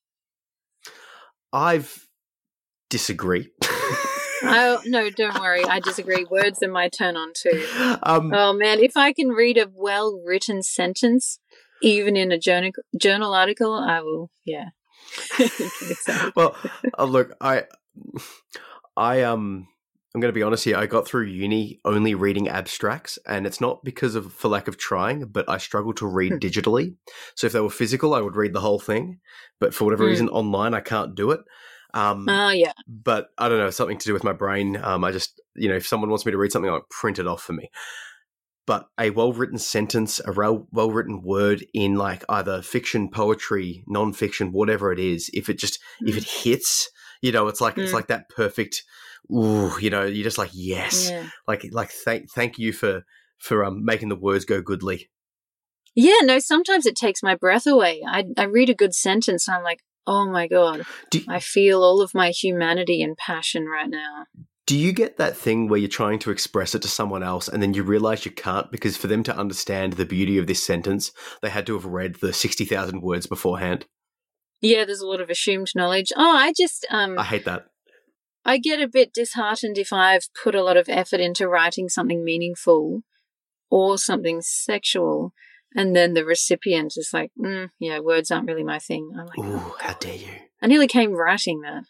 [1.52, 2.06] I've
[2.90, 3.50] disagree.
[4.42, 5.64] oh no, don't worry.
[5.64, 6.26] I disagree.
[6.30, 7.66] Words are my turn on too.
[8.02, 11.38] Um, oh man, if I can read a well written sentence,
[11.80, 14.30] even in a journal journal article, I will.
[14.44, 14.70] Yeah.
[16.36, 16.56] well,
[16.98, 17.64] uh, look, I
[18.96, 19.68] I um
[20.14, 20.76] I'm going to be honest here.
[20.76, 24.76] I got through uni only reading abstracts, and it's not because of for lack of
[24.76, 26.38] trying, but I struggle to read hmm.
[26.38, 26.96] digitally.
[27.34, 29.20] So if they were physical, I would read the whole thing,
[29.58, 30.08] but for whatever mm.
[30.08, 31.40] reason, online I can't do it.
[31.94, 32.72] Um, oh yeah.
[32.86, 34.76] But I don't know, something to do with my brain.
[34.82, 37.26] Um, I just you know, if someone wants me to read something, I'll print it
[37.26, 37.70] off for me.
[38.66, 44.12] But a well written sentence, a well written word in like either fiction, poetry, non
[44.12, 46.08] fiction, whatever it is, if it just mm.
[46.10, 46.50] if it hmm.
[46.50, 46.90] hits
[47.22, 47.84] you know, it's like mm.
[47.84, 48.82] it's like that perfect.
[49.30, 51.28] Ooh, you know, you're just like yes, yeah.
[51.46, 53.04] like like thank thank you for
[53.38, 55.10] for um making the words go goodly.
[55.94, 56.38] Yeah, no.
[56.38, 58.02] Sometimes it takes my breath away.
[58.06, 61.82] I I read a good sentence and I'm like, oh my god, you, I feel
[61.82, 64.26] all of my humanity and passion right now.
[64.66, 67.62] Do you get that thing where you're trying to express it to someone else and
[67.62, 71.10] then you realize you can't because for them to understand the beauty of this sentence,
[71.42, 73.86] they had to have read the 60,000 words beforehand?
[74.60, 76.12] Yeah, there's a lot of assumed knowledge.
[76.16, 77.66] Oh, I just um I hate that.
[78.44, 82.24] I get a bit disheartened if I've put a lot of effort into writing something
[82.24, 83.02] meaningful
[83.70, 85.32] or something sexual
[85.74, 89.12] and then the recipient is like, mm, yeah, words aren't really my thing.
[89.18, 90.28] I'm like, Ooh, oh, how dare you?
[90.60, 91.84] I nearly came writing that.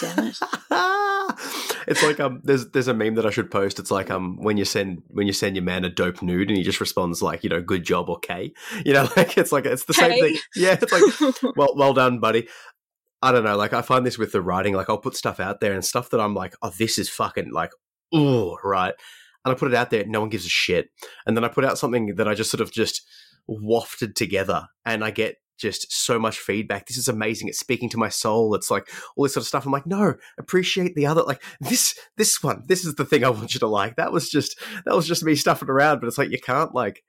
[0.00, 0.38] Damn it.
[1.86, 3.78] it's like um there's there's a meme that I should post.
[3.78, 6.56] It's like um when you send when you send your man a dope nude and
[6.56, 8.54] he just responds like, you know, good job or K.
[8.84, 10.36] You know, like it's like it's the same thing.
[10.56, 12.48] Yeah, it's like well well done, buddy.
[13.22, 15.60] I don't know, like I find this with the writing, like I'll put stuff out
[15.60, 17.72] there and stuff that I'm like, oh, this is fucking like,
[18.12, 18.94] oh, right.
[19.44, 20.88] And I put it out there, no one gives a shit.
[21.26, 23.02] And then I put out something that I just sort of just
[23.46, 26.86] wafted together and I get just so much feedback.
[26.86, 27.48] This is amazing.
[27.48, 28.54] It's speaking to my soul.
[28.54, 29.66] It's like all this sort of stuff.
[29.66, 31.22] I'm like, no, appreciate the other.
[31.22, 32.64] Like this, this one.
[32.66, 33.96] This is the thing I want you to like.
[33.96, 36.00] That was just that was just me stuffing around.
[36.00, 37.02] But it's like you can't like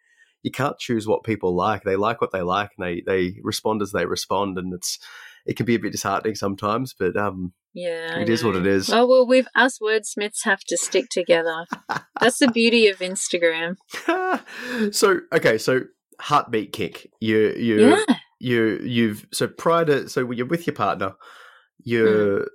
[0.44, 1.84] you can't choose what people like.
[1.84, 4.58] They like what they like, and they they respond as they respond.
[4.58, 5.00] And it's
[5.46, 8.90] it can be a bit disheartening sometimes, but um, yeah, it is what it is.
[8.92, 11.66] Oh well, we've us wordsmiths have to stick together.
[12.20, 13.76] That's the beauty of Instagram.
[14.94, 15.82] so okay, so
[16.20, 17.12] heartbeat kick.
[17.20, 21.14] You you yeah you you've so prior to so you're with your partner,
[21.84, 22.48] your mm.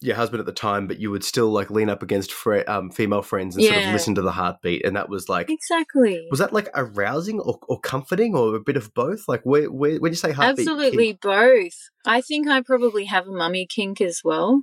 [0.00, 2.90] Your husband at the time, but you would still like lean up against fre- um,
[2.90, 3.72] female friends and yeah.
[3.72, 7.40] sort of listen to the heartbeat, and that was like exactly was that like arousing
[7.40, 9.26] or, or comforting or a bit of both?
[9.26, 11.20] Like where, where when you say heartbeat, absolutely kink?
[11.20, 11.74] both.
[12.04, 14.62] I think I probably have a mummy kink as well.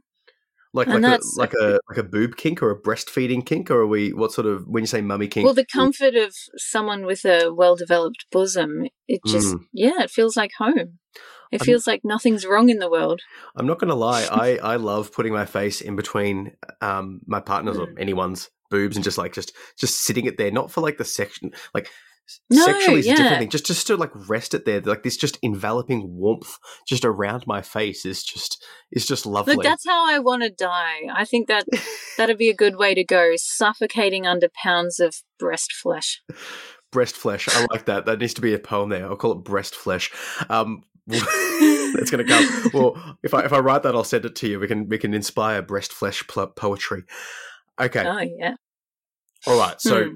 [0.76, 3.82] Like And like a like a like a boob kink or a breastfeeding kink, or
[3.82, 5.46] are we what sort of when you say mummy kink?
[5.46, 9.60] Well, the comfort of someone with a well developed bosom, it just, Mm.
[9.72, 10.98] yeah, it feels like home.
[11.54, 13.22] It I'm- feels like nothing's wrong in the world.
[13.56, 14.24] I'm not going to lie.
[14.32, 17.99] I, I love putting my face in between um, my partner's or Mm.
[17.99, 21.51] anyone's boobs and just like just just sitting it there, not for like the section
[21.76, 21.89] like
[22.49, 23.49] No, sexually is a different thing.
[23.49, 27.62] Just just to like rest it there, like this just enveloping warmth just around my
[27.62, 29.56] face is just is just lovely.
[29.56, 31.01] Look, that's how I want to die.
[31.14, 31.66] I think that
[32.18, 36.24] that'd be a good way to go, suffocating under pounds of breast flesh.
[36.91, 37.47] breast flesh.
[37.51, 38.06] I like that.
[38.06, 39.06] That needs to be a poem there.
[39.08, 40.12] I'll call it breast flesh.
[40.49, 42.72] Um, it's going to come.
[42.74, 44.60] Well, if I if I write that, I'll send it to you.
[44.60, 47.04] We can we can inspire breast flesh poetry.
[47.80, 48.06] Okay.
[48.06, 48.56] Oh, yeah.
[49.47, 49.80] All right.
[49.82, 50.16] So Hmm.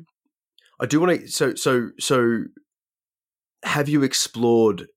[0.80, 1.28] I do want to.
[1.28, 2.44] So so so.
[3.64, 4.88] Have you explored?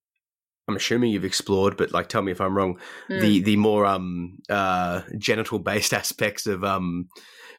[0.69, 2.79] I'm assuming you've explored, but like, tell me if I'm wrong.
[3.09, 7.09] The the more um uh genital based aspects of um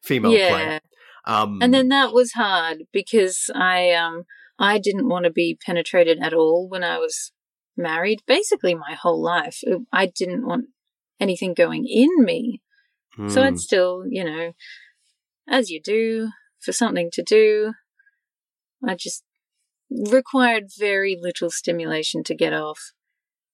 [0.03, 0.49] female yeah.
[0.49, 0.79] play.
[1.25, 4.23] Um, And then that was hard because I um
[4.59, 7.31] I didn't want to be penetrated at all when I was
[7.77, 8.19] married.
[8.27, 9.61] Basically, my whole life,
[9.91, 10.65] I didn't want
[11.19, 12.61] anything going in me.
[13.27, 14.53] So hmm, I'd still, you know,
[15.47, 16.29] as you do
[16.61, 17.73] for something to do.
[18.87, 19.23] I just
[19.89, 22.79] required very little stimulation to get off.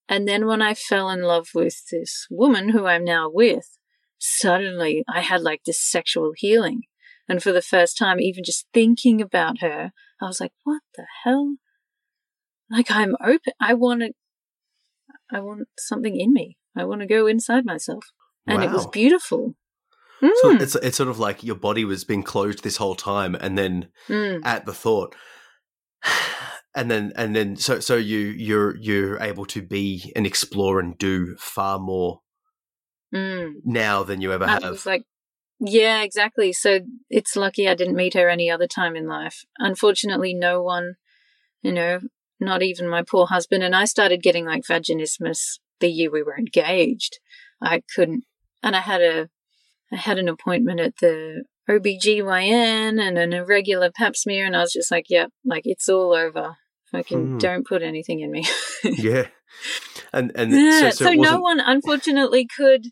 [0.08, 3.78] And then when I fell in love with this woman who I'm now with,
[4.18, 6.82] suddenly I had like this sexual healing.
[7.28, 11.04] And for the first time, even just thinking about her, I was like, what the
[11.24, 11.56] hell?
[12.70, 13.52] Like I'm open.
[13.60, 14.12] I want to,
[15.32, 16.56] I want something in me.
[16.76, 18.04] I want to go inside myself.
[18.46, 18.90] And it was Wow.
[18.90, 19.54] beautiful.
[20.20, 23.36] So Mm, it's it's sort of like your body was being closed this whole time,
[23.36, 24.40] and then mm.
[24.44, 25.14] at the thought,
[26.74, 30.98] and then and then so so you you're you're able to be and explore and
[30.98, 32.20] do far more
[33.14, 33.54] Mm.
[33.64, 34.84] now than you ever have.
[34.84, 35.04] like,
[35.60, 36.52] yeah, exactly.
[36.52, 39.44] So it's lucky I didn't meet her any other time in life.
[39.58, 40.96] Unfortunately, no one,
[41.62, 42.00] you know,
[42.40, 43.62] not even my poor husband.
[43.62, 47.18] And I started getting like vaginismus the year we were engaged.
[47.62, 48.24] I couldn't,
[48.62, 49.28] and I had a,
[49.92, 54.46] I had an appointment at the OBGYN and an irregular pap smear.
[54.46, 56.56] And I was just like, yep, like it's all over.
[56.92, 57.38] Fucking Hmm.
[57.38, 58.46] don't put anything in me.
[58.84, 59.26] yeah,
[60.12, 62.86] and and Yeah, so, so, so, no one unfortunately could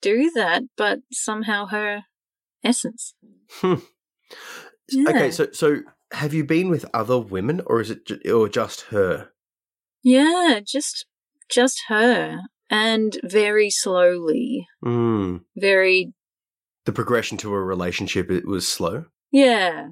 [0.00, 2.02] do that, but somehow her
[2.62, 3.14] essence.
[3.50, 3.74] Hmm.
[4.88, 5.10] Yeah.
[5.10, 5.80] Okay, so so
[6.12, 9.30] have you been with other women, or is it ju- or just her?
[10.02, 11.06] Yeah, just
[11.50, 12.40] just her.
[12.68, 14.66] And very slowly.
[14.84, 15.42] Mm.
[15.56, 16.12] Very
[16.84, 19.04] The progression to a relationship it was slow.
[19.32, 19.88] yeah.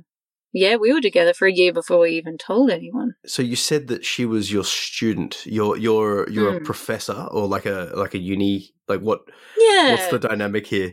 [0.57, 3.15] Yeah, we were together for a year before we even told anyone.
[3.27, 5.43] So you said that she was your student.
[5.47, 6.65] You're you're you're a Mm.
[6.65, 9.23] professor or like a like a uni like what
[9.59, 9.91] Yeah.
[9.91, 10.93] what's the dynamic here?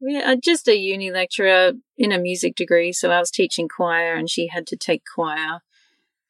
[0.00, 1.72] Yeah, uh, just a uni lecturer
[2.02, 2.92] in a music degree.
[2.92, 5.60] So I was teaching choir and she had to take choir.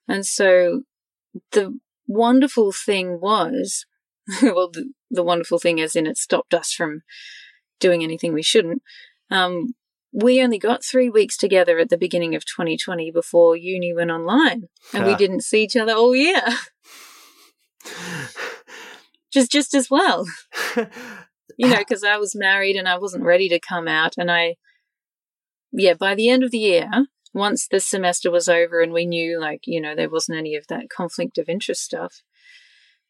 [0.06, 0.82] And so
[1.52, 3.86] the wonderful thing was,
[4.42, 7.00] well, the, the wonderful thing as in it stopped us from
[7.80, 8.82] doing anything we shouldn't.
[9.30, 9.74] Um,
[10.12, 14.68] we only got three weeks together at the beginning of 2020 before uni went online
[14.92, 16.42] and we didn't see each other all year.
[19.32, 20.26] just, just as well
[21.56, 24.14] you know, because I was married and I wasn't ready to come out.
[24.18, 24.56] And I,
[25.72, 26.88] yeah, by the end of the year,
[27.34, 30.66] once the semester was over and we knew, like, you know, there wasn't any of
[30.68, 32.22] that conflict of interest stuff,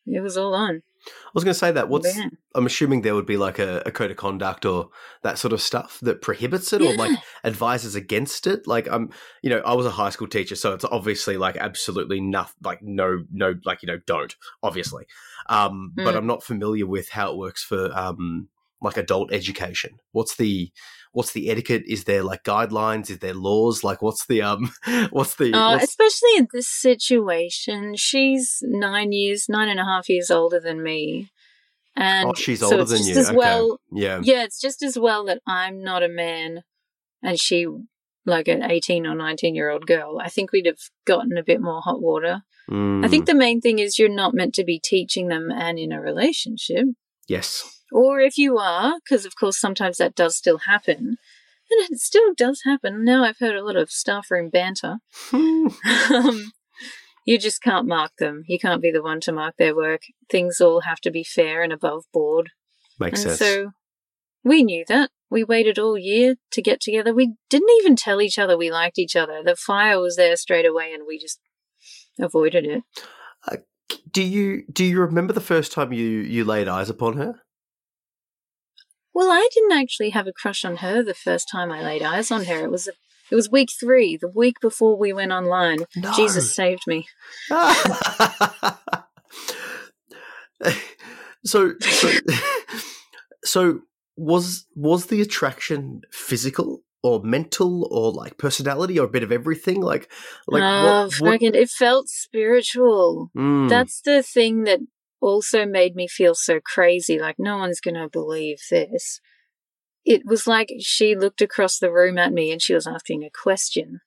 [0.07, 0.83] it was all on.
[1.07, 1.89] I was going to say that.
[1.89, 2.29] What's Yeah.
[2.55, 4.91] I'm assuming there would be like a, a code of conduct or
[5.23, 7.11] that sort of stuff that prohibits it or like
[7.45, 8.67] advises against it.
[8.69, 9.11] Like I'm,
[9.43, 12.83] you know, I was a high school teacher, so it's obviously like absolutely nothing, like
[12.83, 15.07] no, no, like you know, don't obviously.
[15.49, 16.19] Um, but Mm.
[16.19, 18.49] I'm not familiar with how it works for um
[18.83, 19.99] like adult education.
[20.12, 20.70] What's the
[21.12, 21.85] what's the etiquette?
[21.87, 23.11] Is there like guidelines?
[23.11, 23.85] Is there laws?
[23.85, 24.72] Like what's the um
[25.11, 30.09] what's the Uh, what's, especially in this situation, she's nine years, nine and a half
[30.09, 31.30] years older than me.
[31.95, 33.18] And oh she's so older it's than just you.
[33.20, 33.37] As okay.
[33.37, 34.20] well, yeah.
[34.22, 36.62] yeah, it's just as well that I'm not a man
[37.22, 37.66] and she
[38.24, 40.18] like an 18 or 19 year old girl.
[40.20, 42.43] I think we'd have gotten a bit more hot water.
[42.68, 45.78] I Mm, think the main thing is you're not meant to be teaching them and
[45.78, 46.87] in a relationship.
[47.28, 47.82] yes.
[47.93, 51.16] Or if you are, because of course sometimes that does still happen.
[51.70, 53.05] And it still does happen.
[53.05, 54.99] Now I've heard a lot of staff room banter.
[55.32, 56.53] um,
[57.24, 58.45] you just can't mark them.
[58.47, 60.03] You can't be the one to mark their work.
[60.30, 62.51] Things all have to be fair and above board.
[62.99, 63.38] Makes and sense.
[63.38, 63.70] so
[64.45, 65.11] we knew that.
[65.30, 67.14] We waited all year to get together.
[67.14, 69.43] We didn't even tell each other we liked each other.
[69.43, 71.40] The fire was there straight away and we just
[72.20, 72.82] avoided it.
[74.11, 77.40] do you do you remember the first time you you laid eyes upon her?
[79.15, 82.31] Well, I didn't actually have a crush on her the first time I laid eyes
[82.31, 82.65] on her.
[82.65, 82.93] It was a,
[83.31, 85.81] it was week three, the week before we went online.
[85.97, 86.13] No.
[86.15, 87.07] Jesus saved me.
[91.45, 92.11] so, so,
[93.45, 93.81] so
[94.17, 99.81] was was the attraction physical or mental or like personality or a bit of everything?
[99.81, 100.11] Like,
[100.47, 101.21] like oh, what?
[101.21, 103.31] what fucking, it felt spiritual.
[103.37, 104.81] Mm, That's the thing that
[105.23, 107.18] also made me feel so crazy.
[107.18, 109.20] Like, no one's going to believe this.
[110.05, 113.31] It was like she looked across the room at me and she was asking a
[113.31, 114.01] question.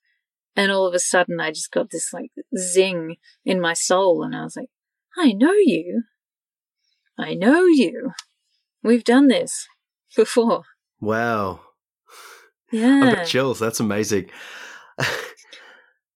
[0.55, 4.23] And all of a sudden, I just got this like zing in my soul.
[4.23, 4.69] And I was like,
[5.17, 6.03] I know you.
[7.17, 8.11] I know you.
[8.83, 9.67] We've done this
[10.15, 10.63] before.
[10.99, 11.61] wow,
[12.71, 12.99] Yeah.
[13.01, 13.15] I Yeah.
[13.15, 13.59] got chills.
[13.59, 14.29] That's amazing.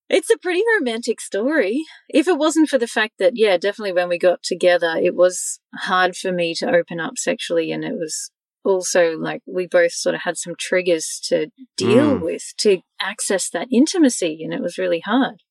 [0.10, 1.84] It's a pretty romantic story.
[2.10, 5.60] If it wasn't for the fact that, yeah, definitely when we got together, it was
[5.76, 7.72] hard for me to open up sexually.
[7.72, 8.32] And it was
[8.66, 11.47] also like we both sort of had some triggers to
[11.78, 12.22] deal Mm.
[12.22, 14.39] with to access that intimacy.
[14.43, 15.43] And it was really hard.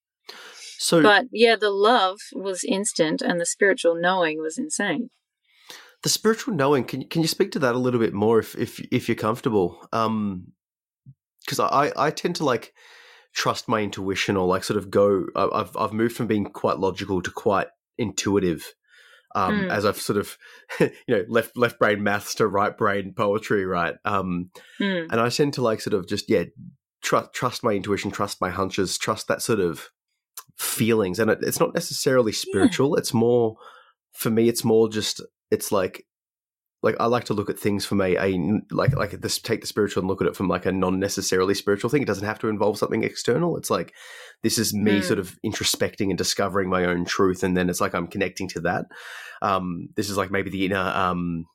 [0.81, 5.11] So, But yeah, the love was instant and the spiritual knowing was insane.
[6.05, 8.79] the spiritual knowing can can you speak to that a little bit more if if
[8.93, 10.53] if you're comfortable um
[11.45, 12.73] because i i tend to like
[13.35, 16.79] trust my intuition or like sort of go I- i've i've moved from being quite
[16.79, 17.69] logical to quite
[17.99, 18.75] intuitive
[19.35, 19.71] um Mm.
[19.71, 20.37] as i've sort of
[20.81, 25.05] you know left left brain maths to right brain poetry right um Hmm.
[25.11, 26.45] and i tend to like sort of just yeah
[27.03, 29.91] trust trust my intuition trust my hunches trust that sort of
[30.57, 33.57] feelings and it, it's not necessarily spiritual it's more
[34.13, 35.21] for me it's more just
[35.51, 36.05] it's like
[36.83, 39.67] like I like to look at things from a, a like like this take the
[39.67, 42.03] spiritual and look at it from like a non necessarily spiritual thing.
[42.03, 43.57] It doesn't have to involve something external.
[43.57, 43.93] It's like
[44.43, 45.05] this is me Mm.
[45.05, 48.61] sort of introspecting and discovering my own truth, and then it's like I'm connecting to
[48.61, 48.87] that.
[49.43, 51.47] Um, this is like maybe the inner um,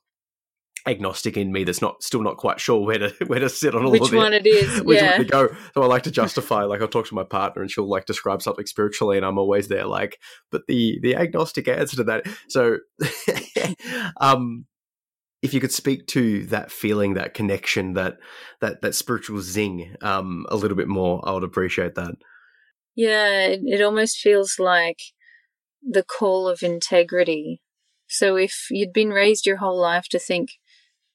[0.86, 3.86] agnostic in me that's not still not quite sure where to where to sit on
[3.86, 4.82] all Which of it Which one it is.
[4.84, 5.17] which yeah.
[5.17, 5.47] way to go.
[5.74, 8.41] So I like to justify, like I'll talk to my partner and she'll like describe
[8.41, 10.19] something spiritually, and I'm always there, like,
[10.51, 12.26] but the the agnostic answer to that.
[12.49, 12.80] So,
[14.19, 14.65] um,
[15.44, 18.18] if you could speak to that feeling, that connection, that
[18.62, 22.16] that that spiritual zing, um, a little bit more, I would appreciate that.
[22.96, 25.00] Yeah, it, it almost feels like
[25.82, 27.62] the call of integrity.
[28.08, 30.50] So if you'd been raised your whole life to think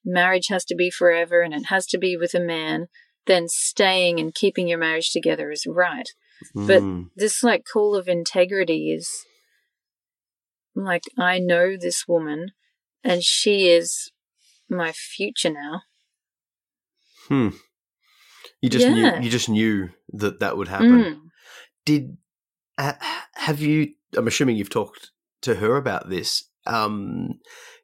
[0.04, 2.88] marriage has to be forever and it has to be with a man,
[3.26, 6.08] then staying and keeping your marriage together is right.
[6.54, 9.08] But- Mm, This like call of integrity is
[10.74, 12.52] like I know this woman
[13.02, 14.10] and she is
[14.70, 15.82] my future now.
[17.28, 17.48] hmm.
[18.60, 18.92] You just Yeah.
[19.18, 19.22] knew.
[19.24, 21.04] You just knew that that would happen.
[21.04, 21.20] Mm.
[21.84, 22.16] did
[22.78, 25.10] ha- have you i'm assuming you've talked
[25.42, 27.38] to her about this um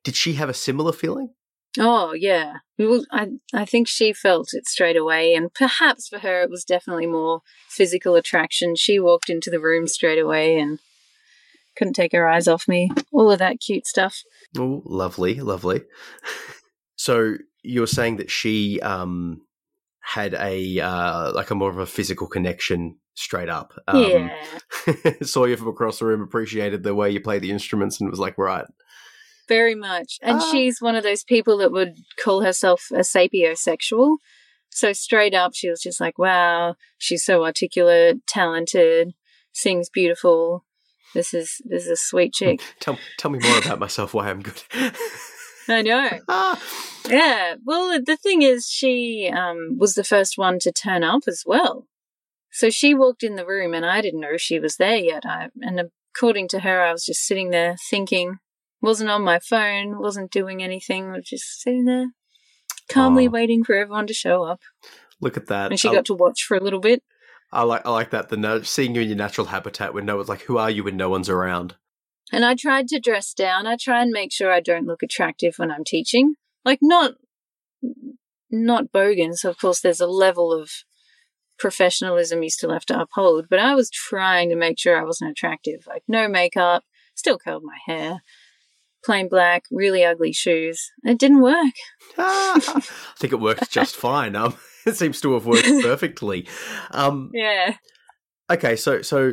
[0.04, 1.30] did she have a similar feeling
[1.76, 6.42] Oh yeah, well, I I think she felt it straight away, and perhaps for her
[6.42, 8.76] it was definitely more physical attraction.
[8.76, 10.78] She walked into the room straight away and
[11.76, 12.90] couldn't take her eyes off me.
[13.12, 14.22] All of that cute stuff.
[14.56, 15.82] oh lovely lovely
[16.96, 19.40] so you're saying that she um
[20.00, 24.30] had a uh like a more of a physical connection straight up um
[24.86, 28.10] yeah, saw you from across the room appreciated the way you play the instruments and
[28.10, 28.66] was like right
[29.48, 30.18] very much.
[30.22, 30.50] And Ah.
[30.50, 34.16] she's one of those people that would call herself a sapiosexual.
[34.70, 39.12] So straight up, she was just like, "Wow, she's so articulate, talented,
[39.52, 40.64] sings beautiful.
[41.14, 44.42] This is this is a sweet chick." tell tell me more about myself why i'm
[44.42, 44.60] good
[45.68, 46.10] I know.
[46.28, 46.60] ah.
[47.06, 47.56] Yeah.
[47.66, 51.86] Well, the thing is, she um, was the first one to turn up as well.
[52.50, 55.24] So she walked in the room, and I didn't know she was there yet.
[55.26, 58.38] I, and according to her, I was just sitting there thinking,
[58.80, 62.06] wasn't on my phone, wasn't doing anything, was just sitting there
[62.88, 63.30] calmly Aw.
[63.30, 64.60] waiting for everyone to show up.
[65.20, 67.02] look at that And she I- got to watch for a little bit.
[67.52, 70.28] I like I like that the seeing you in your natural habitat when no one's
[70.30, 71.76] like who are you when no one's around.
[72.32, 73.66] And I tried to dress down.
[73.66, 76.34] I try and make sure I don't look attractive when I'm teaching.
[76.64, 77.12] Like not
[78.50, 80.70] not bogan, so of course there's a level of
[81.58, 85.30] professionalism you still have to uphold, but I was trying to make sure I wasn't
[85.30, 85.86] attractive.
[85.86, 88.22] Like no makeup, still curled my hair,
[89.04, 90.90] plain black, really ugly shoes.
[91.04, 91.74] It didn't work.
[92.18, 92.80] I
[93.18, 94.34] think it worked just fine.
[94.34, 94.56] Um,
[94.86, 96.48] it seems to have worked perfectly.
[96.90, 97.76] Um, Yeah.
[98.50, 99.32] okay, so so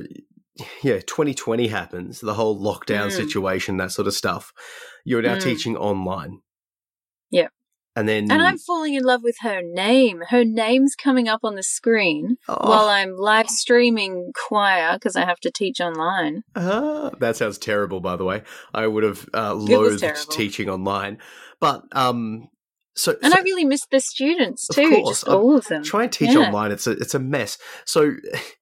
[0.84, 3.12] yeah, 2020 happens, the whole lockdown Mm.
[3.12, 4.52] situation, that sort of stuff.
[5.06, 5.42] You're now Mm.
[5.44, 6.40] teaching online.
[7.30, 7.48] Yeah.
[7.96, 10.22] And then And I'm falling in love with her name.
[10.30, 15.26] Her name's coming up on the screen Oh, while I'm live streaming choir because I
[15.26, 16.44] have to teach online.
[16.56, 18.44] ah, that sounds terrible, by the way.
[18.74, 21.18] I would have uh, loathed teaching online.
[21.60, 22.48] But um,
[22.96, 25.68] So, And so I really miss the students Of too, course, just I'm all of
[25.68, 25.84] them.
[25.84, 26.48] try and teach Yeah.
[26.48, 26.72] online.
[26.72, 27.58] It's a it's a mess.
[27.86, 28.14] So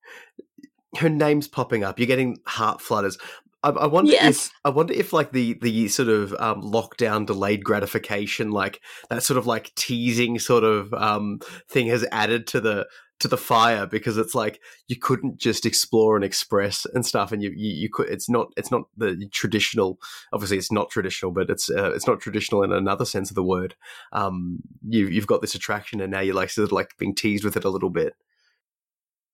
[0.97, 1.99] her name's popping up.
[1.99, 3.17] You're getting heart flutters.
[3.61, 4.47] I, I wonder Yes.
[4.47, 9.23] if I wonder if like the the sort of um, lockdown delayed gratification, like that
[9.23, 12.87] sort of like teasing sort of um, thing, has added to the
[13.19, 17.43] to the fire because it's like you couldn't just explore and express and stuff, and
[17.43, 18.07] you you, you could.
[18.09, 19.99] It's not it's not the traditional.
[20.31, 23.43] Obviously, it's not traditional, but it's uh, it's not traditional in another sense of the
[23.43, 23.75] word.
[24.13, 27.43] Um, you you've got this attraction, and now you're like sort of like being teased
[27.43, 28.13] with it a little bit.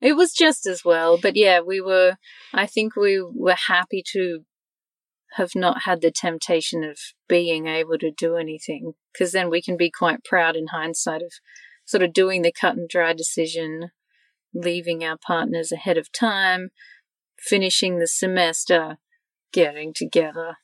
[0.01, 2.17] It was just as well, but yeah, we were.
[2.53, 4.41] I think we were happy to
[5.35, 9.77] have not had the temptation of being able to do anything, because then we can
[9.77, 11.33] be quite proud in hindsight of
[11.85, 13.91] sort of doing the cut and dry decision,
[14.53, 16.69] leaving our partners ahead of time,
[17.37, 18.97] finishing the semester,
[19.51, 20.57] getting together.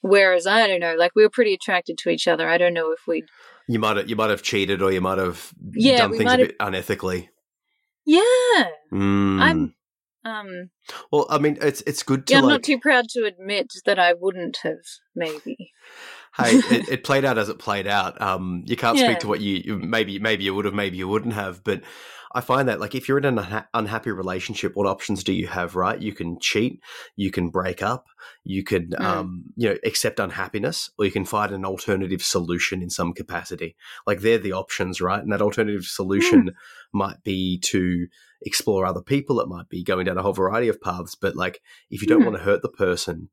[0.00, 2.48] Whereas I don't know, like we were pretty attracted to each other.
[2.48, 3.24] I don't know if we'd.
[3.68, 6.38] You might have, you might have cheated, or you might have Yeah, done things a
[6.38, 7.28] bit unethically.
[8.10, 9.40] Yeah, Mm.
[9.40, 9.74] I'm.
[10.24, 10.70] Um.
[11.12, 11.26] well.
[11.30, 12.52] I mean, it's it's good to Yeah, I'm like.
[12.54, 14.82] not too proud to admit that I wouldn't have.
[15.14, 15.72] Maybe.
[16.36, 18.20] hey, it, it played out as it played out.
[18.20, 19.04] Um, you can't Yeah.
[19.06, 21.62] speak to what you, you maybe maybe you would have, maybe you wouldn't have.
[21.62, 21.82] But
[22.32, 25.48] I find that like if you're in an unha- unhappy relationship, what options do you
[25.48, 25.74] have?
[25.74, 26.80] Right, you can cheat,
[27.16, 28.06] you can break up,
[28.44, 29.04] you can Mm.
[29.04, 33.76] um, you know accept unhappiness, or you can find an alternative solution in some capacity.
[34.06, 35.20] Like they're the options, right?
[35.22, 36.52] And that alternative solution
[36.92, 38.06] might be to
[38.42, 39.40] explore other people.
[39.40, 41.14] It might be going down a whole variety of paths.
[41.14, 41.60] But like
[41.90, 42.26] if you don't Hmm.
[42.26, 43.28] want to hurt the person,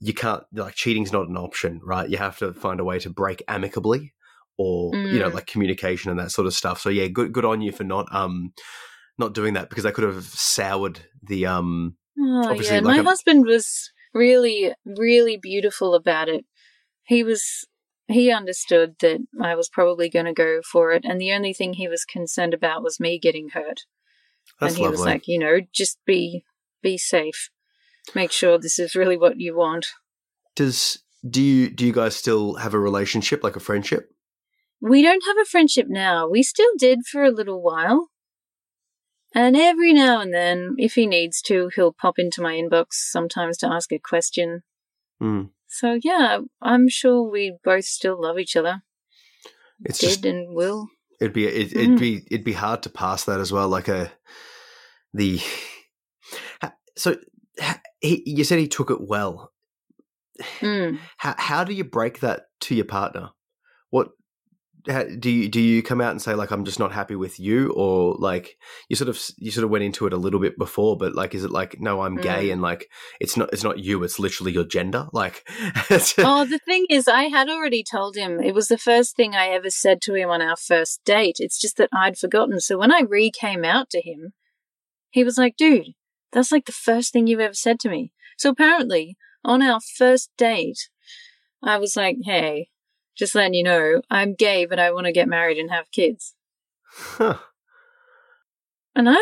[0.00, 2.08] you can't like cheating's not an option, right?
[2.08, 4.13] You have to find a way to break amicably
[4.56, 5.34] or you know Mm.
[5.34, 6.80] like communication and that sort of stuff.
[6.80, 8.52] So yeah, good good on you for not um
[9.18, 13.02] not doing that because that could have soured the um Oh Obviously, yeah, like my
[13.02, 16.44] a- husband was really, really beautiful about it.
[17.04, 17.66] He was.
[18.06, 21.72] He understood that I was probably going to go for it, and the only thing
[21.72, 23.80] he was concerned about was me getting hurt.
[24.60, 24.98] that's and he lovely.
[24.98, 26.44] was like, you know, just be
[26.82, 27.48] be safe.
[28.14, 29.86] Make sure this is really what you want.
[30.54, 34.13] Does do you do you guys still have a relationship like a friendship?
[34.86, 36.28] We don't have a friendship now.
[36.28, 38.08] We still did for a little while.
[39.34, 43.56] And every now and then, if he needs to, he'll pop into my inbox sometimes
[43.58, 44.62] to ask a question.
[45.22, 45.50] Mm.
[45.68, 48.82] So yeah, I'm sure we both still love each other.
[49.84, 50.88] It's Did just and will.
[51.20, 51.76] it'd be it, Mm.
[51.82, 53.68] it'd be it'd be hard to pass that as well.
[53.68, 54.12] Like a
[55.12, 55.40] the
[56.96, 57.16] so
[58.00, 59.50] he, you said he took it well.
[60.60, 60.98] Mm.
[61.16, 63.30] How how do you break that to your partner?
[63.90, 64.10] What
[64.84, 67.72] do you do you come out and say like I'm just not happy with you,
[67.72, 68.56] or like
[68.88, 71.34] you sort of you sort of went into it a little bit before, but like
[71.34, 72.52] is it like no I'm gay Mm.
[72.54, 72.88] and like
[73.20, 75.48] it's not it's not you, it's literally your gender, like.
[76.18, 78.40] Oh, the thing is, I had already told him.
[78.40, 81.36] It was the first thing I ever said to him on our first date.
[81.38, 82.60] It's just that I'd forgotten.
[82.60, 84.32] So when I re came out to him,
[85.10, 85.94] he was like, dude,
[86.32, 88.12] that's like the first thing you've ever said to me.
[88.36, 90.88] So apparently, on our first date,
[91.62, 92.68] I was like, hey,
[93.16, 96.34] just letting you know, I'm gay, but I want to get married and have kids.
[96.96, 97.38] Huh.
[98.94, 99.18] And I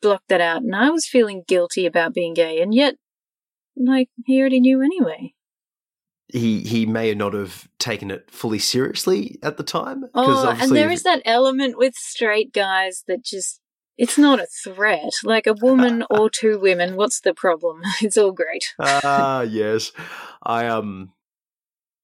[0.00, 2.96] blocked that out, and I was feeling guilty about being gay, and yet,
[3.76, 5.34] like, he already knew anyway.
[6.28, 10.04] he he may not have taken it fully seriously at the time.
[10.14, 13.60] Oh, and there is that element with straight guys that just.
[13.98, 15.10] It's not a threat.
[15.24, 17.80] Like a woman or two women, what's the problem?
[18.02, 18.74] It's all great.
[18.78, 19.90] ah yes
[20.42, 21.12] i um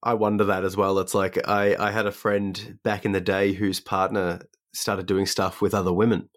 [0.03, 0.99] i wonder that as well.
[0.99, 4.41] It's like i i had a friend back in the day whose partner
[4.73, 6.29] started doing stuff with other women.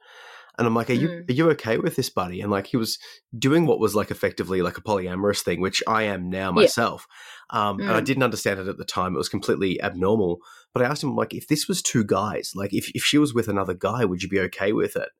[0.58, 1.30] And i'm like are you Mm.
[1.30, 2.40] are you okay with this buddy?
[2.40, 2.98] And like he was
[3.38, 6.62] doing what was like effectively like a polyamorous thing which i am now Yeah.
[6.62, 7.06] myself.
[7.50, 8.04] Um and i Mm.
[8.04, 9.14] didn't understand it at the time.
[9.14, 10.38] It was completely abnormal.
[10.72, 13.34] But i asked him like if this was two guys like if, if she was
[13.34, 15.10] with another guy would you be okay with it?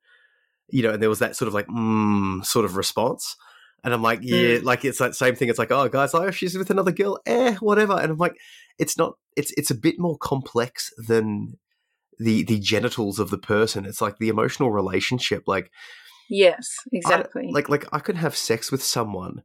[0.68, 3.36] You know and there was that sort of like mm sort of response
[3.86, 5.48] and I'm like, yeah, like it's that same thing.
[5.48, 7.92] It's like, oh, guys, oh, she's with another girl, eh, whatever.
[7.92, 8.34] And I'm like,
[8.80, 9.14] it's not.
[9.36, 11.54] It's it's a bit more complex than
[12.18, 13.86] the the genitals of the person.
[13.86, 15.44] It's like the emotional relationship.
[15.46, 15.70] Like,
[16.28, 17.48] Yes, I exactly.
[17.52, 19.42] like like I could have sex with someone,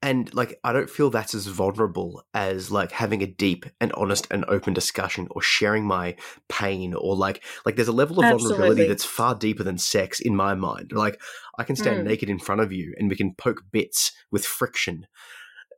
[0.00, 4.28] and like I don't feel that's as vulnerable as like having a deep and honest
[4.30, 6.14] and open discussion or sharing my
[6.48, 10.36] pain or like like there's a level of vulnerability that's far deeper than sex in
[10.36, 10.92] my mind.
[10.92, 11.20] Like
[11.58, 12.04] I can stand Mm.
[12.04, 15.06] naked in front of you and we can poke bits with friction.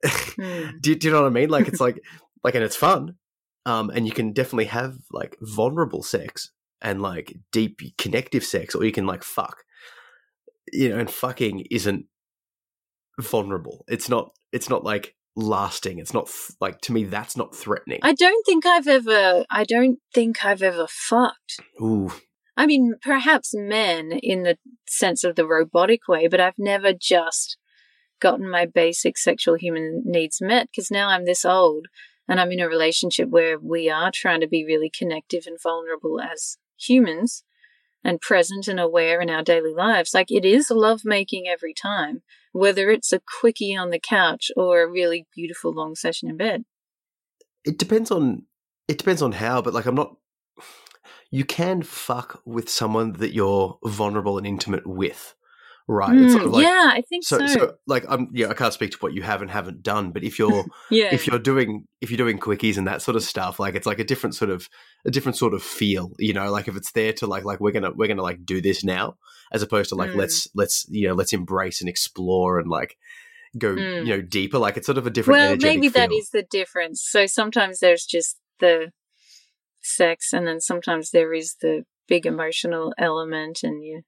[0.04, 0.72] Mm.
[0.82, 1.48] do, do you know what I mean?
[1.48, 2.00] Like it's like
[2.44, 3.14] like and it's fun.
[3.64, 6.50] Um and you can definitely have like vulnerable sex
[6.82, 9.64] and like deep connective sex or you can like fuck.
[10.72, 12.04] You know, and fucking isn't
[13.20, 13.84] vulnerable.
[13.88, 15.98] It's not it's not like lasting.
[15.98, 18.00] It's not th- like to me that's not threatening.
[18.02, 19.44] I don't think I've ever.
[19.50, 21.60] I don't think I've ever fucked.
[21.80, 22.10] Ooh,
[22.56, 27.56] I mean, perhaps men in the sense of the robotic way, but I've never just
[28.20, 31.86] gotten my basic sexual human needs met because now I'm this old
[32.28, 36.20] and I'm in a relationship where we are trying to be really connective and vulnerable
[36.20, 37.44] as humans
[38.04, 40.14] and present and aware in our daily lives.
[40.14, 42.22] Like it is lovemaking every time,
[42.52, 46.64] whether it's a quickie on the couch or a really beautiful long session in bed.
[47.64, 48.44] it depends on
[48.88, 50.16] it depends on how, but like I'm not.
[51.32, 55.36] You can fuck with someone that you're vulnerable and intimate with,
[55.90, 56.16] right?
[56.16, 57.38] It's sort of Mm, like, yeah, I think so.
[57.38, 60.12] So, so like I'm yeah, I can't speak to what you have and haven't done,
[60.12, 61.12] but if you're yeah.
[61.12, 63.98] if you're doing if you're doing quickies and that sort of stuff, like it's like
[63.98, 64.68] a different sort of
[65.04, 67.72] a different sort of feel, you know, like if it's there to like like we're
[67.72, 69.16] gonna we're gonna like do this now,
[69.52, 70.16] as opposed to like Mm.
[70.16, 72.96] let's let's you know let's embrace and explore and like
[73.58, 74.06] go Mm.
[74.06, 74.58] you know deeper.
[74.58, 75.38] Like it's sort of a different.
[75.40, 76.18] well, maybe that feel.
[76.18, 77.02] is the difference.
[77.04, 78.92] So sometimes there's just the
[79.82, 84.02] sex, and then sometimes there is the big emotional element, and you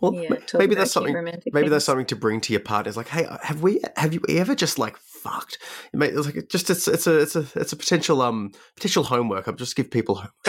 [0.00, 1.14] Well, yeah, ma- maybe that's something.
[1.52, 2.88] Maybe that's something to bring to your partner.
[2.88, 3.80] It's like, hey, have we?
[3.96, 5.58] Have you ever just like fucked?
[5.92, 9.46] It's like just it's it's a it's a it's a potential um potential homework.
[9.46, 10.32] I'm just give people homework.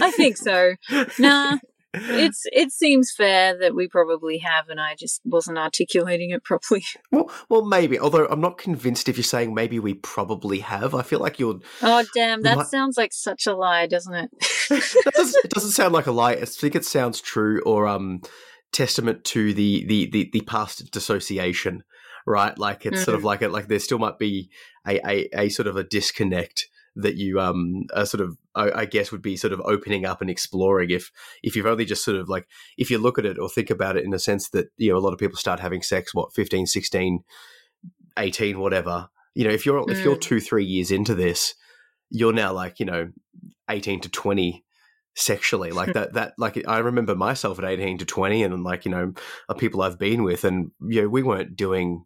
[0.00, 0.74] I think so.
[1.18, 1.58] Nah,
[1.94, 6.84] it's it seems fair that we probably have, and I just wasn't articulating it properly.
[7.10, 7.98] Well, well, maybe.
[7.98, 10.94] Although I'm not convinced if you're saying maybe we probably have.
[10.94, 11.60] I feel like you're.
[11.82, 14.30] Oh damn, that sounds like such a lie, doesn't it?
[14.68, 16.32] That doesn't, it doesn't sound like a lie.
[16.32, 18.20] I think it sounds true or um
[18.72, 21.84] testament to the the the, the past dissociation,
[22.26, 22.58] right?
[22.58, 24.50] Like it's sort of like it like there still might be
[24.86, 28.84] a, a a sort of a disconnect that you um are sort of I, I
[28.84, 31.10] guess would be sort of opening up and exploring if
[31.42, 32.46] if you've only just sort of like
[32.76, 34.98] if you look at it or think about it in a sense that you know
[34.98, 37.20] a lot of people start having sex what 15 16
[38.18, 39.08] 18 whatever.
[39.34, 40.20] You know if you're if you're Mm.
[40.20, 41.54] 2 3 years into this
[42.10, 43.10] you're now like you know
[43.70, 44.64] 18 to 20
[45.14, 45.70] sexually.
[45.70, 49.12] Like that that like i remember myself at 18 to 20 and like you know
[49.56, 52.04] people i've been with and you know we weren't doing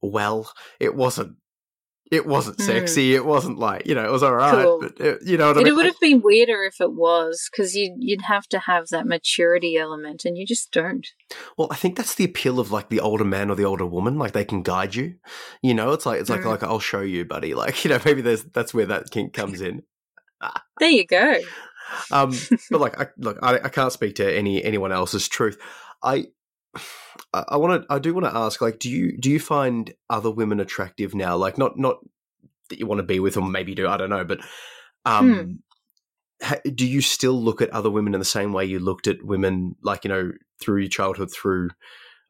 [0.00, 0.52] well.
[0.80, 1.36] It wasn't
[2.12, 2.66] it wasn't Mm.
[2.66, 4.80] sexy it wasn't like you know it was all right Cool.
[4.80, 5.68] but it, you know what i mean.
[5.68, 9.06] It would have been weirder if it was, because you'd you'd have to have that
[9.06, 11.06] maturity element, and you just don't.
[11.56, 14.18] Well, I think that's the appeal of like the older man or the older woman.
[14.18, 15.14] Like they can guide you.
[15.62, 16.46] You know, it's like it's like Mm.
[16.50, 17.54] like I'll show you, buddy.
[17.54, 19.82] Like you know, maybe there's that's where that kink comes in.
[20.78, 21.38] There you go.
[22.10, 22.34] Um,
[22.70, 25.56] but like, I, look, I, I can't speak to any anyone else's truth.
[26.02, 26.26] I
[27.32, 30.30] I want to I do want to ask like, do you do you find other
[30.30, 31.36] women attractive now?
[31.36, 31.96] Like not not
[32.70, 33.88] that you want to be with them, maybe you do.
[33.88, 34.40] I don't know, but
[35.04, 35.34] um.
[35.34, 35.52] Hmm.
[36.46, 39.22] ha- Do you still look at other women in the same way you looked at
[39.24, 41.70] women, like you know, through your childhood, through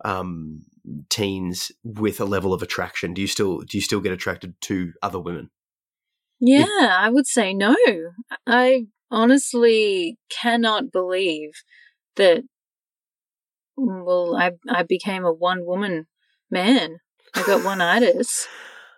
[0.05, 0.63] um,
[1.09, 3.15] teens with a level of attraction?
[3.15, 5.51] Do you still do you still get attracted to other women?
[6.41, 7.77] Yeah, I would say no.
[8.47, 11.51] I honestly cannot believe
[12.17, 12.43] that.
[13.77, 16.07] Well, I I became a one woman
[16.51, 16.99] man.
[17.35, 18.47] I got one itis.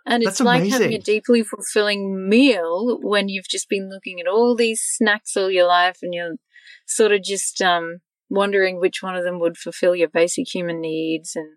[0.09, 4.29] And it's That's like having a deeply fulfilling meal when you've just been looking at
[4.29, 6.37] all these snacks all your life and you're
[6.87, 7.99] sort of just um,
[8.31, 11.57] wondering which one of them would fulfill your basic human needs and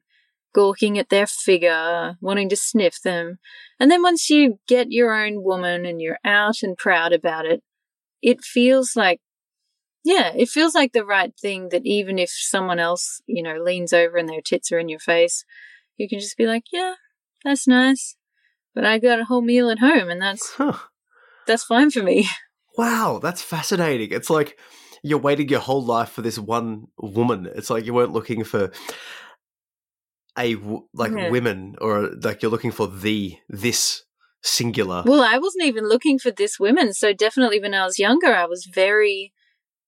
[0.53, 3.37] gawking at their figure, wanting to sniff them.
[3.79, 7.61] And then once you get your own woman and you're out and proud about it,
[8.21, 9.21] it feels like,
[10.03, 13.93] yeah, it feels like the right thing that even if someone else, you know, leans
[13.93, 15.43] over and their tits are in your face,
[15.97, 16.95] you can just be like, yeah,
[17.43, 18.15] that's nice.
[18.73, 20.77] But I got a whole meal at home and that's, Huh.
[21.45, 22.27] that's fine for me.
[22.77, 24.13] Wow, that's fascinating.
[24.13, 24.57] It's like
[25.03, 27.49] you're waiting your whole life for this one woman.
[27.53, 28.71] It's like you weren't looking for
[30.37, 30.55] a
[30.93, 31.29] like Yeah.
[31.29, 34.03] women or like you're looking for the this
[34.43, 35.03] singular.
[35.05, 36.93] Well, I wasn't even looking for this women.
[36.93, 39.33] So definitely when I was younger, I was very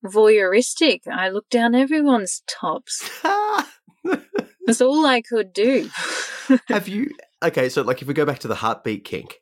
[0.05, 1.07] voyeuristic.
[1.07, 3.09] I looked down everyone's tops.
[4.65, 5.89] That's all I could do.
[6.67, 7.11] have you
[7.43, 7.69] okay?
[7.69, 9.41] So like if we go back to the heartbeat kink,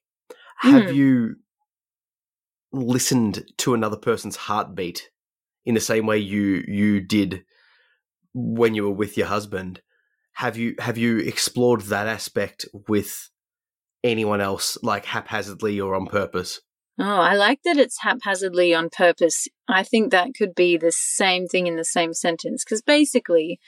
[0.57, 0.95] have Hmm.
[0.95, 1.36] you
[2.72, 5.10] listened to another person's heartbeat
[5.65, 7.44] in the same way you you did
[8.34, 9.81] when you were with your husband?
[10.34, 13.30] Have you have you explored that aspect with
[14.03, 16.61] anyone else, like haphazardly or on purpose?
[17.01, 19.47] Oh, I like that it's haphazardly on purpose.
[19.69, 22.65] I think that could be the same thing in the same sentence.
[22.65, 23.59] Because basically,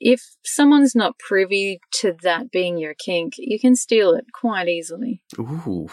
[0.00, 5.22] if someone's not privy to that being your kink, you can steal it quite easily.
[5.38, 5.88] Ooh.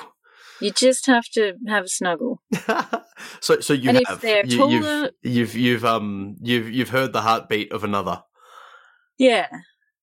[0.59, 2.41] You just have to have a snuggle.
[3.39, 7.21] so so you And have you, taller- you've you've you've um you've you've heard the
[7.21, 8.23] heartbeat of another
[9.17, 9.47] Yeah.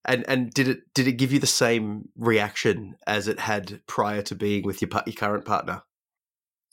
[0.05, 4.22] And and did it did it give you the same reaction as it had prior
[4.22, 5.82] to being with your your current partner?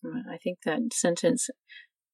[0.03, 1.49] I think that sentence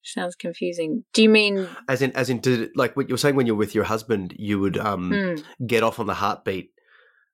[0.03, 1.03] sounds confusing.
[1.13, 3.55] Do you mean as in as in did like what you were saying when you're
[3.55, 6.71] with your husband, you would um mm, get off on the heartbeat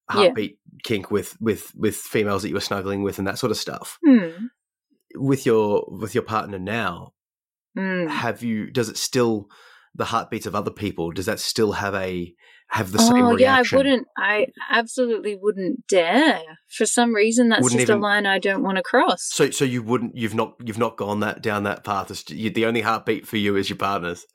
[0.09, 3.57] heartbeat kink with with with females that you were snuggling with and that sort of
[3.57, 3.97] stuff.
[4.05, 4.45] hmm,
[5.15, 7.13] With your with your partner now,
[7.75, 8.07] hmm.
[8.07, 9.47] have you does it still
[9.95, 12.33] the heartbeats of other people does that still have a
[12.69, 14.07] have the same oh yeah, I wouldn't.
[14.17, 16.41] I absolutely wouldn't dare.
[16.67, 19.23] For some reason, that's Wouldn't just even- a line I don't want to cross.
[19.31, 22.11] So so you wouldn't you've not you've not gone that down that path.
[22.11, 24.25] It's, you, the only heartbeat for you is your partner's.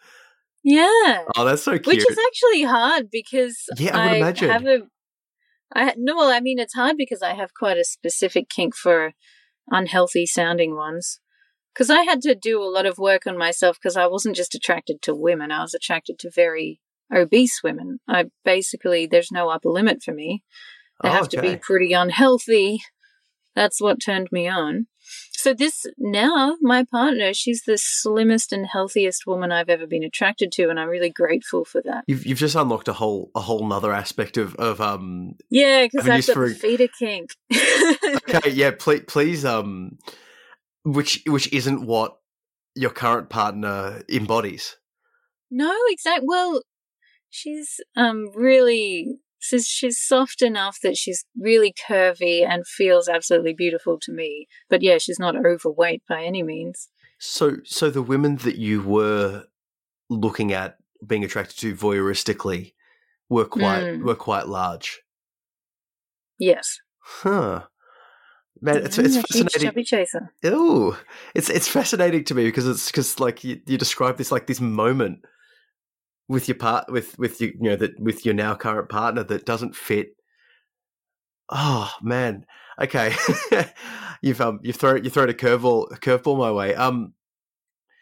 [0.64, 1.86] yeah, Oh, that's so cute.
[1.86, 4.50] which is actually hard because Yeah, I would imagine.
[4.50, 4.78] have a.
[5.74, 9.12] I no, well, I mean, it's hard because I have quite a specific kink for
[9.70, 11.18] unhealthy sounding ones.
[11.74, 14.54] Because I had to do a lot of work on myself because I wasn't just
[14.54, 16.80] attracted to women; I was attracted to very
[17.14, 17.98] obese women.
[18.08, 20.42] I basically there's no upper limit for me.
[21.02, 22.80] They Oh, have to be pretty unhealthy.
[23.54, 24.86] That's what turned me on.
[25.32, 30.52] So this now, my partner, she's the slimmest and healthiest woman I've ever been attracted
[30.52, 32.04] to, and I'm really grateful for that.
[32.06, 35.34] You've you've just unlocked a whole a whole nother aspect of of um.
[35.50, 37.30] Yeah, because I've got the feeder kink.
[38.34, 39.98] Okay, yeah, please please um,
[40.84, 42.18] which which isn't what
[42.74, 44.76] your current partner embodies.
[45.50, 46.22] no, exact.
[46.24, 46.62] Well,
[47.32, 53.98] she's um really she's she's soft enough that she's really curvy and feels absolutely beautiful
[54.00, 54.46] to me.
[54.68, 56.88] But yeah, she's not overweight by any means.
[57.18, 59.44] So so the women that you were
[60.10, 60.76] looking at
[61.06, 62.74] being attracted to voyeuristically
[63.28, 64.02] were quite Mm.
[64.04, 65.00] were quite large.
[66.38, 67.64] Yes, Huh.
[68.60, 69.60] Man, it's Mm, it's fascinating.
[69.70, 70.32] chubby chaser.
[70.42, 70.96] Ew.
[71.34, 74.60] It's it's fascinating to me because it's because like you, you describe this like this
[74.60, 75.24] moment
[76.32, 79.44] with your part with with you you know that with your now current partner that
[79.44, 80.16] doesn't fit.
[81.50, 82.46] Oh man.
[82.80, 83.14] Okay.
[84.22, 86.74] you've um you've thrown you thrown a curveball a curveball my way.
[86.74, 87.12] Um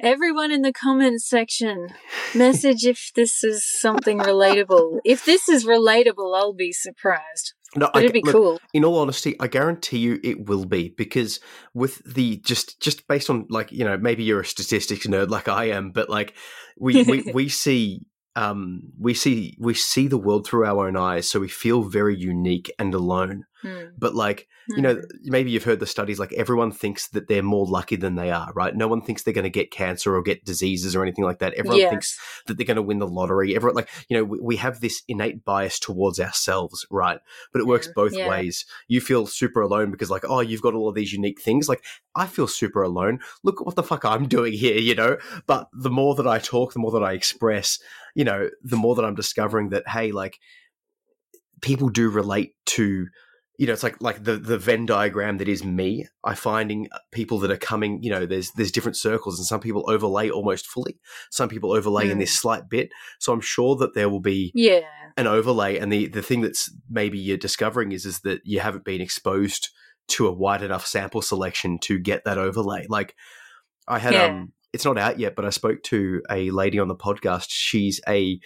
[0.03, 1.89] Everyone in the comments section,
[2.35, 5.01] message if this is something relatable.
[5.05, 7.53] If this is relatable, I'll be surprised.
[7.77, 8.61] no, But it'd be look, cool.
[8.73, 11.41] in all honesty, I guarantee you it will be because
[11.75, 15.49] with the just just based on like you know maybe you're a statistics nerd like
[15.49, 16.35] I am, but like
[16.79, 18.01] we we, we see
[18.37, 22.17] um we see we see the world through our own eyes, so we feel very
[22.17, 23.45] unique and alone.
[23.63, 23.87] Hmm.
[23.99, 27.67] But like you know maybe you've heard the studies like everyone thinks that they're more
[27.67, 28.75] lucky than they are, right?
[28.75, 31.55] No one thinks they're going to get cancer or get diseases or anything like that.
[31.55, 31.91] Everyone yes.
[31.91, 33.55] thinks that they're going to win the lottery.
[33.55, 37.19] Everyone, like, you know, we, we have this innate bias towards ourselves, right?
[37.53, 38.29] But it works both yeah.
[38.29, 38.65] ways.
[38.89, 41.69] You feel super alone because, like, oh, you've got all of these unique things.
[41.69, 41.85] Like,
[42.15, 43.21] I feel super alone.
[43.43, 45.19] Look what the fuck I'm doing here, you know?
[45.47, 47.79] But the more that I talk, the more that I express,
[48.15, 50.39] you know, the more that I'm discovering that, hey, like,
[51.61, 53.07] people do relate to
[53.61, 56.07] you know, it's like like the the Venn diagram that is me.
[56.25, 58.03] I finding people that are coming.
[58.03, 60.99] You know, there's there's different circles, and some people overlay almost fully.
[61.31, 62.21] Some people overlay in Mm.
[62.21, 62.89] this slight bit.
[63.19, 64.81] So I'm sure that there will be Yeah.
[65.19, 65.77] an overlay.
[65.77, 69.69] And the the thing that's maybe you're discovering is is that you haven't been exposed
[70.09, 72.87] to a wide enough sample selection to get that overlay.
[72.89, 73.15] Like
[73.87, 74.25] I had Yeah.
[74.25, 77.49] um, it's not out yet, but I spoke to a lady on the podcast.
[77.51, 78.41] She's a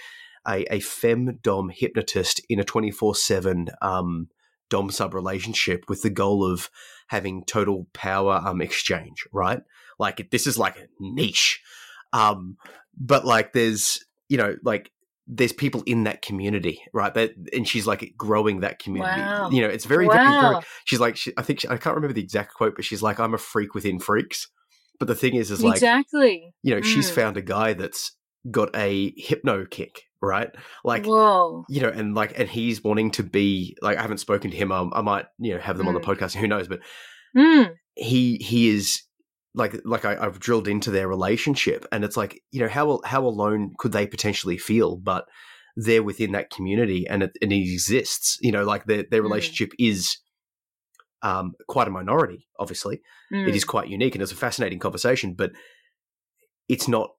[0.44, 4.28] a, a femdom hypnotist in a 24 7 um,
[4.70, 6.70] dom sub relationship with the goal of
[7.08, 9.60] having total power um, exchange, right?
[9.98, 11.60] Like this is like a niche.
[12.12, 12.56] Um,
[12.96, 14.90] but like there's, you know, like
[15.26, 17.12] there's people in that community, right?
[17.14, 19.20] That and she's like growing that community.
[19.20, 19.50] Wow.
[19.50, 20.56] You know, it's very, very, very.
[20.84, 23.18] She's like, she, I think she, I can't remember the exact quote, but she's like,
[23.18, 24.48] "I'm a freak within freaks."
[24.98, 26.54] But the thing is, is like, exactly.
[26.62, 27.14] you know, she's Mm.
[27.14, 28.12] found a guy that's
[28.50, 30.50] got a hypno kick, right?
[30.84, 31.64] Like, Whoa.
[31.68, 34.70] you know, and like, and he's wanting to be like, I haven't spoken to him.
[34.72, 36.04] Um, I might, you know, have them on the Mm.
[36.16, 36.34] podcast.
[36.36, 36.68] Who knows?
[36.68, 36.80] But
[37.36, 37.74] Mm.
[37.94, 39.02] he he is
[39.54, 43.24] like like I, I've drilled into their relationship, and it's like you know how how
[43.26, 45.24] alone could they potentially feel, but
[45.76, 48.38] they're within that community, and it and it exists.
[48.40, 49.24] You know, like their their Mm.
[49.24, 50.18] relationship is
[51.22, 52.46] um quite a minority.
[52.58, 53.00] Obviously,
[53.32, 53.48] Mm.
[53.48, 55.52] it is quite unique, and it's a fascinating conversation, but
[56.68, 57.10] it's not.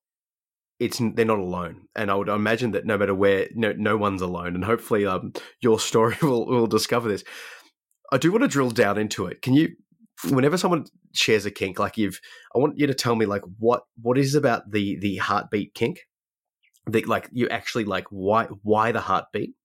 [0.79, 4.21] It's they're not alone, and I would imagine that no matter where, no no one's
[4.21, 7.23] alone, and hopefully, um, your story will will discover this.
[8.11, 9.41] I do want to drill down into it.
[9.41, 9.69] Can you,
[10.29, 12.19] whenever someone shares a kink, like you've,
[12.55, 16.01] I want you to tell me like what what is about the the heartbeat kink,
[16.87, 19.55] that like you actually like why why the heartbeat,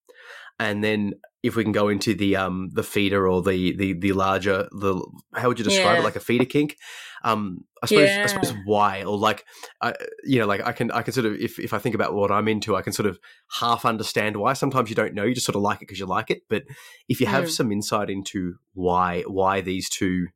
[0.59, 4.13] and then if we can go into the um the feeder or the the the
[4.13, 4.95] larger the
[5.35, 6.01] how would you describe Yeah.
[6.01, 6.77] it like a feeder kink?
[7.25, 9.03] Um i suppose i suppose why?
[9.05, 9.45] Or like
[9.81, 9.95] I,
[10.25, 12.31] you know like i can i can sort of if, if i think about what
[12.31, 13.19] i'm into i can sort of
[13.59, 14.53] half understand why.
[14.53, 16.43] Sometimes you don't know you just sort of like it because you like it.
[16.49, 16.65] But
[17.09, 17.51] if you have Mm.
[17.51, 20.29] some insight into why why these two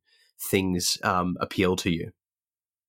[0.50, 2.12] things um appeal to you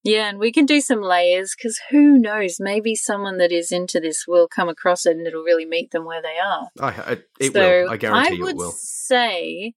[0.05, 2.57] Yeah, and we can do some layers because who knows?
[2.59, 6.05] Maybe someone that is into this will come across it and it'll really meet them
[6.05, 6.69] where they are.
[6.79, 9.73] i, I it so will i guarantee you would it will say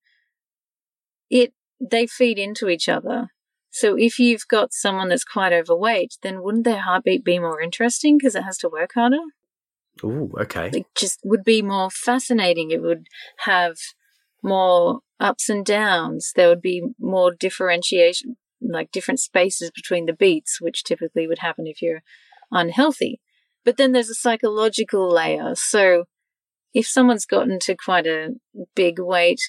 [1.30, 3.28] it they feed into each other.
[3.70, 8.18] So if you've got someone that's quite overweight, then wouldn't their heartbeat be more interesting
[8.18, 9.18] because it has to work harder?
[10.04, 12.70] Ooh, okay It just would be more fascinating.
[12.70, 13.06] It would
[13.38, 13.76] have
[14.42, 16.32] more ups and downs.
[16.34, 21.66] There would be more differentiation, like different spaces between the beats, which typically would happen
[21.66, 22.02] if you're
[22.50, 23.20] unhealthy.
[23.64, 25.54] But then there's a psychological layer.
[25.54, 26.04] So
[26.74, 28.34] if someone's gotten to quite a
[28.74, 29.40] big weight,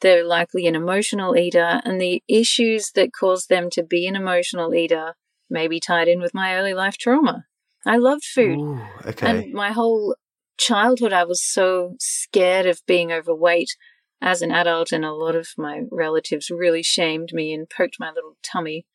[0.00, 4.74] they're likely an emotional eater, and the issues that cause them to be an emotional
[4.74, 5.14] eater
[5.50, 7.44] may be tied in with my early life trauma.
[7.84, 8.58] I loved food.
[8.58, 10.16] Ooh, okay And my whole
[10.58, 13.76] childhood, I was so scared of being overweight
[14.20, 18.10] as an adult, and a lot of my relatives really shamed me and poked my
[18.10, 18.86] little tummy.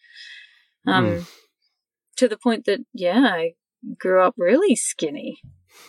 [0.87, 1.27] Um, Mm.
[2.17, 3.53] To the point that, yeah, I
[3.99, 5.39] grew up really skinny.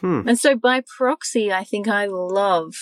[0.00, 0.22] hmm.
[0.26, 2.74] And so by proxy, I think I love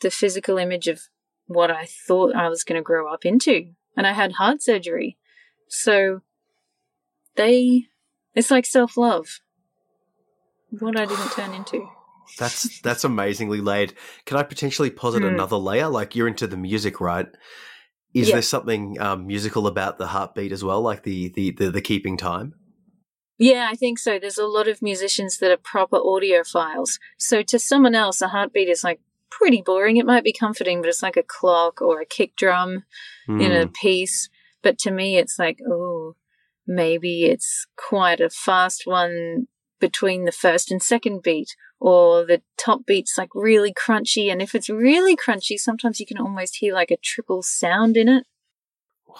[0.00, 1.00] the physical image of
[1.46, 3.72] what I thought I was going to grow up into.
[3.96, 5.18] And I had heart surgery.
[5.68, 6.22] So
[7.34, 7.84] they,
[8.34, 9.40] it's like self love.
[10.70, 11.88] What I didn't turn into.
[12.38, 13.94] That's that's amazingly laid.
[14.24, 15.28] Can I potentially posit Hmm.
[15.28, 15.88] another layer?
[15.88, 17.26] Like you're into the music, right?
[18.14, 18.34] Is Yeah.
[18.34, 22.16] there something um, musical about the heartbeat as well, like the, the the the keeping
[22.16, 22.54] time?
[23.38, 24.18] Yeah, I think so.
[24.18, 26.98] There's a lot of musicians that are proper audiophiles.
[27.18, 29.00] So to someone else, a heartbeat is like
[29.30, 29.98] pretty boring.
[29.98, 32.84] It might be comforting, but it's like a clock or a kick drum
[33.28, 33.62] in Hmm.
[33.62, 34.30] a piece.
[34.62, 36.16] But to me, it's like, oh,
[36.66, 39.46] maybe it's quite a fast one
[39.80, 44.30] between the first and second beat, or the top beat's like really crunchy.
[44.30, 48.08] And if it's really crunchy, sometimes you can almost hear like a triple sound in
[48.08, 48.24] it.
[49.08, 49.16] Wow.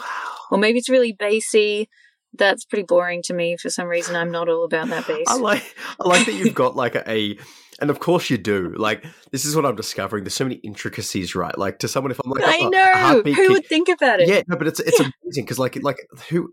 [0.50, 1.88] Or maybe it's really bassy.
[2.32, 4.14] That's pretty boring to me for some reason.
[4.14, 5.26] I'm not all about that bass.
[5.28, 7.38] I like I like that you've got like a, a
[7.80, 8.74] and of course you do.
[8.76, 10.24] Like this is what I'm discovering.
[10.24, 11.56] There's so many intricacies, right?
[11.56, 13.22] Like to someone, if I'm like, I oh, know.
[13.22, 14.28] Who kick- would think about it?
[14.28, 16.52] Yeah, no, but it's it's amazing because like like who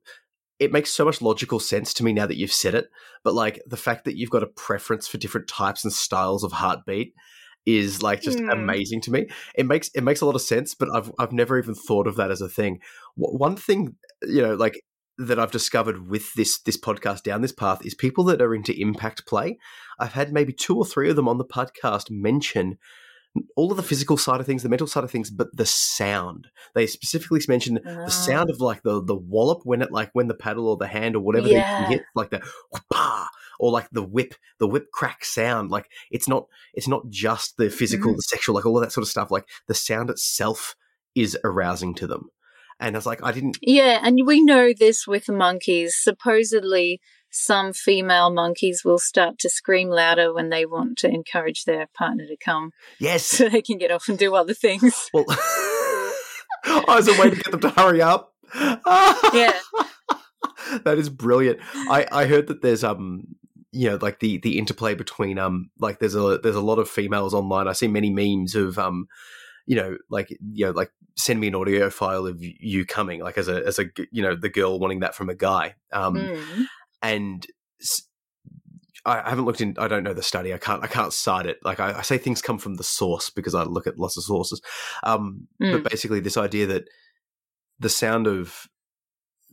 [0.60, 2.90] it makes so much logical sense to me now that you've said it.
[3.24, 6.52] But like the fact that you've got a preference for different types and styles of
[6.52, 7.14] heartbeat
[7.66, 8.50] is like just Hmm.
[8.50, 9.28] amazing to me.
[9.56, 12.16] It makes it makes a lot of sense, but I've I've never even thought of
[12.18, 12.80] that as a thing.
[13.16, 14.82] One thing you know, like
[15.18, 18.80] that I've discovered with this this podcast down this path is people that are into
[18.80, 19.58] impact play.
[20.00, 22.78] I've had maybe two or three of them on the podcast mention
[23.56, 26.48] all of the physical side of things, the mental side of things, but the sound.
[26.76, 30.34] They specifically mentioned the sound of like the the wallop when it like when the
[30.36, 31.88] paddle or the hand or whatever Yeah.
[31.88, 32.42] they hit, like the
[32.72, 33.26] whoopah,
[33.60, 35.72] or like the whip, the whip crack sound.
[35.72, 38.18] Like it's not it's not just the physical, Mhm.
[38.18, 39.32] the sexual, like all of that sort of stuff.
[39.32, 40.76] Like the sound itself
[41.16, 42.30] is arousing to them.
[42.80, 43.58] And I was like, I didn't.
[43.62, 45.96] Yeah, and we know this with monkeys.
[45.96, 47.00] Supposedly,
[47.36, 52.28] some female monkeys will start to scream louder when they want to encourage their partner
[52.28, 53.26] to come Yes.
[53.38, 55.10] so they can get off and do other things.
[55.14, 55.26] Well,
[56.66, 58.34] I was a way to get them to hurry up.
[59.34, 59.60] Yeah.
[60.84, 61.60] that is brilliant.
[61.90, 63.36] I, I heard that there's um
[63.72, 66.88] you know like the the interplay between um like there's a there's a lot of
[66.88, 67.68] females online.
[67.68, 69.08] I see many memes of um
[69.66, 73.38] you know like you know like send me an audio file of you coming like
[73.38, 76.66] as a as a you know the girl wanting that from a guy um Mm.
[77.04, 77.46] And
[79.06, 79.76] I haven't looked in.
[79.78, 80.54] I don't know the study.
[80.54, 80.82] I can't.
[80.84, 81.58] I can't cite it.
[81.64, 84.24] Like I, I say, things come from the source because I look at lots of
[84.24, 84.62] sources.
[85.04, 85.84] Um, Mm.
[85.84, 86.88] But basically, this idea that
[87.80, 88.68] the sound of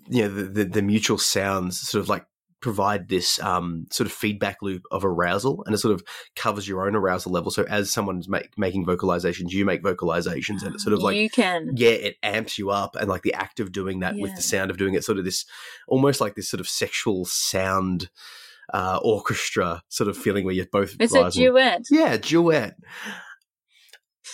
[0.09, 2.25] you know the, the, the mutual sounds sort of like
[2.61, 6.03] provide this um, sort of feedback loop of arousal, and it sort of
[6.37, 7.51] covers your own arousal level.
[7.51, 11.31] So as someone's make, making vocalizations, you make vocalizations, and it's sort of like you
[11.31, 11.70] can.
[11.77, 14.70] yeah, it amps you up, and like the act of doing that with the sound
[14.70, 15.45] of doing it, sort of this
[15.89, 18.11] almost like this sort of sexual sound
[18.73, 21.82] uh, orchestra sort of feeling where you're both It's a duet.
[21.91, 22.77] Yeah, duet.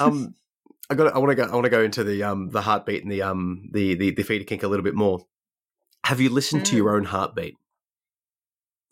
[0.00, 0.34] Um,
[0.90, 1.14] I got.
[1.14, 1.44] I want to go.
[1.44, 4.22] I want to go into the um the heartbeat and the um the the the
[4.22, 5.20] feeder kink a little bit more.
[6.04, 6.76] Have you listened to Mm.
[6.76, 7.54] your own heartbeat?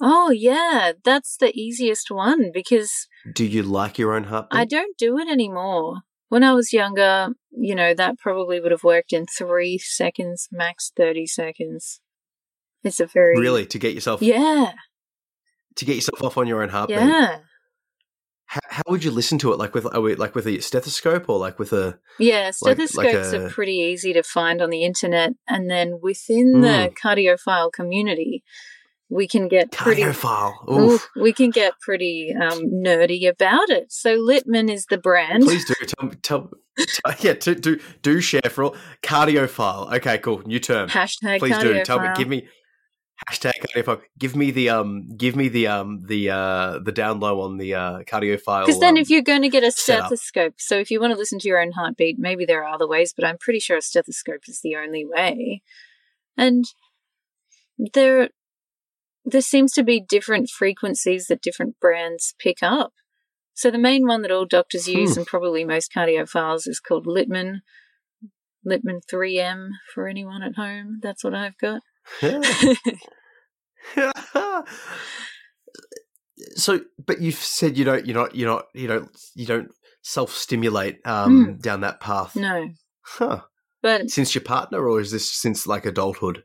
[0.01, 0.93] Oh, yeah.
[1.05, 4.59] That's the easiest one because Do you like your own heartbeat?
[4.59, 6.03] I don't do it anymore.
[6.29, 10.91] When I was younger, you know, that probably would have worked in three seconds, max
[10.97, 12.01] 30 seconds.
[12.83, 13.39] It's a very.
[13.39, 14.73] really to get yourself Yeah.
[15.77, 16.99] to get yourself off on your own heartbeat.
[16.99, 17.39] Yeah.
[18.47, 19.59] How, how would you listen to it?
[19.59, 23.47] Like with we, like with a stethoscope or like with a yeah stethoscopes like a,
[23.47, 26.63] are pretty easy to find on the internet, and then within mm.
[26.63, 28.45] the cardiophile community,
[29.09, 31.01] we can get pretty Cardiophile.
[31.17, 33.93] we can get pretty um, nerdy about it.
[33.93, 35.45] So Littmann is the brand.
[35.45, 39.93] Please do tell, tell, tell yeah do, do do share for all cardiophile.
[39.95, 40.43] Okay, cool.
[40.47, 40.89] New term.
[40.89, 41.63] Hashtag Please cardiophile.
[41.63, 42.09] do tell me.
[42.17, 42.49] Give me
[43.31, 44.01] hashtag cardiophile.
[44.19, 45.09] Give me the um.
[45.17, 46.03] Give me the um.
[46.07, 46.79] The uh.
[46.83, 48.67] The down low on the uh cardiophile.
[48.67, 51.19] Because then, um, if you're going to get a stethoscope, so if you want to
[51.19, 53.83] listen to your own heartbeat, maybe there are other ways, but I'm pretty sure a
[53.83, 55.63] stethoscope is the only way.
[56.37, 56.65] And
[57.93, 58.31] there
[59.25, 62.93] there seems to be different frequencies that different brands pick up.
[63.55, 65.21] So the main one that all doctors use Hmm.
[65.21, 67.61] and probably most cardiophiles is called Littmann.
[68.67, 70.99] Littmann 3M for anyone at home.
[71.03, 71.83] That's what I've got.
[76.57, 78.07] so, but you've said you don't.
[78.07, 78.35] You're not.
[78.35, 78.67] You're not.
[78.75, 79.11] You don't.
[79.35, 79.71] You don't
[80.03, 82.37] self-stimulate um down that path.
[82.37, 82.69] no,
[83.03, 83.41] Huh.
[83.83, 86.45] but Since your partner, or is this since like adulthood?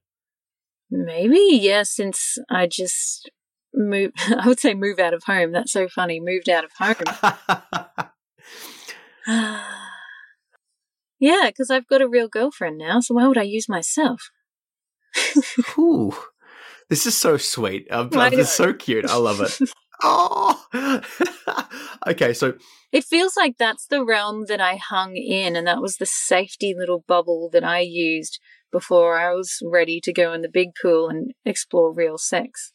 [0.90, 3.30] Maybe, yeah, since I just
[3.74, 5.52] moved, I would say move out of home.
[5.52, 6.20] That's so funny.
[6.20, 6.95] Moved out of home.
[11.20, 14.30] yeah, because I've got a real girlfriend now, so why would I use myself?
[15.78, 16.14] Ooh,
[16.90, 17.88] this is so sweet.
[17.91, 19.06] Um, I this is so cute.
[19.06, 19.60] I love it.
[20.03, 21.02] oh,
[22.07, 22.34] okay.
[22.34, 22.53] So
[22.91, 26.76] It feels like that's the realm that I hung in, and that was the safety
[26.78, 28.40] little bubble that I used
[28.72, 32.74] before I was ready to go in the big pool and explore real sex.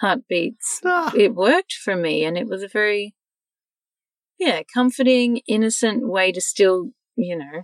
[0.00, 0.80] Heartbeats.
[0.84, 3.14] ah, It worked for me, and it was a very,
[4.38, 7.62] yeah, comforting, innocent way to still, you know,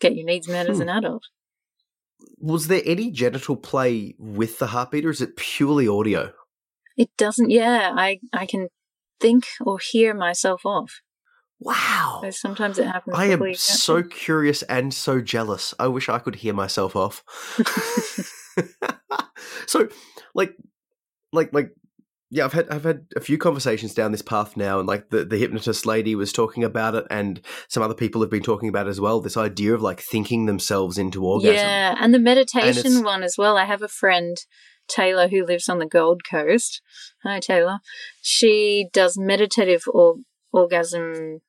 [0.00, 0.82] get your needs met as Hmm.
[0.82, 1.24] an adult.
[2.38, 6.32] was there any genital play with the heartbeat, or is it purely audio?
[6.96, 8.68] It doesn't, yeah, I, I can
[9.20, 11.00] think or hear myself off.
[11.60, 12.20] Wow.
[12.22, 13.16] So sometimes it happens.
[13.16, 15.74] I am so curious and so jealous.
[15.78, 17.22] I wish I could hear myself off.
[19.66, 19.88] so,
[20.34, 20.54] like,
[21.32, 21.70] like, like,
[22.30, 25.24] yeah, I've had I've had a few conversations down this path now, and like the
[25.24, 28.86] the hypnotist lady was talking about it, and some other people have been talking about
[28.86, 29.20] it as well.
[29.20, 31.54] This idea of like thinking themselves into orgasm.
[31.54, 33.56] Yeah, and the meditation it's- one as well.
[33.56, 34.36] I have a friend,
[34.88, 36.82] Taylor, who lives on the Gold Coast.
[37.22, 37.78] Hi, Taylor.
[38.20, 40.16] She does meditative or-
[40.54, 41.40] orgasm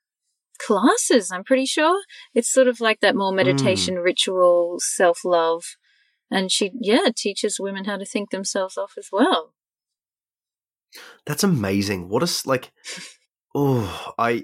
[0.58, 2.02] classes, I'm pretty sure.
[2.34, 5.64] It's sort of like that more meditation ritual, self love.
[6.32, 9.54] And she, yeah, teaches women how to think themselves off as well.
[11.26, 12.10] That's amazing.
[12.10, 12.72] What a like.
[13.58, 14.44] Oh, I,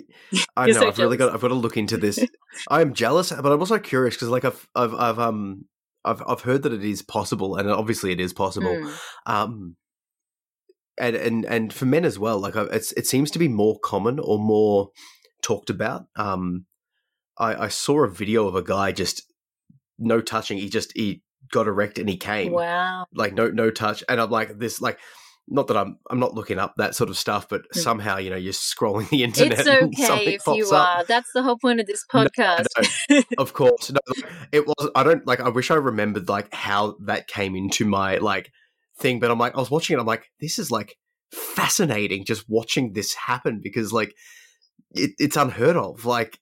[0.56, 0.72] I know.
[0.72, 1.34] so I've really got.
[1.34, 2.26] I've got to look into this.
[2.70, 5.66] I am jealous, but I'm also curious because, like, I've, I've, I've, um,
[6.06, 8.74] I've, I've heard that it is possible, and obviously it is possible.
[8.74, 9.00] Mm.
[9.26, 9.76] Um,
[10.98, 12.40] and and and for men as well.
[12.40, 14.90] Like, it's it seems to be more common or more
[15.42, 16.06] talked about.
[16.16, 16.66] Um,
[17.38, 19.24] I, I saw a video of a guy just
[19.98, 20.58] no touching.
[20.58, 23.08] He just he got erect and he came Wow.
[23.14, 24.98] like no no touch and i'm like this like
[25.50, 27.82] not that i'm i'm not looking up that sort of stuff but Mm.
[27.82, 30.88] somehow you know you're scrolling the internet It's and okay something if you pops up.
[30.96, 31.04] are.
[31.06, 32.68] That's the whole point of this No, podcast.
[33.38, 34.00] of course no,
[34.54, 38.18] it was i don't like i wish i remembered like how that came into my
[38.18, 38.52] like
[39.02, 40.96] thing but i'm like i was watching it i'm like this is like
[41.32, 44.14] fascinating just watching this happen because like
[44.92, 46.40] it, it's unheard of like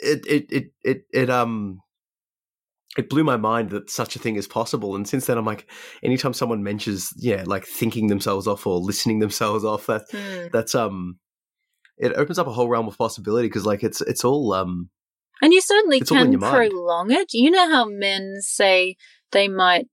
[0.00, 1.80] it it it it, it um
[2.98, 5.70] it blew my mind that such a thing is possible and since then i'm like
[6.02, 10.46] anytime someone mentions yeah like thinking themselves off or listening themselves off that Hmm.
[10.52, 11.18] that's um
[11.98, 14.90] it opens up a whole realm of possibility because like it's it's all um
[15.42, 16.70] And you certainly It's all in can your mind.
[16.72, 17.32] prolong it.
[17.32, 18.96] You know how men say
[19.32, 19.86] they might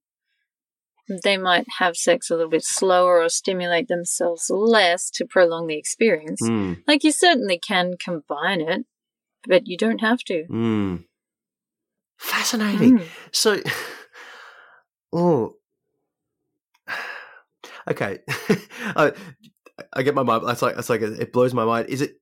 [1.24, 5.78] they might have sex a little bit slower or stimulate themselves less to prolong the
[5.78, 6.42] experience.
[6.42, 8.86] mm, Like you certainly can combine it,
[9.48, 10.46] but you don't have to.
[10.50, 11.04] mm.
[12.18, 13.06] fascinating Mm.
[13.32, 13.60] So,
[15.14, 15.56] oh,
[17.90, 18.20] okay.
[18.96, 19.12] I,
[19.94, 20.48] I get my mind.
[20.48, 21.90] That's like that's like it blows my mind.
[21.90, 22.14] Is it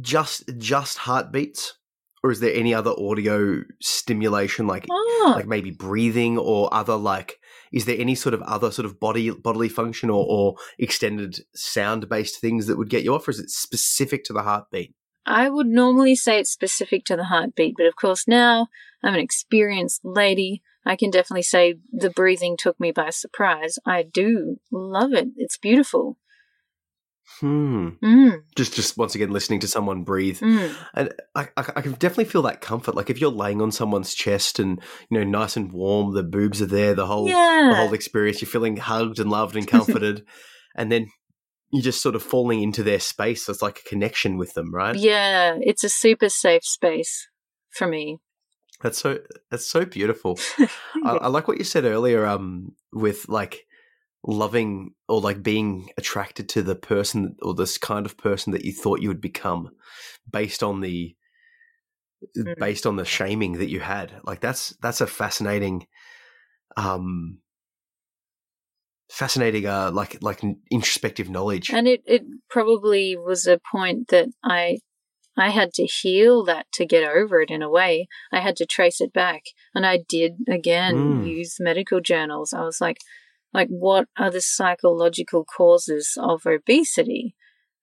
[0.00, 1.78] just just heartbeats,
[2.22, 7.39] or is there any other audio stimulation, like Oh, like maybe breathing or other like?
[7.72, 12.08] Is there any sort of other sort of body bodily function or, or extended sound
[12.08, 14.94] based things that would get you off, or is it specific to the heartbeat?
[15.26, 18.68] I would normally say it's specific to the heartbeat, but of course now
[19.02, 20.62] I'm an experienced lady.
[20.84, 23.78] I can definitely say the breathing took me by surprise.
[23.84, 25.28] I do love it.
[25.36, 26.16] It's beautiful.
[27.38, 27.90] Hmm.
[28.04, 30.74] Mm, Just just once again listening to someone breathe mm.
[30.94, 32.94] And I, I, I can definitely feel that comfort.
[32.94, 36.60] Like if you're laying on someone's chest and you know, nice and warm, the boobs
[36.60, 37.68] are there, the whole Yeah.
[37.70, 38.42] the whole experience.
[38.42, 40.26] You're feeling hugged and loved and comforted,
[40.76, 41.08] and then
[41.70, 43.48] you're just sort of falling into their space.
[43.48, 44.96] It's like a connection with them, right?
[44.96, 47.28] Yeah, it's a super safe space
[47.70, 48.18] for me.
[48.82, 49.18] That's so
[49.50, 50.38] that's so beautiful.
[51.04, 52.26] I, I, like what you said earlier.
[52.26, 53.66] Um, with like
[54.26, 58.72] loving or like being attracted to the person or this kind of person that you
[58.72, 59.70] thought you would become,
[60.30, 61.14] based on the
[62.36, 62.58] mm.
[62.58, 64.20] based on the shaming that you had.
[64.24, 65.86] Like that's that's a fascinating,
[66.76, 67.38] um,
[69.10, 71.70] fascinating uh like like introspective knowledge.
[71.70, 74.78] And it it probably was a point that I
[75.36, 78.08] I had to heal that to get over it in a way.
[78.32, 79.44] I had to trace it back.
[79.74, 81.26] And I did again mm.
[81.26, 82.52] use medical journals.
[82.52, 82.98] I was like,
[83.52, 87.34] like what are the psychological causes of obesity?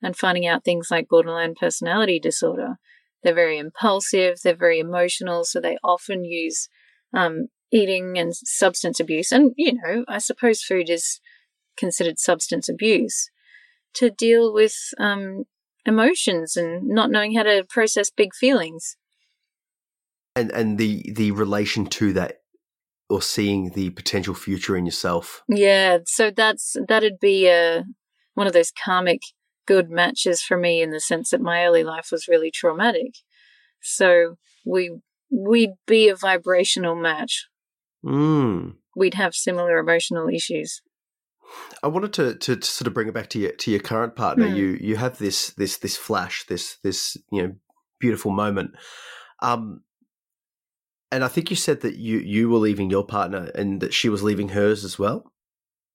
[0.01, 2.75] And finding out things like borderline personality disorder.
[3.23, 6.69] They're very impulsive, they're very emotional, so they often use
[7.15, 9.31] um, eating and substance abuse.
[9.31, 11.19] And, you know, I suppose food is
[11.77, 13.29] considered substance abuse
[13.95, 15.45] to deal with um,
[15.85, 18.95] emotions and not knowing how to process big feelings.
[20.35, 22.41] And and the the relation to that
[23.09, 25.43] or seeing the potential future in yourself.
[25.47, 27.83] Yeah, so that's that'd be a
[28.33, 29.21] one of those karmic
[29.65, 33.13] good matches for me in the sense that my early life was really traumatic.
[33.81, 34.35] So
[34.65, 34.91] we
[35.29, 37.47] we'd be a vibrational match.
[38.03, 38.75] Mm.
[38.95, 40.81] We'd have similar emotional issues.
[41.81, 44.15] I wanted to, to, to sort of bring it back to your to your current
[44.15, 44.47] partner.
[44.47, 44.55] Mm.
[44.55, 47.55] You you have this this this flash, this this you know
[47.99, 48.71] beautiful moment.
[49.41, 49.81] Um,
[51.11, 54.09] and I think you said that you you were leaving your partner and that she
[54.09, 55.31] was leaving hers as well.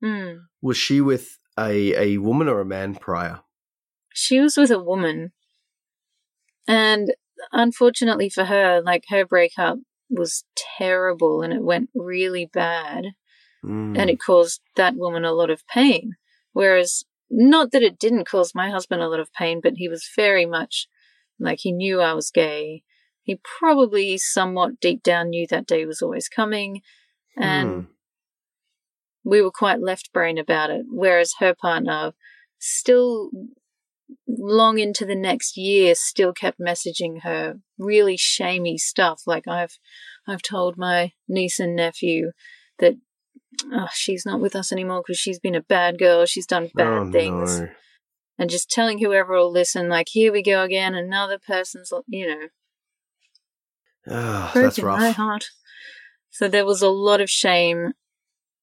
[0.03, 0.43] Mm.
[0.61, 3.41] Was she with a a woman or a man prior?
[4.15, 5.33] She was with a woman,
[6.67, 7.15] and
[7.51, 9.79] unfortunately for her, like her breakup
[10.11, 10.45] was
[10.79, 13.07] terrible and it went really bad.
[13.65, 13.99] Mm.
[13.99, 16.13] And it caused that woman a lot of pain.
[16.53, 20.09] Whereas, not that it didn't cause my husband a lot of pain, but he was
[20.15, 20.89] very much
[21.39, 22.83] like he knew I was gay.
[23.23, 26.82] He probably somewhat deep down knew that day was always coming.
[27.36, 27.86] And mm.
[29.24, 30.86] we were quite left brain about it.
[30.90, 32.12] Whereas her partner
[32.59, 33.31] still
[34.28, 39.78] long into the next year still kept messaging her really shamey stuff like i've
[40.28, 42.31] i've told my niece and nephew
[42.78, 42.94] that
[43.73, 46.27] oh, she's not with us anymore because she's been a bad girl.
[46.27, 47.61] She's done bad oh, things.
[47.61, 47.69] No.
[48.39, 50.94] And just telling whoever will listen, like, here we go again.
[50.94, 52.49] Another person's, you know.
[54.09, 55.01] Oh, that's rough.
[55.01, 55.47] My heart.
[56.31, 57.93] So there was a lot of shame.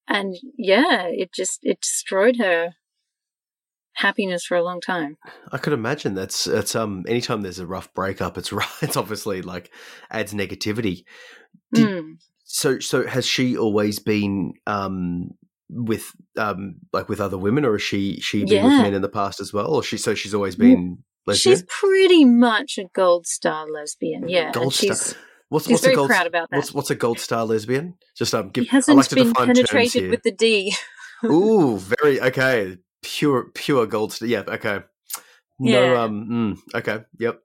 [0.07, 2.71] And yeah, it just, it destroyed her
[3.93, 5.17] happiness for a long time.
[5.51, 8.51] I could imagine that's it's um anytime there's a rough breakup, it's
[8.81, 9.71] it's obviously like
[10.09, 11.03] adds negativity.
[11.73, 12.13] Did, mm.
[12.51, 15.29] So, so has she always been um,
[15.69, 18.63] with um, like with other women, or has she she been yeah.
[18.63, 21.57] with men in the past as well, or she so she's always been lesbian?
[21.57, 24.51] She's pretty much a gold star lesbian, yeah.
[24.51, 24.97] Gold star.
[25.49, 26.57] What's, she's what's very a gold, proud about that.
[26.57, 27.95] What's, what's a gold star lesbian?
[28.15, 28.65] Just um, give.
[28.65, 30.75] He hasn't like been penetrated with the D.
[31.25, 32.77] Ooh, very okay.
[33.01, 34.27] Pure, pure gold star.
[34.27, 34.81] Yeah, okay.
[35.59, 36.01] No, yeah.
[36.01, 37.41] um, mm, okay, yep.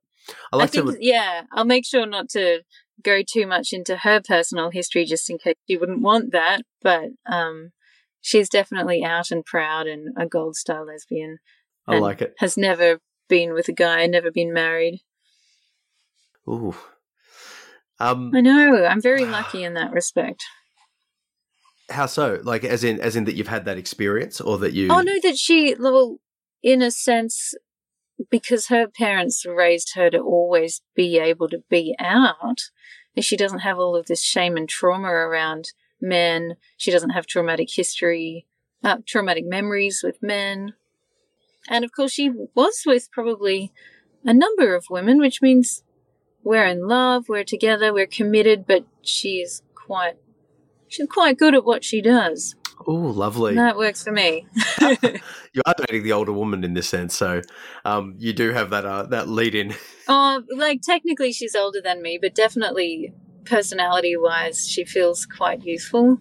[0.53, 0.99] I like I think, to.
[1.01, 2.61] Yeah, I'll make sure not to
[3.03, 6.63] go too much into her personal history just in case she wouldn't want that.
[6.83, 7.73] But um,
[8.21, 11.39] she's definitely out and proud and a gold star lesbian.
[11.87, 12.35] I like it.
[12.39, 12.99] Has never
[13.29, 15.01] been with a guy, never been married.
[16.49, 16.75] Ooh.
[18.01, 18.85] Um, I know.
[18.85, 20.45] I'm very lucky in that respect.
[21.91, 22.41] How so?
[22.43, 24.89] Like, as in, as in that you've had that experience, or that you?
[24.91, 25.75] Oh no, that she.
[25.79, 26.19] Well,
[26.62, 27.55] in a sense,
[28.31, 32.61] because her parents raised her to always be able to be out,
[33.15, 36.57] And she doesn't have all of this shame and trauma around men.
[36.77, 38.47] She doesn't have traumatic history,
[38.83, 40.75] uh, traumatic memories with men.
[41.69, 43.73] And of course, she was with probably
[44.25, 45.83] a number of women, which means
[46.45, 50.16] we're in love, we're together, we're committed, but she's quite,
[50.89, 52.55] she's quite good at what she does.
[52.87, 53.55] Oh, lovely.
[53.55, 54.47] That works for me.
[54.81, 57.41] you are dating the older woman in this sense, so
[57.85, 59.75] um, you do have that uh, that lead in.
[60.07, 63.15] Oh, like technically she's older than me, but definitely
[63.47, 66.19] personality wise, she feels quite youthful.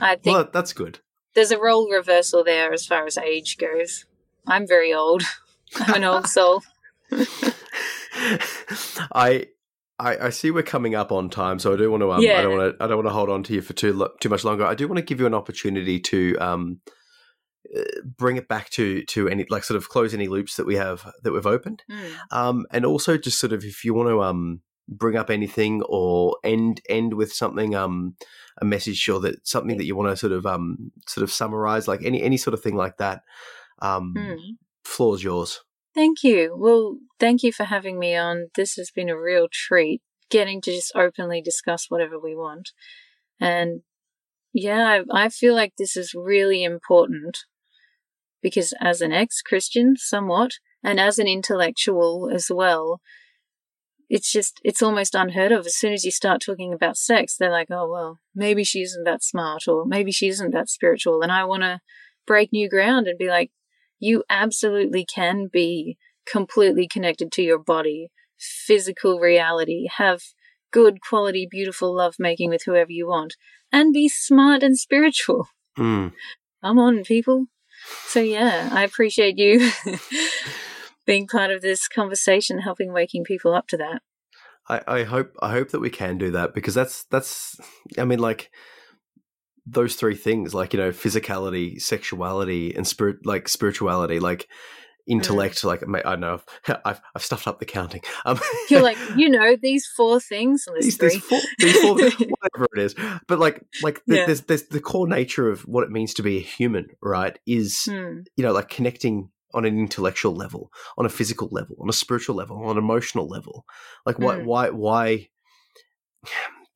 [0.00, 1.00] I think well, that's good.
[1.34, 4.06] There's a role reversal there as far as age goes.
[4.46, 5.22] I'm very old.
[5.76, 6.62] I'm an old soul.
[9.12, 9.48] I
[9.98, 12.12] I, I, see we're coming up on time, so I do want to.
[12.12, 12.38] Um, yeah.
[12.38, 12.84] I don't want to.
[12.84, 14.64] I don't want to hold on to you for too too much longer.
[14.64, 16.80] I do want to give you an opportunity to um,
[17.74, 20.76] uh, bring it back to to any like sort of close any loops that we
[20.76, 22.12] have that we've opened, mm.
[22.30, 26.36] um, and also just sort of if you want to um, bring up anything or
[26.44, 28.16] end end with something um,
[28.60, 31.88] a message or that something that you want to sort of um, sort of summarize,
[31.88, 33.22] like any any sort of thing like that.
[33.80, 34.38] Um, mm.
[34.84, 35.60] floor's yours.
[35.96, 36.54] Thank you.
[36.54, 38.48] Well, thank you for having me on.
[38.54, 42.68] This has been a real treat getting to just openly discuss whatever we want.
[43.40, 43.80] And
[44.52, 47.38] yeah, I, I feel like this is really important
[48.42, 50.52] because as an ex Christian, somewhat,
[50.84, 53.00] and as an intellectual as well,
[54.10, 55.64] it's just, it's almost unheard of.
[55.64, 59.04] As soon as you start talking about sex, they're like, oh, well, maybe she isn't
[59.04, 61.22] that smart or maybe she isn't that spiritual.
[61.22, 61.80] And I want to
[62.26, 63.50] break new ground and be like,
[63.98, 65.96] you absolutely can be
[66.26, 70.22] completely connected to your body, physical reality, have
[70.70, 73.36] good quality, beautiful love making with whoever you want,
[73.72, 75.48] and be smart and spiritual.
[75.78, 76.12] Mm.
[76.62, 77.46] Come on, people.
[78.06, 79.70] So yeah, I appreciate you
[81.06, 84.02] being part of this conversation, helping waking people up to that.
[84.68, 87.60] I, I hope I hope that we can do that because that's that's
[87.96, 88.50] I mean like
[89.66, 94.48] those three things like you know physicality sexuality and spirit like spirituality like
[95.06, 95.64] intellect mm.
[95.64, 96.40] like i don't know
[96.84, 98.38] I've, I've stuffed up the counting um,
[98.70, 102.94] you're like you know these four things these, these, four, these four whatever it is
[103.26, 104.26] but like like the, yeah.
[104.26, 107.86] there's, there's the core nature of what it means to be a human right is
[107.88, 108.24] mm.
[108.36, 112.34] you know like connecting on an intellectual level on a physical level on a spiritual
[112.34, 113.64] level on an emotional level
[114.04, 114.44] like why mm.
[114.44, 115.28] why why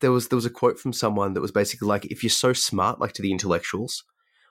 [0.01, 2.53] there was there was a quote from someone that was basically like if you're so
[2.53, 4.05] smart like to the intellectuals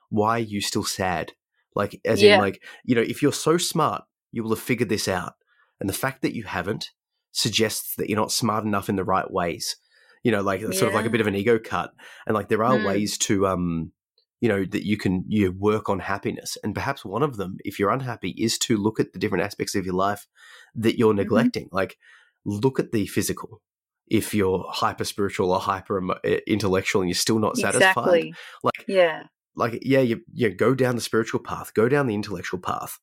[0.10, 1.34] why are you still sad
[1.76, 2.36] like, as yeah.
[2.36, 5.34] in, like, you know, if you're so smart, you will have figured this out.
[5.80, 6.90] And the fact that you haven't
[7.32, 9.76] suggests that you're not smart enough in the right ways.
[10.24, 10.72] You know, like, yeah.
[10.72, 11.94] sort of like a bit of an ego cut.
[12.28, 12.86] And like, there are mm.
[12.86, 13.94] ways to, um,
[14.42, 16.58] you know, that you can you work on happiness.
[16.64, 19.76] And perhaps one of them, if you're unhappy, is to look at the different aspects
[19.76, 20.28] of your life
[20.76, 21.20] that you're mm-hmm.
[21.20, 21.70] neglecting.
[21.72, 21.98] Like,
[22.44, 23.62] look at the physical
[24.10, 26.02] if you're hyper spiritual or hyper
[26.48, 27.84] intellectual and you're still not satisfied.
[27.86, 28.34] Exactly.
[28.64, 29.24] Like, yeah,
[29.60, 32.98] like yeah you, you go down the spiritual path go down the intellectual path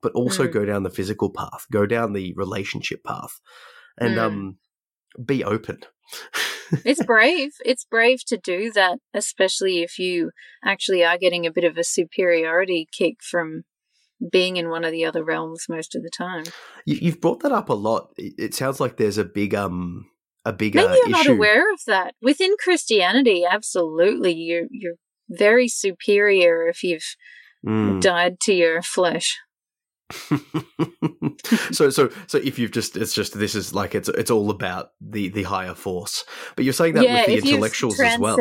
[0.00, 0.52] but also mm.
[0.52, 3.40] go down the physical path go down the relationship path
[3.98, 4.22] and mm.
[4.22, 4.58] um
[5.24, 5.80] be open
[6.84, 10.30] it's brave it's brave to do that especially if you
[10.64, 13.62] actually are getting a bit of a superiority kick from
[14.30, 16.44] being in one of the other realms most of the time
[16.84, 20.06] you, have brought that up a lot it sounds like there's a big um
[20.44, 22.14] a big maybe you're not aware of that.
[22.20, 24.96] Within christianity absolutely you're you're
[25.28, 27.16] very superior if you've
[27.66, 28.00] mm.
[28.00, 29.38] died to your flesh.
[31.72, 34.90] so so so if you've just it's just this is like it's it's all about
[35.00, 36.24] the the higher force.
[36.54, 38.36] But you're saying that yeah, with the intellectuals as well.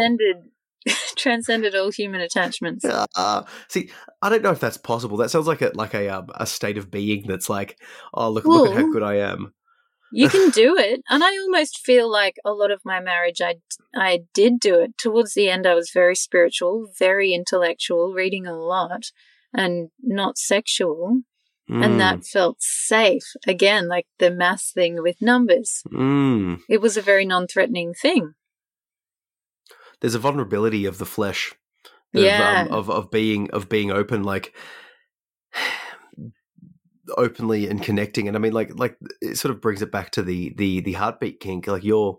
[1.15, 2.83] transcended all human attachments.
[2.83, 3.89] Uh, see
[4.21, 5.17] i don't know if that's possible.
[5.17, 7.79] That sounds like a like a um, a state of being that's like
[8.13, 9.53] oh look look at how good i am
[10.11, 11.01] you can do it.
[11.09, 13.55] And I almost feel like a lot of my marriage, I,
[13.95, 14.97] I did do it.
[14.97, 19.11] Towards the end, I was very spiritual, very intellectual, reading a lot,
[19.53, 21.21] and not sexual.
[21.69, 21.85] Mm.
[21.85, 22.27] And that mm.
[22.27, 23.23] felt safe.
[23.47, 25.83] Again, like the math thing with numbers.
[25.91, 26.59] Mm.
[26.69, 28.33] It was a very non threatening thing.
[30.01, 31.53] There's a vulnerability of the flesh.
[32.13, 32.65] Of, yeah.
[32.67, 34.53] Um, of, of being of being open like
[37.17, 40.21] openly and connecting and i mean like like it sort of brings it back to
[40.21, 42.17] the the the heartbeat kink like you're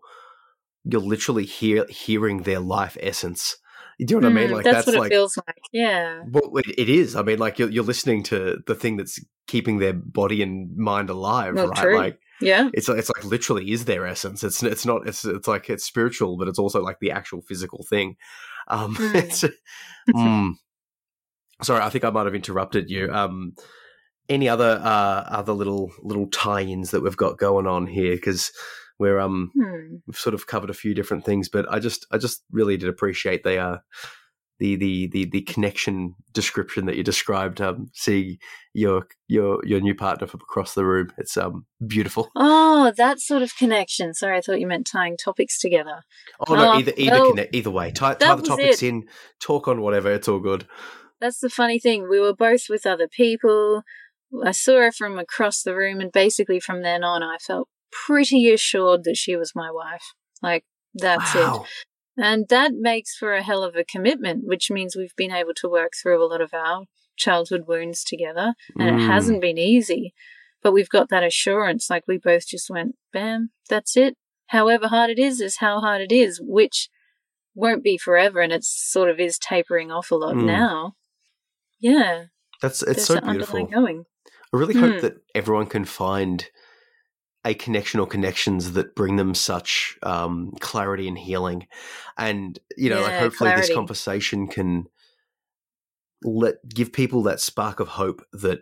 [0.85, 3.57] you're literally hear, hearing their life essence
[3.99, 4.51] do you know what mm, I mean?
[4.53, 5.61] Like that's, that's what like, it feels like.
[5.71, 6.23] Yeah.
[6.29, 7.15] Well, it, it is.
[7.15, 11.11] I mean, like you're, you're listening to the thing that's keeping their body and mind
[11.11, 11.75] alive, right?
[11.77, 11.97] True.
[11.97, 14.43] Like, yeah, it's it's like literally is their essence.
[14.43, 15.07] It's it's not.
[15.07, 18.17] It's it's like it's spiritual, but it's also like the actual physical thing.
[18.69, 19.15] Um, mm.
[19.15, 19.45] it's,
[20.11, 20.55] mm.
[21.63, 23.13] Sorry, I think I might have interrupted you.
[23.13, 23.55] Um,
[24.33, 28.53] any other uh, other little little tie-ins that we've got going on here because
[28.99, 29.97] we're um hmm.
[30.07, 32.89] we've sort of covered a few different things, but I just I just really did
[32.89, 33.79] appreciate the uh
[34.63, 37.61] the the the, the connection description that you described.
[37.61, 38.39] Um, see
[38.75, 41.13] your your your new partner from across the room.
[41.19, 42.31] It's um beautiful.
[42.37, 44.15] Oh, that sort of connection.
[44.15, 46.03] Sorry, I thought you meant tying topics together.
[46.47, 47.91] Oh no, either either well, connect, either way.
[47.91, 48.89] Tie, tie the topics it.
[48.89, 49.09] in.
[49.41, 50.13] Talk on whatever.
[50.13, 50.67] It's all good.
[51.21, 52.09] That's the funny thing.
[52.09, 53.83] We were both with other people.
[54.45, 58.51] I saw her from across the room, and basically from then on, I felt pretty
[58.51, 60.15] assured that she was my wife.
[60.43, 60.65] Like,
[60.95, 61.65] that's wow.
[61.65, 62.23] it.
[62.23, 65.69] And that makes for a hell of a commitment, which means we've been able to
[65.69, 66.85] work through a lot of our
[67.17, 68.55] childhood wounds together.
[68.79, 69.03] And mm.
[69.03, 70.15] it hasn't been easy,
[70.63, 71.89] but we've got that assurance.
[71.89, 74.17] Like, we both just went, bam, that's it.
[74.49, 76.89] However hard it is, is how hard it is, which
[77.55, 78.41] won't be forever.
[78.41, 80.45] And it sort of is tapering off a lot mm.
[80.45, 80.95] now.
[81.81, 82.25] Yeah.
[82.61, 83.67] That's, it's so beautiful.
[83.67, 84.05] Going.
[84.53, 85.01] I really hope hmm.
[85.01, 86.47] that everyone can find
[87.45, 91.67] a connection or connections that bring them such um, clarity and healing.
[92.17, 93.69] And, you know, yeah, like hopefully clarity.
[93.69, 94.87] this conversation can
[96.23, 98.61] let give people that spark of hope that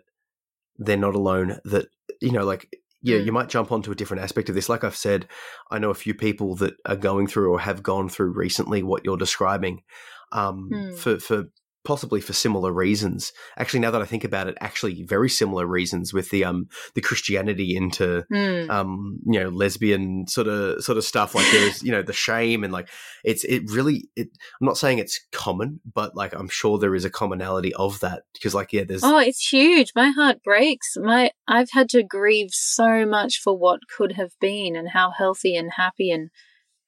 [0.77, 1.59] they're not alone.
[1.65, 1.87] That
[2.21, 3.25] you know, like yeah, Mm.
[3.25, 4.69] you might jump onto a different aspect of this.
[4.69, 5.27] Like I've said,
[5.69, 9.03] I know a few people that are going through or have gone through recently what
[9.05, 9.83] you're describing,
[10.31, 10.97] um, Mm.
[10.97, 11.45] for for
[11.83, 13.33] possibly for similar reasons.
[13.57, 17.01] Actually, now that I think about it, actually very similar reasons with the um the
[17.01, 18.69] Christianity into Mm.
[18.69, 22.63] um you know lesbian sort of sort of stuff like there's you know the shame
[22.63, 22.87] and like
[23.23, 24.29] it's it really it
[24.59, 28.23] i'm not saying it's common but like i'm sure there is a commonality of that
[28.33, 29.91] because like yeah there's Oh, it's huge.
[29.95, 30.95] My heart breaks.
[30.97, 35.55] My I've had to grieve so much for what could have been and how healthy
[35.55, 36.29] and happy and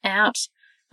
[0.03, 0.37] out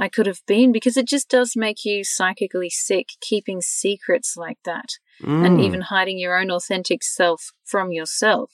[0.00, 4.58] I could have been because it just does make you psychically sick keeping secrets like
[4.64, 4.88] that
[5.22, 5.64] and Mm.
[5.64, 8.50] even hiding your own authentic self from yourself.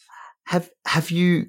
[0.47, 1.47] have have you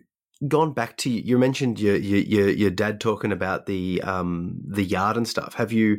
[0.48, 4.84] gone back to you mentioned your your your, your dad talking about the um the
[4.84, 5.98] yard and stuff have you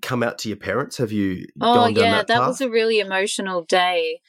[0.00, 3.62] come out to your parents have you Oh yeah, that, that, was a really emotional
[3.62, 4.20] day.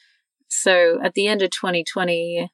[0.48, 2.50] So at the end of 2020,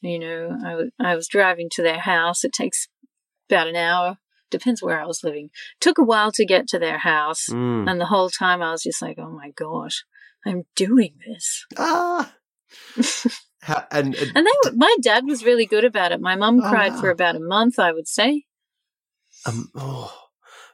[0.00, 2.44] you know, I wa- I was driving to their house.
[2.44, 2.88] It takes
[3.50, 4.18] about an hour,
[4.50, 5.50] depends where I was living.
[5.80, 7.88] Took a while to get to their house, Mm.
[7.90, 10.04] and the whole time I was just like, "Oh my gosh,
[10.46, 12.34] I'm doing this." ah
[13.62, 16.20] How, and, and And they, were- my dad was really good about it.
[16.20, 18.44] My mum Oh, cried for about a month, I would say.
[19.46, 20.12] um, oh,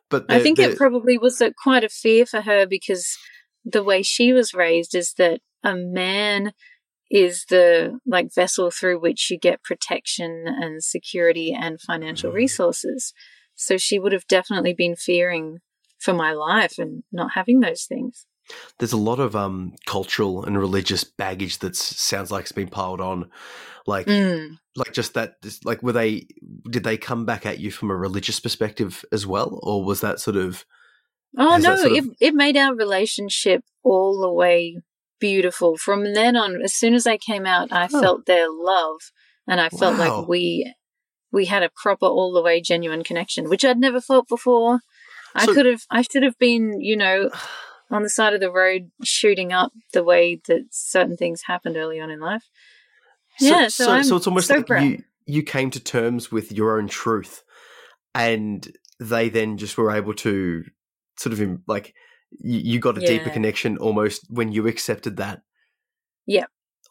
[0.08, 3.16] but I think it probably was a, quite a fear for her because
[3.64, 6.52] the way she was raised is that a man
[7.10, 12.34] is the like vessel through which you get protection and security and financial Mm.
[12.34, 13.12] resources.
[13.56, 15.58] So she would have definitely been fearing
[15.98, 18.26] for my life and not having those things.
[18.78, 23.00] there's a lot of um cultural and religious baggage that sounds like it's been piled
[23.00, 23.28] on
[23.86, 24.58] like Mm.
[24.76, 25.32] like just that
[25.64, 26.28] like were they
[26.70, 30.20] did they come back at you from a religious perspective as well or was that
[30.20, 30.64] sort of
[31.36, 34.78] Oh no, sort it of- it made our relationship all the way
[35.18, 35.76] beautiful.
[35.76, 38.00] From then on, as soon as I came out, I Huh.
[38.00, 38.98] felt their love,
[39.48, 40.20] and I felt Wow.
[40.20, 40.72] like we
[41.32, 44.80] we had a proper all the way genuine connection, which I'd never felt before.
[45.34, 47.30] I could have, I should have been, you know,
[47.90, 52.00] on the side of the road shooting up the way that certain things happened early
[52.00, 52.44] on in life.
[53.38, 54.82] Yeah, so I'm it's almost so like proud.
[54.82, 57.42] you you came to terms with your own truth
[58.14, 60.64] and they then just were able to
[61.18, 61.94] sort of like
[62.30, 65.42] you, you got a deeper connection almost when you accepted that
[66.26, 66.50] Yep.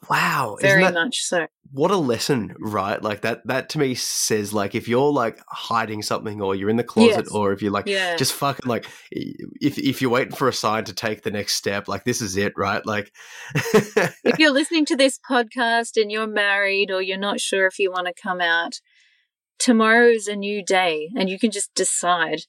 [0.10, 1.48] Wow Very that, much so.
[1.72, 6.02] what a lesson right like that that to me says like if you're like hiding
[6.02, 7.32] something or you're in the closet Yes.
[7.32, 8.16] or if you're like Yeah.
[8.16, 11.88] just fucking like if if you're waiting for a sign to take the next step
[11.88, 13.12] like this is it right like
[13.56, 17.92] if you're listening to this podcast and you're married or you're not sure if you
[17.92, 18.80] want to come out,
[19.60, 22.40] tomorrow is a new day and you can just decide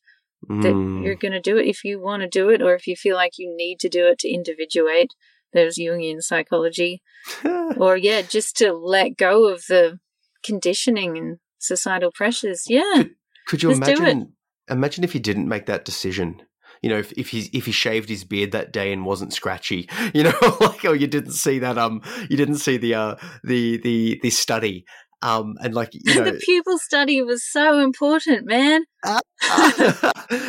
[0.48, 1.02] that Mm.
[1.04, 3.16] you're going to do it if you want to do it or if you feel
[3.16, 5.10] like you need to do it to individuate.
[5.56, 7.02] There's Jungian psychology.
[7.78, 9.98] Or, yeah, just to let go of the
[10.44, 12.64] conditioning and societal pressures.
[12.68, 13.02] Yeah.
[13.48, 14.32] Could you Let's imagine?
[14.70, 16.40] Imagine if he didn't make that decision.
[16.80, 19.88] You know, if, if he if he shaved his beard that day and wasn't scratchy,
[20.14, 22.00] you know, like oh, you didn't see that um,
[22.30, 24.86] you didn't see the uh the the the study
[25.22, 28.84] um, and like you know, the pupil study was so important, man.
[29.04, 29.12] do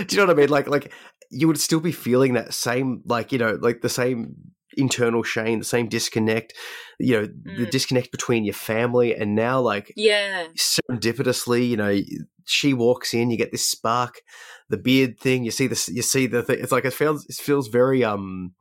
[0.09, 0.49] you know what I mean?
[0.49, 0.93] Like like
[1.31, 4.35] you would still be feeling that same like you know like the same
[4.77, 6.53] internal shame, the same disconnect,
[6.99, 7.71] you know, the Mm.
[7.71, 10.47] disconnect between your family and now like Yeah.
[10.55, 11.99] serendipitously, you know,
[12.45, 14.21] she walks in, you get this spark,
[14.69, 16.59] the beard thing, you see this, you see the thing.
[16.59, 18.53] It's like it feels, it feels very um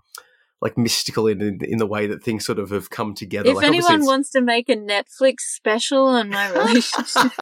[0.60, 3.50] like mystical in in, the way that things sort of have come together.
[3.50, 7.32] If like anyone wants to make a Netflix special on my relationship,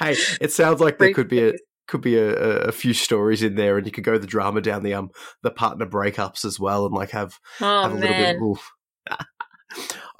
[0.00, 1.52] hey, it sounds like there could be a.
[1.88, 2.28] could be a,
[2.68, 5.10] a, few stories in there, and you could go the drama down the um
[5.42, 8.36] the partner breakups as well, and like have oh have a little bit.
[8.40, 8.70] Oof.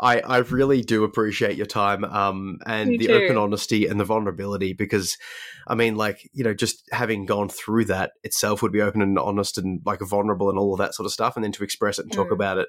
[0.01, 3.13] I I really do appreciate your time, um, and the too.
[3.13, 5.17] open honesty and the vulnerability because,
[5.67, 9.19] I mean, like you know, just having gone through that itself would be open and
[9.19, 11.99] honest and like vulnerable and all of that sort of stuff, and then to express
[11.99, 12.35] it and talk Mm.
[12.35, 12.69] about it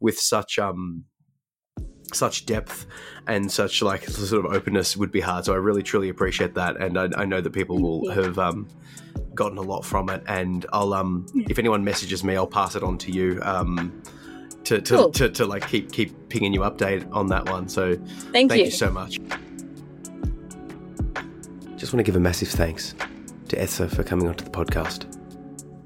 [0.00, 1.04] with such um
[2.14, 2.86] such depth
[3.26, 5.44] and such like sort of openness would be hard.
[5.44, 8.68] So I really truly appreciate that, and I, I know that people will have um
[9.34, 10.22] gotten a lot from it.
[10.26, 11.46] And I'll um Yeah.
[11.50, 14.02] if anyone messages me, I'll pass it on to you um
[14.64, 15.10] to to, Cool.
[15.12, 17.68] to, to like keep keep pinging you update on that one.
[17.68, 17.94] So
[18.32, 18.64] thank, thank you.
[18.66, 19.18] you so much.
[21.76, 22.94] Just want to give a massive thanks
[23.48, 25.06] to Esther for coming onto the podcast.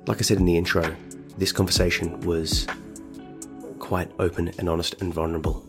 [0.08, 0.94] Like I said in the intro,
[1.38, 2.66] this conversation was
[3.78, 5.64] quite open and honest and vulnerable,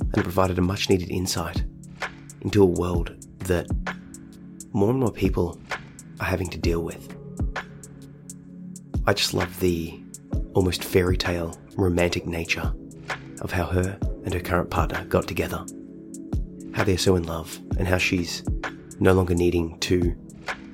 [0.00, 1.64] and it provided a much needed insight
[2.40, 3.66] into a world that
[4.72, 5.60] more and more people
[6.20, 7.16] are having to deal with.
[9.06, 10.00] I just love the
[10.54, 12.72] almost fairy tale romantic nature
[13.40, 15.64] of how her and her current partner got together,
[16.72, 18.42] how they're so in love, and how she's
[19.00, 20.16] no longer needing to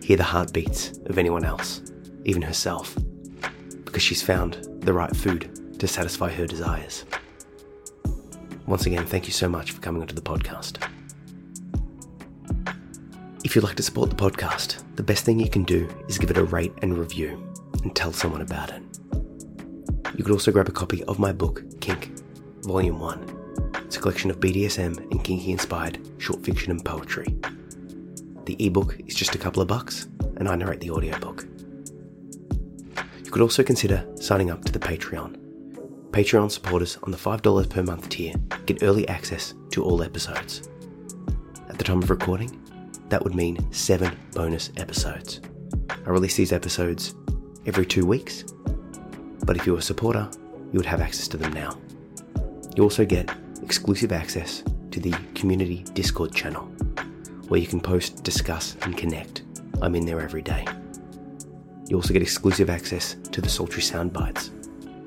[0.02, 1.82] hear the heartbeats of anyone else,
[2.24, 2.96] even herself,
[3.84, 7.04] because she's found the right food to satisfy her desires.
[8.70, 10.78] Once again, thank you so much for coming onto the podcast.
[13.42, 16.30] If you'd like to support the podcast, the best thing you can do is give
[16.30, 17.52] it a rate and review
[17.82, 18.80] and tell someone about it.
[20.16, 22.12] You could also grab a copy of my book, Kink,
[22.60, 23.72] Volume 1.
[23.86, 27.26] It's a collection of BDSM and kinky inspired short fiction and poetry.
[28.44, 30.06] The ebook is just a couple of bucks,
[30.36, 31.44] and I narrate the audiobook.
[33.24, 35.39] You could also consider signing up to the Patreon.
[36.10, 38.34] Patreon supporters on the $5 per month tier
[38.66, 40.68] get early access to all episodes.
[41.68, 42.60] At the time of recording,
[43.10, 45.40] that would mean seven bonus episodes.
[45.88, 47.14] I release these episodes
[47.64, 48.44] every two weeks,
[49.46, 50.28] but if you're a supporter,
[50.72, 51.78] you would have access to them now.
[52.76, 53.30] You also get
[53.62, 56.64] exclusive access to the community Discord channel,
[57.46, 59.42] where you can post, discuss, and connect.
[59.80, 60.66] I'm in there every day.
[61.88, 64.50] You also get exclusive access to the sultry sound bites,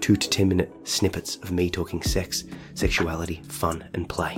[0.03, 2.43] two to ten minute snippets of me talking sex,
[2.73, 4.37] sexuality, fun, and play.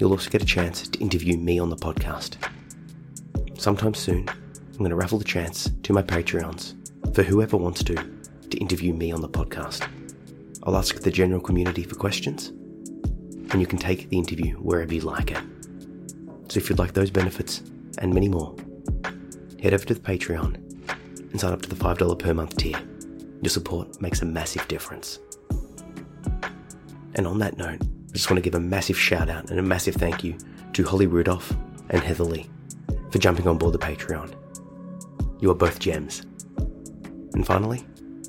[0.00, 2.34] You'll also get a chance to interview me on the podcast.
[3.56, 6.74] Sometime soon, I'm going to raffle the chance to my Patreons
[7.14, 9.88] for whoever wants to to interview me on the podcast.
[10.64, 15.02] I'll ask the general community for questions, and you can take the interview wherever you
[15.02, 15.42] like it.
[16.48, 17.62] So if you'd like those benefits
[17.98, 18.56] and many more,
[19.62, 20.56] head over to the Patreon
[21.30, 22.80] and sign up to the $5 per month tier.
[23.44, 25.18] Your support makes a massive difference.
[27.14, 29.62] And on that note, I just want to give a massive shout out and a
[29.62, 30.38] massive thank you
[30.72, 31.54] to Holly Rudolph
[31.90, 32.48] and Heather Lee
[33.10, 34.34] for jumping on board the Patreon.
[35.42, 36.22] You are both gems.
[37.34, 37.84] And finally,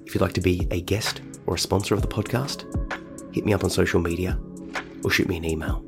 [0.06, 2.66] if you'd like to be a guest or a sponsor of the podcast,
[3.34, 4.38] hit me up on social media
[5.06, 5.82] or shoot me an email.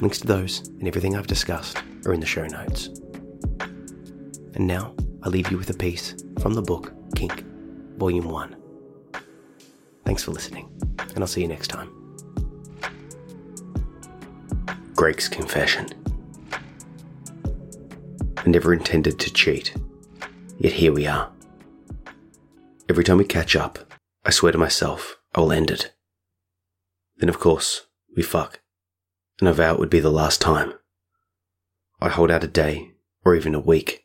[0.00, 2.90] Links to those and everything I've discussed are in the show notes.
[4.54, 4.94] And now,
[5.24, 7.42] I leave you with a piece from the book Kink,
[7.96, 8.56] Volume 1.
[10.04, 10.68] Thanks for listening,
[10.98, 11.90] and I'll see you next time.
[14.94, 15.88] Greg's Confession.
[18.36, 19.74] I never intended to cheat,
[20.58, 21.32] yet here we are.
[22.88, 23.78] Every time we catch up,
[24.24, 25.92] I swear to myself I'll end it.
[27.16, 28.60] Then, of course, we fuck,
[29.40, 30.74] and I vow it would be the last time.
[32.00, 32.92] I hold out a day,
[33.24, 34.04] or even a week,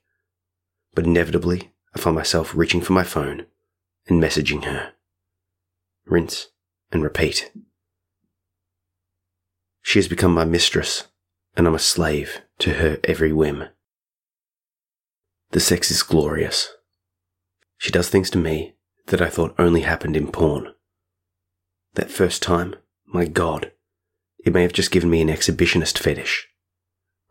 [0.96, 3.48] but inevitably I find myself reaching for my phone
[4.08, 4.94] and messaging her.
[6.06, 6.48] Rinse
[6.92, 7.52] and repeat.
[9.82, 11.08] She has become my mistress,
[11.56, 13.66] and I'm a slave to her every whim.
[15.52, 16.70] The sex is glorious.
[17.78, 18.76] She does things to me
[19.08, 20.74] that I thought only happened in porn.
[21.96, 22.76] That first time,
[23.06, 23.72] my God,
[24.46, 26.48] it may have just given me an exhibitionist fetish,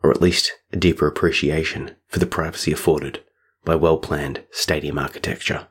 [0.03, 3.23] or at least a deeper appreciation for the privacy afforded
[3.65, 5.67] by well planned stadium architecture.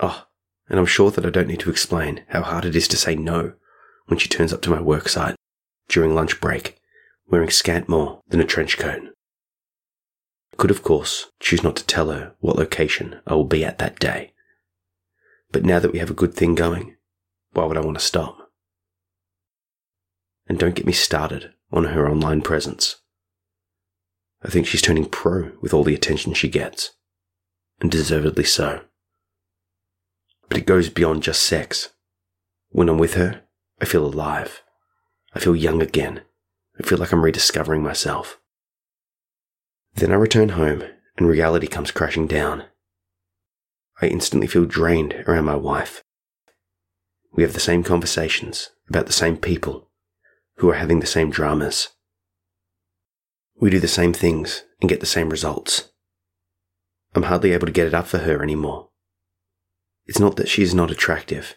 [0.00, 0.26] Oh,
[0.68, 3.14] and I'm sure that I don't need to explain how hard it is to say
[3.14, 3.54] no
[4.06, 5.36] when she turns up to my work site
[5.88, 6.78] during lunch break,
[7.28, 9.02] wearing scant more than a trench coat.
[10.52, 13.78] I could, of course, choose not to tell her what location I will be at
[13.78, 14.32] that day.
[15.52, 16.96] But now that we have a good thing going,
[17.52, 18.50] why would I want to stop?
[20.48, 22.96] And don't get me started on her online presence.
[24.42, 26.92] I think she's turning pro with all the attention she gets,
[27.80, 28.82] and deservedly so.
[30.48, 31.90] But it goes beyond just sex.
[32.70, 33.42] When I'm with her,
[33.80, 34.62] I feel alive.
[35.34, 36.22] I feel young again.
[36.78, 38.38] I feel like I'm rediscovering myself.
[39.94, 40.84] Then I return home
[41.16, 42.64] and reality comes crashing down.
[44.00, 46.04] I instantly feel drained around my wife.
[47.32, 49.90] We have the same conversations about the same people
[50.56, 51.88] who are having the same dramas.
[53.58, 55.90] We do the same things and get the same results.
[57.14, 58.90] I'm hardly able to get it up for her anymore.
[60.06, 61.56] It's not that she is not attractive.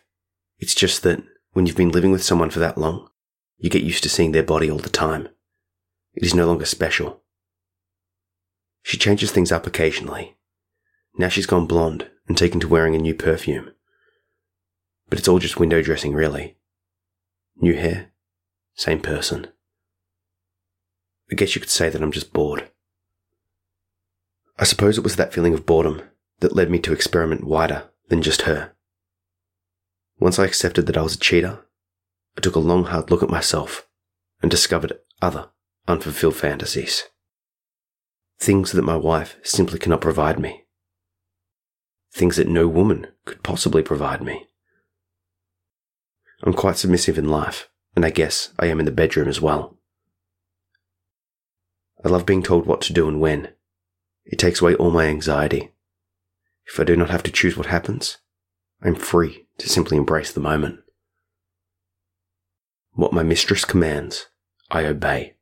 [0.57, 1.23] It's just that
[1.53, 3.09] when you've been living with someone for that long,
[3.57, 5.29] you get used to seeing their body all the time.
[6.13, 7.21] It is no longer special.
[8.81, 10.37] She changes things up occasionally.
[11.15, 13.71] Now she's gone blonde and taken to wearing a new perfume.
[15.09, 16.57] But it's all just window dressing, really.
[17.57, 18.11] New hair,
[18.75, 19.47] same person.
[21.31, 22.69] I guess you could say that I'm just bored.
[24.57, 26.01] I suppose it was that feeling of boredom
[26.39, 28.73] that led me to experiment wider than just her.
[30.19, 31.65] Once I accepted that I was a cheater,
[32.37, 33.87] I took a long hard look at myself
[34.41, 35.49] and discovered other
[35.87, 37.03] unfulfilled fantasies.
[38.39, 40.65] Things that my wife simply cannot provide me.
[42.13, 44.47] Things that no woman could possibly provide me.
[46.43, 49.77] I'm quite submissive in life, and I guess I am in the bedroom as well.
[52.03, 53.49] I love being told what to do and when.
[54.25, 55.73] It takes away all my anxiety.
[56.71, 58.17] If I do not have to choose what happens,
[58.81, 60.79] I'm free to simply embrace the moment.
[62.93, 64.27] What my mistress commands,
[64.69, 65.35] I obey.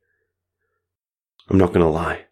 [1.50, 2.26] I'm not going to lie.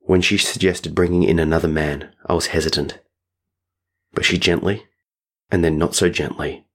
[0.00, 2.98] When she suggested bringing in another man, I was hesitant.
[4.14, 4.84] But she gently,
[5.50, 6.66] and then not so gently,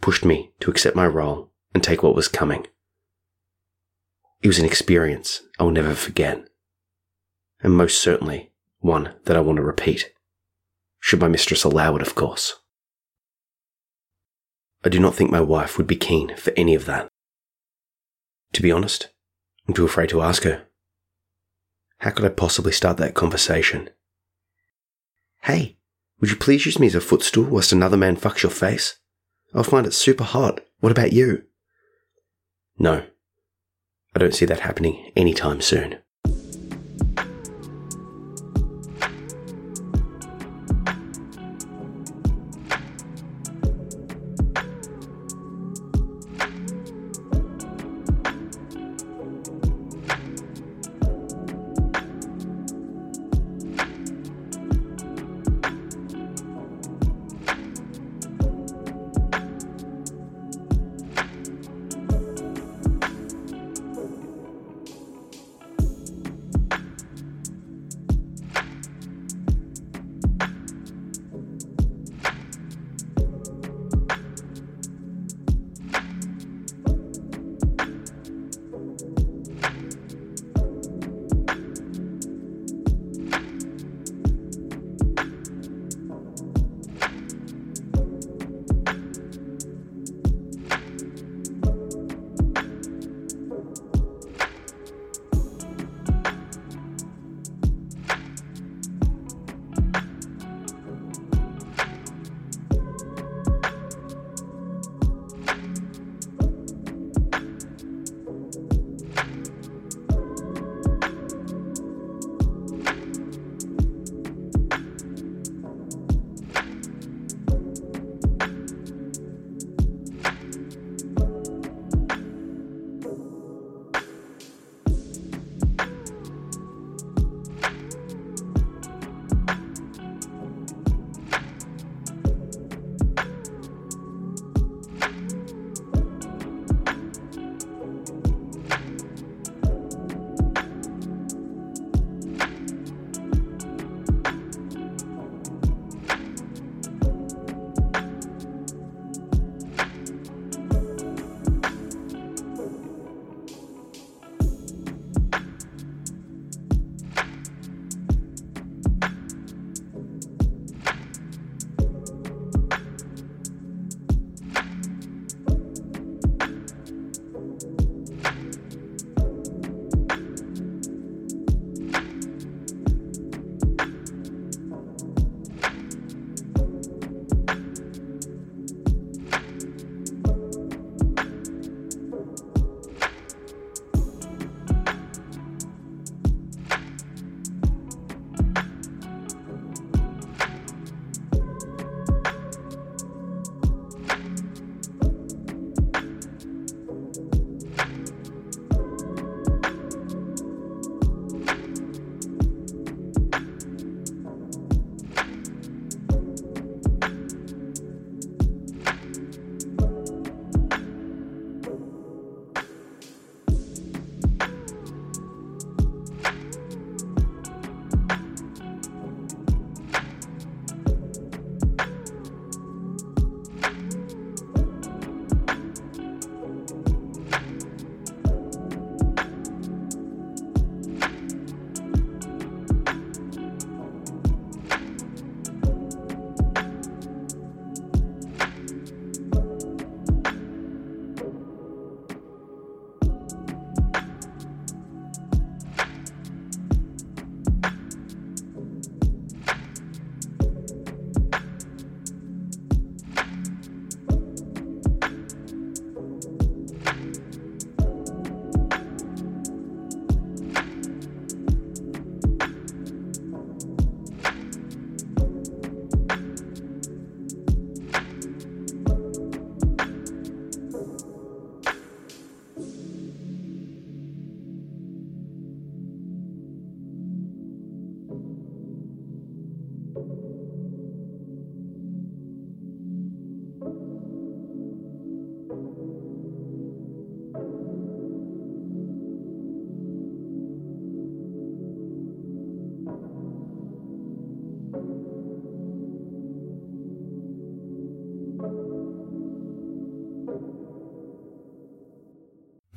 [0.00, 2.66] pushed me to accept my role and take what was coming.
[4.42, 6.48] It was an experience I will never forget,
[7.62, 10.12] and most certainly one that I want to repeat,
[11.00, 12.60] should my mistress allow it, of course.
[14.84, 17.08] I do not think my wife would be keen for any of that.
[18.52, 19.08] To be honest,
[19.66, 20.66] I'm too afraid to ask her.
[21.98, 23.90] How could I possibly start that conversation?
[25.42, 25.78] Hey,
[26.20, 28.98] would you please use me as a footstool whilst another man fucks your face?
[29.54, 30.60] I'll find it super hot.
[30.80, 31.44] What about you?
[32.78, 33.04] No,
[34.14, 35.98] I don't see that happening anytime soon.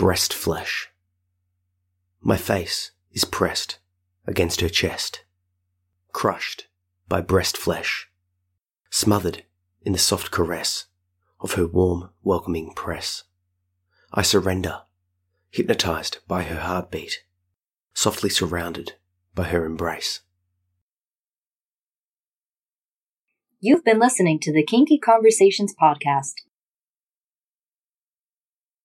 [0.03, 0.89] Breast flesh.
[2.19, 3.79] My face is pressed
[4.27, 5.23] against her chest,
[6.11, 6.67] crushed
[7.07, 8.09] by breast flesh,
[8.89, 9.45] smothered
[9.81, 10.87] in the soft caress
[11.39, 13.23] of her warm, welcoming press.
[14.13, 14.81] I surrender,
[15.51, 17.23] hypnotized by her heartbeat,
[17.93, 18.95] softly surrounded
[19.33, 20.19] by her embrace.
[23.61, 26.42] You've been listening to the Kinky Conversations podcast.